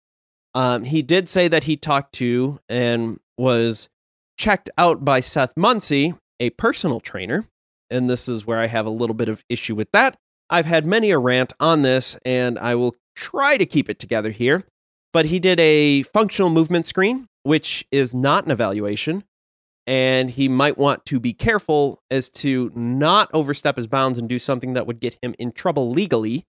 Um, 0.54 0.84
he 0.84 1.02
did 1.02 1.28
say 1.28 1.48
that 1.48 1.64
he 1.64 1.76
talked 1.76 2.14
to 2.14 2.58
and 2.68 3.20
was 3.38 3.88
checked 4.36 4.70
out 4.76 5.04
by 5.04 5.20
Seth 5.20 5.54
Muncy, 5.54 6.18
a 6.40 6.50
personal 6.50 7.00
trainer. 7.00 7.46
And 7.90 8.10
this 8.10 8.28
is 8.28 8.46
where 8.46 8.58
I 8.58 8.66
have 8.66 8.86
a 8.86 8.90
little 8.90 9.14
bit 9.14 9.28
of 9.28 9.44
issue 9.48 9.74
with 9.74 9.88
that. 9.92 10.18
I've 10.50 10.66
had 10.66 10.84
many 10.84 11.10
a 11.10 11.18
rant 11.18 11.52
on 11.60 11.82
this, 11.82 12.18
and 12.26 12.58
I 12.58 12.74
will 12.74 12.94
try 13.14 13.56
to 13.56 13.66
keep 13.66 13.88
it 13.88 13.98
together 13.98 14.30
here. 14.30 14.64
But 15.12 15.26
he 15.26 15.38
did 15.38 15.60
a 15.60 16.02
functional 16.04 16.50
movement 16.50 16.86
screen, 16.86 17.26
which 17.42 17.86
is 17.90 18.14
not 18.14 18.44
an 18.44 18.50
evaluation. 18.50 19.24
And 19.86 20.30
he 20.30 20.48
might 20.48 20.78
want 20.78 21.04
to 21.06 21.18
be 21.18 21.32
careful 21.32 22.00
as 22.10 22.28
to 22.30 22.70
not 22.74 23.28
overstep 23.34 23.76
his 23.76 23.88
bounds 23.88 24.16
and 24.16 24.28
do 24.28 24.38
something 24.38 24.74
that 24.74 24.86
would 24.86 25.00
get 25.00 25.18
him 25.20 25.34
in 25.38 25.52
trouble 25.52 25.90
legally. 25.90 26.44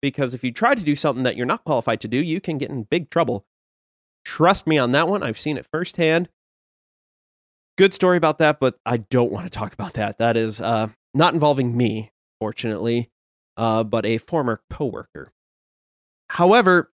Because 0.00 0.34
if 0.34 0.44
you 0.44 0.52
try 0.52 0.74
to 0.74 0.82
do 0.82 0.94
something 0.94 1.24
that 1.24 1.36
you're 1.36 1.46
not 1.46 1.64
qualified 1.64 2.00
to 2.02 2.08
do, 2.08 2.18
you 2.18 2.40
can 2.40 2.58
get 2.58 2.70
in 2.70 2.84
big 2.84 3.10
trouble. 3.10 3.44
Trust 4.24 4.66
me 4.66 4.78
on 4.78 4.92
that 4.92 5.08
one. 5.08 5.22
I've 5.22 5.38
seen 5.38 5.56
it 5.56 5.66
firsthand. 5.66 6.28
Good 7.76 7.92
story 7.92 8.16
about 8.16 8.38
that, 8.38 8.58
but 8.60 8.76
I 8.86 8.98
don't 8.98 9.32
want 9.32 9.44
to 9.44 9.50
talk 9.50 9.72
about 9.72 9.94
that. 9.94 10.18
That 10.18 10.36
is 10.36 10.60
uh, 10.60 10.88
not 11.12 11.34
involving 11.34 11.76
me, 11.76 12.12
fortunately, 12.40 13.10
uh, 13.56 13.84
but 13.84 14.06
a 14.06 14.18
former 14.18 14.60
coworker. 14.70 15.32
However, 16.28 16.90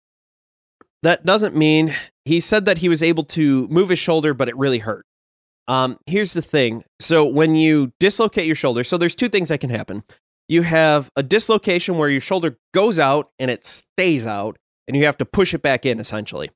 that 1.02 1.24
doesn't 1.24 1.54
mean 1.56 1.94
he 2.24 2.40
said 2.40 2.64
that 2.66 2.78
he 2.78 2.88
was 2.88 3.02
able 3.02 3.24
to 3.24 3.68
move 3.68 3.88
his 3.88 3.98
shoulder, 3.98 4.34
but 4.34 4.48
it 4.48 4.56
really 4.56 4.78
hurt. 4.78 5.06
Um, 5.68 5.98
here's 6.06 6.32
the 6.32 6.42
thing. 6.42 6.82
So 6.98 7.24
when 7.24 7.54
you 7.54 7.92
dislocate 8.00 8.46
your 8.46 8.54
shoulder, 8.54 8.84
so 8.84 8.96
there's 8.96 9.14
two 9.14 9.28
things 9.28 9.50
that 9.50 9.60
can 9.60 9.70
happen. 9.70 10.02
You 10.48 10.62
have 10.62 11.10
a 11.14 11.22
dislocation 11.22 11.98
where 11.98 12.08
your 12.08 12.22
shoulder 12.22 12.58
goes 12.72 12.98
out 12.98 13.30
and 13.38 13.50
it 13.50 13.66
stays 13.66 14.26
out, 14.26 14.56
and 14.86 14.96
you 14.96 15.04
have 15.04 15.18
to 15.18 15.26
push 15.26 15.52
it 15.52 15.60
back 15.60 15.84
in 15.84 16.00
essentially. 16.00 16.50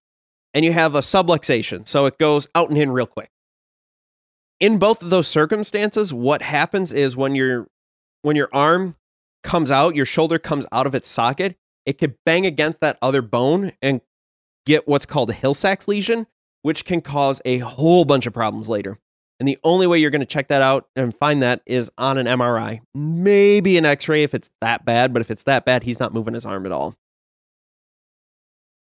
And 0.54 0.64
you 0.64 0.72
have 0.72 0.94
a 0.94 1.00
subluxation, 1.00 1.86
so 1.86 2.06
it 2.06 2.18
goes 2.18 2.48
out 2.54 2.70
and 2.70 2.78
in 2.78 2.90
real 2.90 3.06
quick. 3.06 3.30
In 4.60 4.78
both 4.78 5.02
of 5.02 5.10
those 5.10 5.28
circumstances, 5.28 6.12
what 6.12 6.40
happens 6.40 6.92
is 6.92 7.16
when 7.16 7.34
your 7.34 7.66
when 8.22 8.36
your 8.36 8.48
arm 8.52 8.96
comes 9.42 9.70
out, 9.70 9.96
your 9.96 10.06
shoulder 10.06 10.38
comes 10.38 10.64
out 10.72 10.86
of 10.86 10.94
its 10.94 11.08
socket, 11.08 11.56
it 11.87 11.99
could 11.99 12.14
bang 12.24 12.47
against 12.47 12.80
that 12.80 12.99
other 13.03 13.22
bone 13.22 13.72
and 13.80 14.01
get 14.66 14.87
what's 14.87 15.07
called 15.07 15.30
a 15.30 15.35
Hill 15.35 15.55
Sachs 15.55 15.89
lesion, 15.89 16.26
which 16.62 16.85
can 16.85 17.01
cause 17.01 17.43
a 17.45 17.59
whole 17.59 18.05
bunch 18.05 18.26
of 18.26 18.33
problems 18.33 18.68
later. 18.68 18.99
And 19.41 19.49
the 19.49 19.59
only 19.64 19.89
way 19.89 19.99
you're 19.99 20.11
going 20.11 20.20
to 20.20 20.26
check 20.26 20.49
that 20.49 20.62
out 20.62 20.89
and 20.95 21.14
find 21.14 21.43
that 21.43 21.62
is 21.66 21.91
on 21.99 22.16
an 22.16 22.26
MRI, 22.26 22.80
maybe 22.95 23.76
an 23.76 23.85
x 23.85 24.09
ray 24.09 24.22
if 24.22 24.35
it's 24.35 24.51
that 24.61 24.85
bad. 24.85 25.12
But 25.12 25.20
if 25.20 25.33
it's 25.33 25.43
that 25.45 25.64
bad, 25.64 25.83
he's 25.83 25.99
not 25.99 26.14
moving 26.14 26.35
his 26.35 26.47
arm 26.47 26.64
at 26.64 26.70
all. 26.70 26.95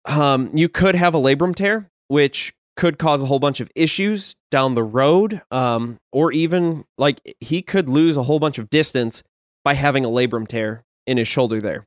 Um, 0.04 0.50
you 0.52 0.68
could 0.68 0.94
have 0.94 1.14
a 1.14 1.18
labrum 1.18 1.54
tear, 1.54 1.90
which 2.08 2.52
could 2.76 2.98
cause 2.98 3.22
a 3.22 3.26
whole 3.26 3.38
bunch 3.38 3.60
of 3.60 3.70
issues 3.74 4.34
down 4.50 4.74
the 4.74 4.82
road. 4.82 5.40
Um, 5.50 5.98
or 6.12 6.32
even 6.32 6.84
like 6.98 7.20
he 7.40 7.62
could 7.62 7.88
lose 7.88 8.18
a 8.18 8.24
whole 8.24 8.38
bunch 8.38 8.58
of 8.58 8.68
distance 8.68 9.22
by 9.64 9.72
having 9.74 10.04
a 10.04 10.08
labrum 10.08 10.46
tear 10.46 10.84
in 11.06 11.16
his 11.16 11.28
shoulder 11.28 11.62
there. 11.62 11.86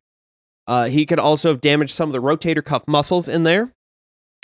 Uh, 0.68 0.86
he 0.86 1.06
could 1.06 1.20
also 1.20 1.50
have 1.50 1.62
damaged 1.62 1.94
some 1.94 2.10
of 2.10 2.14
the 2.14 2.22
rotator 2.22 2.64
cuff 2.64 2.88
muscles 2.88 3.30
in 3.30 3.44
there. 3.44 3.74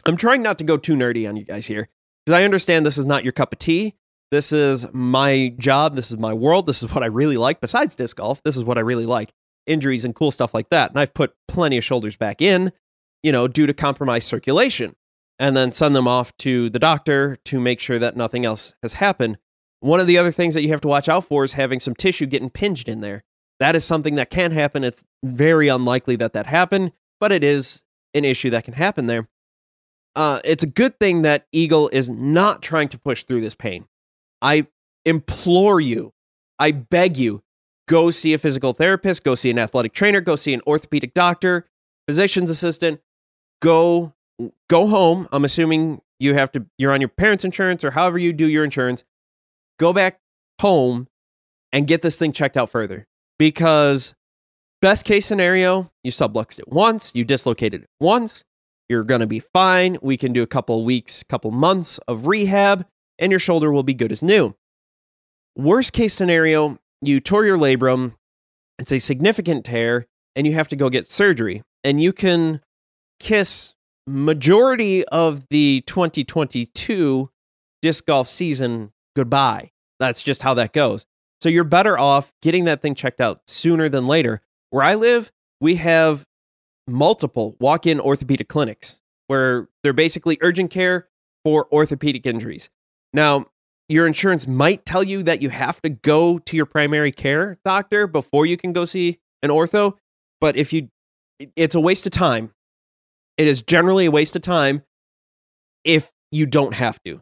I'm 0.06 0.18
trying 0.18 0.42
not 0.42 0.58
to 0.60 0.64
go 0.64 0.78
too 0.78 0.96
nerdy 0.96 1.28
on 1.28 1.36
you 1.36 1.44
guys 1.44 1.68
here 1.68 1.90
because 2.26 2.38
I 2.38 2.44
understand 2.44 2.86
this 2.86 2.98
is 2.98 3.06
not 3.06 3.24
your 3.24 3.34
cup 3.34 3.54
of 3.54 3.60
tea. 3.60 3.96
This 4.32 4.54
is 4.54 4.92
my 4.94 5.54
job. 5.58 5.96
This 5.96 6.12
is 6.12 6.18
my 6.18 6.34
world. 6.34 6.66
This 6.66 6.82
is 6.82 6.94
what 6.94 7.04
I 7.04 7.08
really 7.08 7.38
like. 7.38 7.60
Besides 7.60 7.96
disc 7.96 8.18
golf, 8.18 8.42
this 8.44 8.56
is 8.56 8.64
what 8.64 8.78
I 8.78 8.82
really 8.82 9.06
like 9.06 9.34
injuries 9.68 10.06
and 10.06 10.16
cool 10.16 10.32
stuff 10.32 10.54
like 10.54 10.70
that. 10.70 10.92
And 10.92 11.00
I've 11.00 11.14
put 11.14 11.36
plenty 11.48 11.78
of 11.78 11.84
shoulders 11.84 12.16
back 12.16 12.42
in, 12.42 12.72
you 13.24 13.32
know, 13.32 13.48
due 13.48 13.68
to 13.68 13.74
compromised 13.74 14.28
circulation, 14.28 14.96
and 15.38 15.56
then 15.56 15.72
send 15.72 15.96
them 15.96 16.08
off 16.08 16.36
to 16.38 16.70
the 16.70 16.80
doctor 16.80 17.38
to 17.46 17.60
make 17.60 17.80
sure 17.80 18.00
that 18.00 18.16
nothing 18.16 18.46
else 18.46 18.76
has 18.82 18.94
happened. 18.94 19.38
One 19.82 20.00
of 20.00 20.08
the 20.08 20.18
other 20.18 20.32
things 20.32 20.54
that 20.54 20.64
you 20.64 20.70
have 20.70 20.82
to 20.82 20.88
watch 20.88 21.10
out 21.10 21.26
for 21.26 21.44
is 21.44 21.54
having 21.54 21.80
some 21.80 21.96
tissue 21.96 22.26
getting 22.26 22.50
pinged 22.50 22.88
in 22.88 23.02
there. 23.02 23.24
That 23.62 23.76
is 23.76 23.86
something 23.86 24.16
that 24.16 24.32
can 24.32 24.50
happen. 24.50 24.84
It's 24.84 25.06
very 25.24 25.68
unlikely 25.68 26.16
that 26.16 26.34
that 26.34 26.48
happened, 26.48 26.94
but 27.20 27.32
it 27.32 27.44
is 27.44 27.84
an 28.16 28.26
issue 28.26 28.50
that 28.50 28.64
can 28.64 28.74
happen 28.74 29.06
there. 29.06 29.30
Uh, 30.16 30.40
it's 30.44 30.64
a 30.64 30.68
good 30.68 31.00
thing 31.00 31.22
that 31.22 31.46
Eagle 31.52 31.88
is 31.94 32.10
not 32.10 32.64
trying 32.64 32.90
to 32.90 32.98
push 32.98 33.24
through 33.24 33.42
this 33.42 33.54
pain. 33.54 33.86
I 34.42 34.66
implore 35.06 35.80
you, 35.80 36.12
I 36.58 36.72
beg 36.72 37.18
you, 37.18 37.44
go 37.88 38.10
see 38.10 38.34
a 38.34 38.40
physical 38.40 38.74
therapist, 38.74 39.24
go 39.24 39.36
see 39.36 39.52
an 39.52 39.60
athletic 39.60 39.94
trainer, 39.94 40.22
go 40.22 40.36
see 40.36 40.56
an 40.56 40.62
orthopedic 40.66 41.14
doctor, 41.14 41.68
physician's 42.08 42.50
assistant, 42.50 43.00
go 43.62 44.16
go 44.70 44.88
home. 44.88 45.28
I'm 45.32 45.46
assuming 45.46 46.02
you 46.20 46.34
have 46.34 46.52
to 46.54 46.66
you're 46.80 46.94
on 46.94 47.00
your 47.00 47.10
parents' 47.10 47.46
insurance 47.46 47.84
or 47.84 47.92
however 47.92 48.18
you 48.18 48.34
do 48.34 48.48
your 48.48 48.64
insurance. 48.64 49.04
Go 49.78 49.94
back 49.94 50.20
home 50.60 51.10
and 51.72 51.86
get 51.86 52.02
this 52.02 52.18
thing 52.18 52.32
checked 52.32 52.58
out 52.58 52.72
further 52.72 53.08
because 53.42 54.14
best 54.84 55.04
case 55.04 55.26
scenario, 55.26 55.92
you 56.04 56.12
subluxed 56.12 56.60
it 56.60 56.68
once, 56.68 57.12
you 57.16 57.26
dislocated 57.26 57.82
it 57.82 57.90
once, 58.00 58.44
you're 58.88 59.04
going 59.04 59.22
to 59.22 59.26
be 59.26 59.40
fine. 59.40 59.98
We 60.00 60.16
can 60.16 60.32
do 60.32 60.44
a 60.44 60.48
couple 60.48 60.86
weeks, 60.86 61.24
couple 61.24 61.50
months 61.50 61.98
of 62.08 62.28
rehab, 62.28 62.86
and 63.18 63.32
your 63.32 63.40
shoulder 63.40 63.72
will 63.72 63.82
be 63.82 63.96
good 63.96 64.12
as 64.12 64.22
new. 64.22 64.56
Worst 65.56 65.92
case 65.92 66.14
scenario, 66.14 66.78
you 67.02 67.20
tore 67.20 67.44
your 67.44 67.58
labrum, 67.58 68.14
it's 68.78 68.92
a 68.92 69.00
significant 69.00 69.66
tear, 69.66 70.06
and 70.36 70.46
you 70.46 70.54
have 70.54 70.68
to 70.68 70.76
go 70.76 70.92
get 70.92 71.08
surgery. 71.08 71.64
And 71.84 72.00
you 72.00 72.14
can 72.14 72.62
kiss 73.20 73.74
majority 74.06 75.04
of 75.06 75.48
the 75.50 75.82
2022 75.88 77.32
disc 77.82 78.06
golf 78.06 78.28
season 78.28 78.92
goodbye. 79.16 79.72
That's 80.00 80.22
just 80.22 80.44
how 80.44 80.54
that 80.54 80.74
goes. 80.74 81.08
So 81.42 81.50
you're 81.50 81.64
better 81.64 81.98
off 81.98 82.32
getting 82.42 82.66
that 82.66 82.82
thing 82.82 82.96
checked 82.96 83.20
out 83.20 83.42
sooner 83.48 83.90
than 83.90 84.08
later. 84.08 84.42
Where 84.70 84.84
I 84.84 84.96
live, 84.96 85.32
we 85.60 85.76
have 85.76 86.26
multiple 86.88 87.56
walk 87.60 87.88
in 87.88 88.00
orthopedic 88.00 88.48
clinics 88.48 89.00
where 89.28 89.68
they're 89.84 89.94
basically 89.94 90.38
urgent 90.42 90.72
care 90.72 91.08
for 91.44 91.68
orthopedic 91.74 92.26
injuries. 92.26 92.70
Now, 93.14 93.46
your 93.90 94.08
insurance 94.08 94.48
might 94.48 94.86
tell 94.86 95.04
you 95.04 95.24
that 95.24 95.42
you 95.42 95.50
have 95.50 95.82
to 95.82 95.90
go 95.90 96.38
to 96.38 96.56
your 96.56 96.66
primary 96.66 97.12
care 97.12 97.58
doctor 97.66 98.08
before 98.08 98.46
you 98.46 98.56
can 98.56 98.72
go 98.72 98.86
see 98.86 99.20
an 99.42 99.50
ortho, 99.50 99.96
but 100.40 100.56
if 100.56 100.72
you 100.72 100.90
it's 101.56 101.76
a 101.76 101.80
waste 101.80 102.06
of 102.06 102.12
time. 102.12 102.52
It 103.38 103.48
is 103.48 103.62
generally 103.62 104.06
a 104.06 104.12
waste 104.12 104.36
of 104.36 104.42
time 104.42 104.84
if 105.84 106.12
you 106.32 106.46
don't 106.46 106.76
have 106.76 107.02
to. 107.04 107.22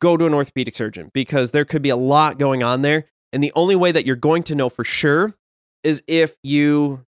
Go 0.00 0.16
to 0.16 0.26
an 0.26 0.32
orthopedic 0.34 0.74
surgeon 0.74 1.10
because 1.12 1.50
there 1.50 1.64
could 1.64 1.82
be 1.82 1.90
a 1.90 1.96
lot 1.96 2.38
going 2.38 2.62
on 2.62 2.82
there 2.82 3.06
and 3.32 3.42
the 3.42 3.52
only 3.54 3.76
way 3.76 3.92
that 3.92 4.06
you're 4.06 4.16
going 4.16 4.42
to 4.44 4.54
know 4.54 4.68
for 4.68 4.84
sure 4.84 5.34
is 5.84 6.02
if 6.06 6.36
you 6.42 7.04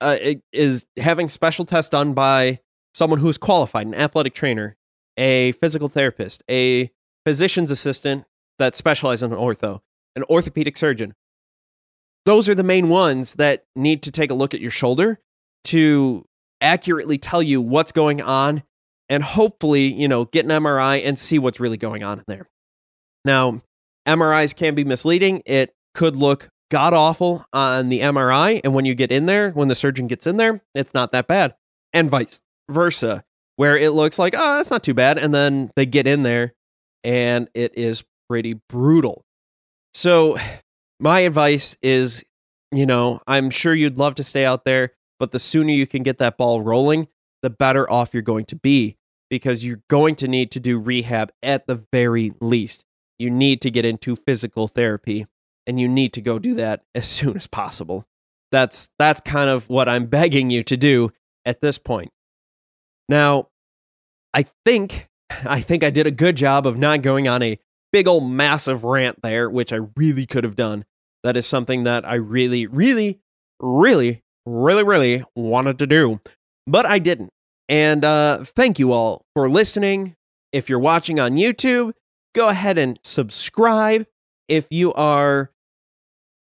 uh, 0.00 0.16
is 0.52 0.86
having 0.98 1.28
special 1.28 1.64
tests 1.64 1.90
done 1.90 2.12
by 2.12 2.60
someone 2.92 3.18
who 3.18 3.28
is 3.28 3.38
qualified, 3.38 3.86
an 3.86 3.94
athletic 3.94 4.34
trainer, 4.34 4.76
a 5.16 5.52
physical 5.52 5.88
therapist, 5.88 6.42
a 6.50 6.90
physician's 7.24 7.70
assistant 7.70 8.24
that 8.58 8.76
specializes 8.76 9.22
in 9.22 9.30
ortho, 9.30 9.80
an 10.16 10.24
orthopedic 10.24 10.76
surgeon. 10.76 11.14
Those 12.24 12.48
are 12.48 12.54
the 12.54 12.64
main 12.64 12.88
ones 12.88 13.34
that 13.34 13.64
need 13.76 14.02
to 14.04 14.10
take 14.10 14.30
a 14.30 14.34
look 14.34 14.54
at 14.54 14.60
your 14.60 14.70
shoulder 14.70 15.20
to 15.64 16.24
accurately 16.60 17.18
tell 17.18 17.42
you 17.42 17.60
what's 17.60 17.92
going 17.92 18.22
on 18.22 18.62
and 19.08 19.22
hopefully, 19.22 19.92
you 19.92 20.08
know, 20.08 20.24
get 20.24 20.44
an 20.44 20.50
MRI 20.50 21.02
and 21.04 21.18
see 21.18 21.38
what's 21.38 21.60
really 21.60 21.76
going 21.76 22.02
on 22.02 22.18
in 22.18 22.24
there. 22.26 22.48
Now, 23.24 23.62
MRIs 24.06 24.54
can 24.54 24.74
be 24.74 24.84
misleading. 24.84 25.42
It 25.46 25.74
could 25.94 26.16
look 26.16 26.48
god 26.70 26.92
awful 26.94 27.46
on 27.52 27.88
the 27.88 28.00
MRI. 28.00 28.60
And 28.64 28.74
when 28.74 28.84
you 28.84 28.94
get 28.94 29.12
in 29.12 29.26
there, 29.26 29.50
when 29.50 29.68
the 29.68 29.74
surgeon 29.74 30.06
gets 30.06 30.26
in 30.26 30.36
there, 30.36 30.62
it's 30.74 30.94
not 30.94 31.12
that 31.12 31.26
bad. 31.26 31.54
And 31.92 32.10
vice 32.10 32.40
versa, 32.70 33.24
where 33.56 33.76
it 33.76 33.90
looks 33.90 34.18
like, 34.18 34.34
oh, 34.36 34.56
that's 34.56 34.70
not 34.70 34.82
too 34.82 34.94
bad. 34.94 35.18
And 35.18 35.34
then 35.34 35.70
they 35.76 35.86
get 35.86 36.06
in 36.06 36.22
there 36.22 36.54
and 37.04 37.48
it 37.54 37.76
is 37.76 38.04
pretty 38.28 38.60
brutal. 38.68 39.24
So, 39.92 40.36
my 41.00 41.20
advice 41.20 41.76
is 41.82 42.24
you 42.74 42.86
know, 42.86 43.20
I'm 43.26 43.50
sure 43.50 43.74
you'd 43.74 43.98
love 43.98 44.16
to 44.16 44.24
stay 44.24 44.44
out 44.44 44.64
there, 44.64 44.90
but 45.20 45.30
the 45.30 45.38
sooner 45.38 45.70
you 45.70 45.86
can 45.86 46.02
get 46.02 46.18
that 46.18 46.36
ball 46.36 46.60
rolling, 46.60 47.08
the 47.42 47.50
better 47.50 47.90
off 47.90 48.12
you're 48.12 48.22
going 48.22 48.46
to 48.46 48.56
be 48.56 48.96
because 49.30 49.64
you're 49.64 49.82
going 49.88 50.16
to 50.16 50.28
need 50.28 50.50
to 50.52 50.60
do 50.60 50.78
rehab 50.78 51.30
at 51.42 51.66
the 51.66 51.84
very 51.92 52.32
least 52.40 52.84
you 53.18 53.30
need 53.30 53.60
to 53.62 53.70
get 53.70 53.84
into 53.84 54.16
physical 54.16 54.68
therapy 54.68 55.26
and 55.66 55.80
you 55.80 55.88
need 55.88 56.12
to 56.12 56.20
go 56.20 56.38
do 56.38 56.54
that 56.54 56.82
as 56.94 57.06
soon 57.06 57.36
as 57.36 57.46
possible. 57.46 58.04
That's 58.50 58.88
that's 58.98 59.20
kind 59.20 59.50
of 59.50 59.68
what 59.68 59.88
I'm 59.88 60.06
begging 60.06 60.50
you 60.50 60.62
to 60.64 60.76
do 60.76 61.10
at 61.44 61.60
this 61.60 61.78
point. 61.78 62.10
Now, 63.08 63.48
I 64.32 64.44
think 64.64 65.08
I 65.46 65.60
think 65.60 65.82
I 65.82 65.90
did 65.90 66.06
a 66.06 66.12
good 66.12 66.36
job 66.36 66.66
of 66.66 66.78
not 66.78 67.02
going 67.02 67.26
on 67.26 67.42
a 67.42 67.58
big 67.92 68.06
old 68.06 68.30
massive 68.30 68.84
rant 68.84 69.22
there, 69.22 69.48
which 69.48 69.72
I 69.72 69.80
really 69.96 70.26
could 70.26 70.44
have 70.44 70.56
done. 70.56 70.84
That 71.22 71.36
is 71.36 71.46
something 71.46 71.84
that 71.84 72.06
I 72.06 72.14
really 72.14 72.66
really 72.66 73.20
really 73.60 74.22
really 74.46 74.84
really 74.84 75.24
wanted 75.34 75.78
to 75.78 75.86
do, 75.86 76.20
but 76.66 76.86
I 76.86 76.98
didn't. 76.98 77.30
And 77.68 78.04
uh 78.04 78.44
thank 78.44 78.78
you 78.78 78.92
all 78.92 79.24
for 79.34 79.48
listening. 79.48 80.16
If 80.52 80.68
you're 80.68 80.78
watching 80.78 81.18
on 81.18 81.32
YouTube, 81.32 81.92
go 82.34 82.48
ahead 82.48 82.76
and 82.76 82.98
subscribe. 83.02 84.06
If 84.48 84.66
you 84.70 84.92
are 84.92 85.50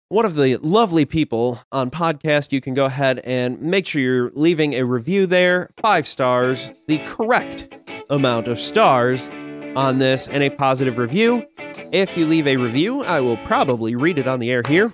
one 0.09 0.24
of 0.24 0.34
the 0.34 0.57
lovely 0.57 1.05
people 1.05 1.61
on 1.70 1.90
podcast, 1.90 2.53
you 2.53 2.61
can 2.61 2.74
go 2.74 2.86
ahead 2.86 3.20
and 3.20 3.62
make 3.62 3.86
sure 3.86 4.03
you're 4.03 4.32
leaving 4.34 4.74
a 4.74 4.82
review 4.82 5.26
there. 5.26 5.70
Five 5.80 6.09
stars, 6.09 6.84
the 6.88 6.99
correct 7.07 7.74
amount 8.11 8.49
of 8.49 8.59
stars 8.59 9.28
on 9.76 9.99
this, 9.99 10.28
and 10.28 10.43
a 10.43 10.51
positive 10.51 10.99
review. 10.99 11.47
If 11.93 12.16
you 12.16 12.26
leave 12.26 12.47
a 12.47 12.57
review, 12.57 13.03
I 13.05 13.20
will 13.20 13.38
probably 13.38 13.95
read 13.97 14.18
it 14.18 14.26
on 14.26 14.38
the 14.38 14.51
air 14.51 14.62
here. 14.66 14.93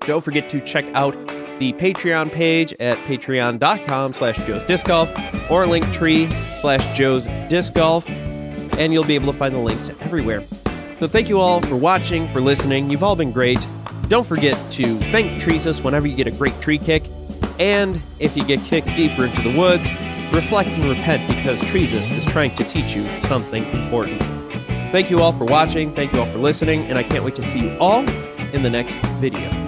Don't 0.00 0.22
forget 0.22 0.48
to 0.50 0.60
check 0.60 0.84
out 0.94 1.12
the 1.58 1.72
Patreon 1.74 2.32
page 2.32 2.74
at 2.80 2.96
patreon.com 2.98 4.12
slash 4.12 4.36
Joe's 4.46 4.64
Disc 4.64 4.86
Golf 4.86 5.08
or 5.50 5.64
linktree 5.64 6.30
slash 6.56 6.96
Joe's 6.96 7.26
Disc 7.48 7.74
Golf, 7.74 8.06
and 8.78 8.92
you'll 8.92 9.04
be 9.04 9.14
able 9.14 9.32
to 9.32 9.38
find 9.38 9.54
the 9.54 9.58
links 9.58 9.88
to 9.88 10.04
everywhere. 10.04 10.44
So 11.00 11.08
thank 11.08 11.28
you 11.28 11.38
all 11.38 11.60
for 11.60 11.76
watching, 11.76 12.28
for 12.28 12.40
listening. 12.40 12.90
You've 12.90 13.02
all 13.02 13.16
been 13.16 13.32
great. 13.32 13.66
Don't 14.08 14.26
forget 14.26 14.54
to 14.72 14.98
thank 15.10 15.32
Treesus 15.42 15.82
whenever 15.82 16.06
you 16.06 16.14
get 16.16 16.26
a 16.26 16.30
great 16.30 16.54
tree 16.60 16.78
kick. 16.78 17.04
And 17.58 18.00
if 18.18 18.36
you 18.36 18.44
get 18.44 18.60
kicked 18.60 18.94
deeper 18.96 19.26
into 19.26 19.42
the 19.42 19.56
woods, 19.58 19.90
reflect 20.34 20.68
and 20.70 20.84
repent 20.84 21.28
because 21.28 21.60
Treesus 21.62 22.14
is 22.14 22.24
trying 22.24 22.54
to 22.56 22.64
teach 22.64 22.94
you 22.94 23.06
something 23.22 23.64
important. 23.72 24.22
Thank 24.92 25.10
you 25.10 25.20
all 25.20 25.32
for 25.32 25.44
watching. 25.44 25.94
Thank 25.94 26.12
you 26.12 26.20
all 26.20 26.26
for 26.26 26.38
listening. 26.38 26.82
And 26.84 26.98
I 26.98 27.02
can't 27.02 27.24
wait 27.24 27.34
to 27.36 27.42
see 27.42 27.60
you 27.60 27.76
all 27.78 28.00
in 28.52 28.62
the 28.62 28.70
next 28.70 28.96
video. 29.18 29.61